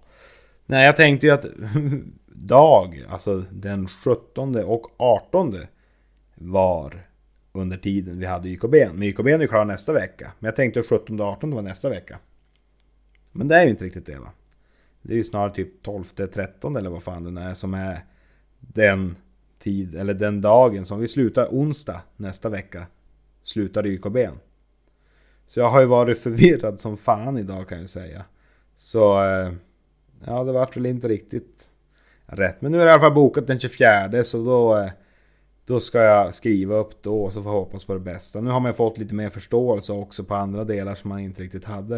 Nej, 0.66 0.86
jag 0.86 0.96
tänkte 0.96 1.26
ju 1.26 1.32
att 1.32 1.46
dag, 2.26 3.04
alltså 3.08 3.44
den 3.50 3.86
17 3.86 4.56
och 4.56 4.86
18 4.96 5.54
var 6.34 7.06
under 7.52 7.76
tiden 7.76 8.18
vi 8.18 8.26
hade 8.26 8.48
YKB. 8.48 8.74
Men 8.74 9.02
YKB 9.02 9.26
är 9.26 9.38
ju 9.38 9.48
klar 9.48 9.64
nästa 9.64 9.92
vecka. 9.92 10.32
Men 10.38 10.48
jag 10.48 10.56
tänkte 10.56 10.80
att 10.80 10.88
17 10.88 11.20
och 11.20 11.26
18 11.26 11.54
var 11.54 11.62
nästa 11.62 11.88
vecka. 11.88 12.18
Men 13.32 13.48
det 13.48 13.56
är 13.56 13.64
ju 13.64 13.70
inte 13.70 13.84
riktigt 13.84 14.06
det 14.06 14.18
va. 14.18 14.32
Det 15.02 15.12
är 15.12 15.16
ju 15.16 15.24
snarare 15.24 15.54
typ 15.54 15.82
12, 15.82 16.04
13 16.04 16.76
eller 16.76 16.90
vad 16.90 17.02
fan 17.02 17.34
det 17.34 17.40
är 17.40 17.54
som 17.54 17.74
är 17.74 17.98
den 18.60 19.16
tid, 19.58 19.94
eller 19.94 20.14
den 20.14 20.40
dagen 20.40 20.84
som 20.84 21.00
vi 21.00 21.08
slutar 21.08 21.46
onsdag 21.46 22.00
nästa 22.16 22.48
vecka. 22.48 22.86
Slutar 23.42 23.86
YKB. 23.86 24.16
Så 25.46 25.60
jag 25.60 25.70
har 25.70 25.80
ju 25.80 25.86
varit 25.86 26.18
förvirrad 26.18 26.80
som 26.80 26.96
fan 26.96 27.38
idag 27.38 27.68
kan 27.68 27.80
jag 27.80 27.88
säga. 27.88 28.24
Så 28.76 29.24
eh, 29.24 29.52
ja, 30.26 30.44
det 30.44 30.52
vart 30.52 30.76
väl 30.76 30.86
inte 30.86 31.08
riktigt 31.08 31.68
rätt. 32.26 32.62
Men 32.62 32.72
nu 32.72 32.80
är 32.80 32.84
det 32.84 32.90
i 32.90 32.92
alla 32.92 33.00
fall 33.00 33.14
bokat 33.14 33.46
den 33.46 33.60
24 33.60 34.24
så 34.24 34.44
då, 34.44 34.76
eh, 34.76 34.90
då 35.66 35.80
ska 35.80 36.02
jag 36.02 36.34
skriva 36.34 36.76
upp 36.76 37.02
då 37.02 37.30
så 37.30 37.42
får 37.42 37.52
jag 37.52 37.60
hoppas 37.60 37.84
på 37.84 37.94
det 37.94 38.00
bästa. 38.00 38.40
Nu 38.40 38.50
har 38.50 38.60
man 38.60 38.74
fått 38.74 38.98
lite 38.98 39.14
mer 39.14 39.30
förståelse 39.30 39.92
också 39.92 40.24
på 40.24 40.34
andra 40.34 40.64
delar 40.64 40.94
som 40.94 41.08
man 41.08 41.20
inte 41.20 41.42
riktigt 41.42 41.64
hade. 41.64 41.96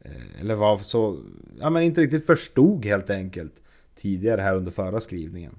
Eh, 0.00 0.40
eller 0.40 0.54
var 0.54 0.78
så, 0.78 1.18
ja 1.60 1.70
men 1.70 1.82
inte 1.82 2.00
riktigt 2.00 2.26
förstod 2.26 2.84
helt 2.84 3.10
enkelt 3.10 3.54
tidigare 3.96 4.40
här 4.40 4.56
under 4.56 4.72
förra 4.72 5.00
skrivningen. 5.00 5.58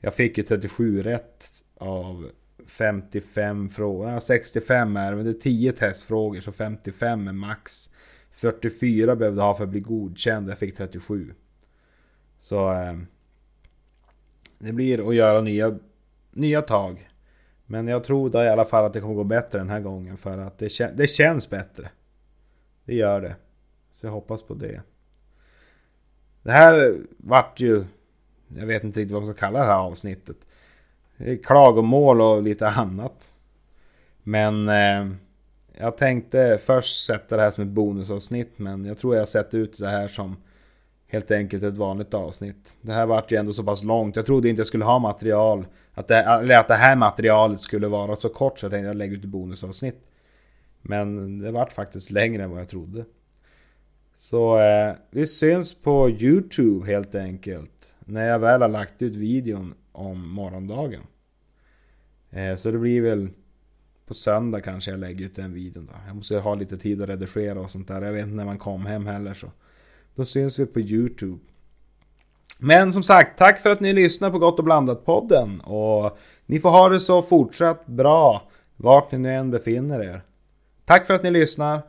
Jag 0.00 0.14
fick 0.14 0.38
ju 0.38 0.44
37 0.44 1.02
rätt 1.02 1.52
av 1.76 2.30
55 2.66 3.68
frågor, 3.68 4.10
ja, 4.10 4.20
65 4.20 4.96
är 4.96 5.10
det, 5.10 5.16
men 5.16 5.24
det 5.24 5.30
är 5.30 5.40
10 5.40 5.72
testfrågor 5.72 6.40
så 6.40 6.52
55 6.52 7.28
är 7.28 7.32
max. 7.32 7.90
44 8.32 9.16
behövde 9.16 9.40
jag 9.40 9.46
ha 9.46 9.54
för 9.54 9.64
att 9.64 9.70
bli 9.70 9.80
godkänd, 9.80 10.50
jag 10.50 10.58
fick 10.58 10.76
37. 10.76 11.34
Så 12.38 12.72
eh, 12.72 12.98
det 14.58 14.72
blir 14.72 15.08
att 15.08 15.14
göra 15.14 15.40
nya, 15.40 15.78
nya 16.30 16.62
tag. 16.62 17.08
Men 17.66 17.88
jag 17.88 18.04
tror 18.04 18.30
då 18.30 18.42
i 18.42 18.48
alla 18.48 18.64
fall 18.64 18.84
att 18.84 18.92
det 18.92 19.00
kommer 19.00 19.14
gå 19.14 19.24
bättre 19.24 19.58
den 19.58 19.68
här 19.68 19.80
gången 19.80 20.16
för 20.16 20.38
att 20.38 20.58
det, 20.58 20.96
det 20.96 21.06
känns 21.06 21.50
bättre. 21.50 21.90
Det 22.84 22.94
gör 22.94 23.20
det. 23.20 23.36
Så 23.92 24.06
jag 24.06 24.12
hoppas 24.12 24.42
på 24.42 24.54
det. 24.54 24.82
Det 26.42 26.52
här 26.52 26.96
vart 27.16 27.60
ju... 27.60 27.84
Jag 28.48 28.66
vet 28.66 28.84
inte 28.84 29.00
riktigt 29.00 29.12
vad 29.12 29.22
man 29.22 29.34
ska 29.34 29.46
kalla 29.46 29.58
det 29.58 29.64
här 29.64 29.78
avsnittet. 29.78 30.36
Klagomål 31.44 32.20
och 32.20 32.42
lite 32.42 32.68
annat. 32.68 33.34
Men 34.22 34.68
eh, 34.68 35.16
jag 35.78 35.96
tänkte 35.96 36.58
först 36.64 37.06
sätta 37.06 37.36
det 37.36 37.42
här 37.42 37.50
som 37.50 37.64
ett 37.64 37.70
bonusavsnitt. 37.70 38.58
Men 38.58 38.84
jag 38.84 38.98
tror 38.98 39.16
jag 39.16 39.28
sett 39.28 39.54
ut 39.54 39.78
det 39.78 39.88
här 39.88 40.08
som 40.08 40.36
helt 41.06 41.30
enkelt 41.30 41.62
ett 41.62 41.76
vanligt 41.76 42.14
avsnitt. 42.14 42.76
Det 42.80 42.92
här 42.92 43.06
vart 43.06 43.32
ju 43.32 43.36
ändå 43.36 43.52
så 43.52 43.64
pass 43.64 43.84
långt. 43.84 44.16
Jag 44.16 44.26
trodde 44.26 44.48
inte 44.48 44.60
jag 44.60 44.66
skulle 44.66 44.84
ha 44.84 44.98
material. 44.98 45.66
Att 45.94 46.08
det, 46.08 46.16
eller 46.16 46.54
att 46.54 46.68
det 46.68 46.74
här 46.74 46.96
materialet 46.96 47.60
skulle 47.60 47.88
vara 47.88 48.16
så 48.16 48.28
kort 48.28 48.58
så 48.58 48.64
jag 48.64 48.72
tänkte 48.72 48.86
jag 48.86 48.96
lägger 48.96 49.16
ut 49.16 49.24
ett 49.24 49.30
bonusavsnitt. 49.30 50.00
Men 50.82 51.38
det 51.38 51.50
vart 51.50 51.72
faktiskt 51.72 52.10
längre 52.10 52.42
än 52.42 52.50
vad 52.50 52.60
jag 52.60 52.68
trodde. 52.68 53.04
Så 54.16 54.58
eh, 54.58 54.94
vi 55.10 55.26
syns 55.26 55.74
på 55.74 56.10
Youtube 56.10 56.86
helt 56.86 57.14
enkelt. 57.14 57.94
När 57.98 58.28
jag 58.28 58.38
väl 58.38 58.62
har 58.62 58.68
lagt 58.68 59.02
ut 59.02 59.16
videon 59.16 59.74
om 59.92 60.28
morgondagen. 60.28 61.02
Eh, 62.30 62.56
så 62.56 62.70
det 62.70 62.78
blir 62.78 63.00
väl 63.00 63.28
på 64.12 64.16
söndag 64.16 64.60
kanske 64.60 64.90
jag 64.90 65.00
lägger 65.00 65.26
ut 65.26 65.36
den 65.36 65.52
videon 65.52 65.86
då. 65.86 65.92
Jag 66.06 66.16
måste 66.16 66.38
ha 66.38 66.54
lite 66.54 66.78
tid 66.78 67.02
att 67.02 67.08
redigera 67.08 67.60
och 67.60 67.70
sånt 67.70 67.88
där. 67.88 68.02
Jag 68.02 68.12
vet 68.12 68.22
inte 68.22 68.34
när 68.34 68.44
man 68.44 68.58
kom 68.58 68.86
hem 68.86 69.06
heller 69.06 69.34
så. 69.34 69.46
Då 70.14 70.24
syns 70.24 70.58
vi 70.58 70.66
på 70.66 70.80
YouTube. 70.80 71.38
Men 72.58 72.92
som 72.92 73.02
sagt, 73.02 73.38
tack 73.38 73.60
för 73.60 73.70
att 73.70 73.80
ni 73.80 73.92
lyssnar 73.92 74.30
på 74.30 74.38
Gott 74.38 74.58
och 74.58 74.64
Blandat-podden. 74.64 75.60
Och 75.60 76.18
ni 76.46 76.60
får 76.60 76.70
ha 76.70 76.88
det 76.88 77.00
så 77.00 77.22
fortsatt 77.22 77.86
bra 77.86 78.50
vart 78.76 79.12
ni 79.12 79.18
nu 79.18 79.34
än 79.34 79.50
befinner 79.50 80.02
er. 80.02 80.22
Tack 80.84 81.06
för 81.06 81.14
att 81.14 81.22
ni 81.22 81.30
lyssnar. 81.30 81.82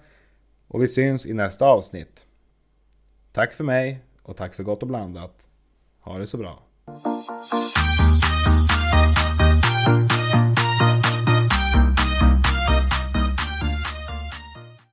Och 0.67 0.83
vi 0.83 0.87
syns 0.87 1.25
i 1.25 1.33
nästa 1.33 1.65
avsnitt. 1.65 2.25
Tack 3.31 3.53
för 3.53 3.63
mig 3.63 4.01
och 4.21 4.37
tack 4.37 4.53
för 4.53 4.63
Gott 4.63 4.81
och 4.81 4.87
Blandat. 4.87 5.47
Ha 5.99 6.17
det 6.17 6.27
så 6.27 6.37
bra. 6.37 6.63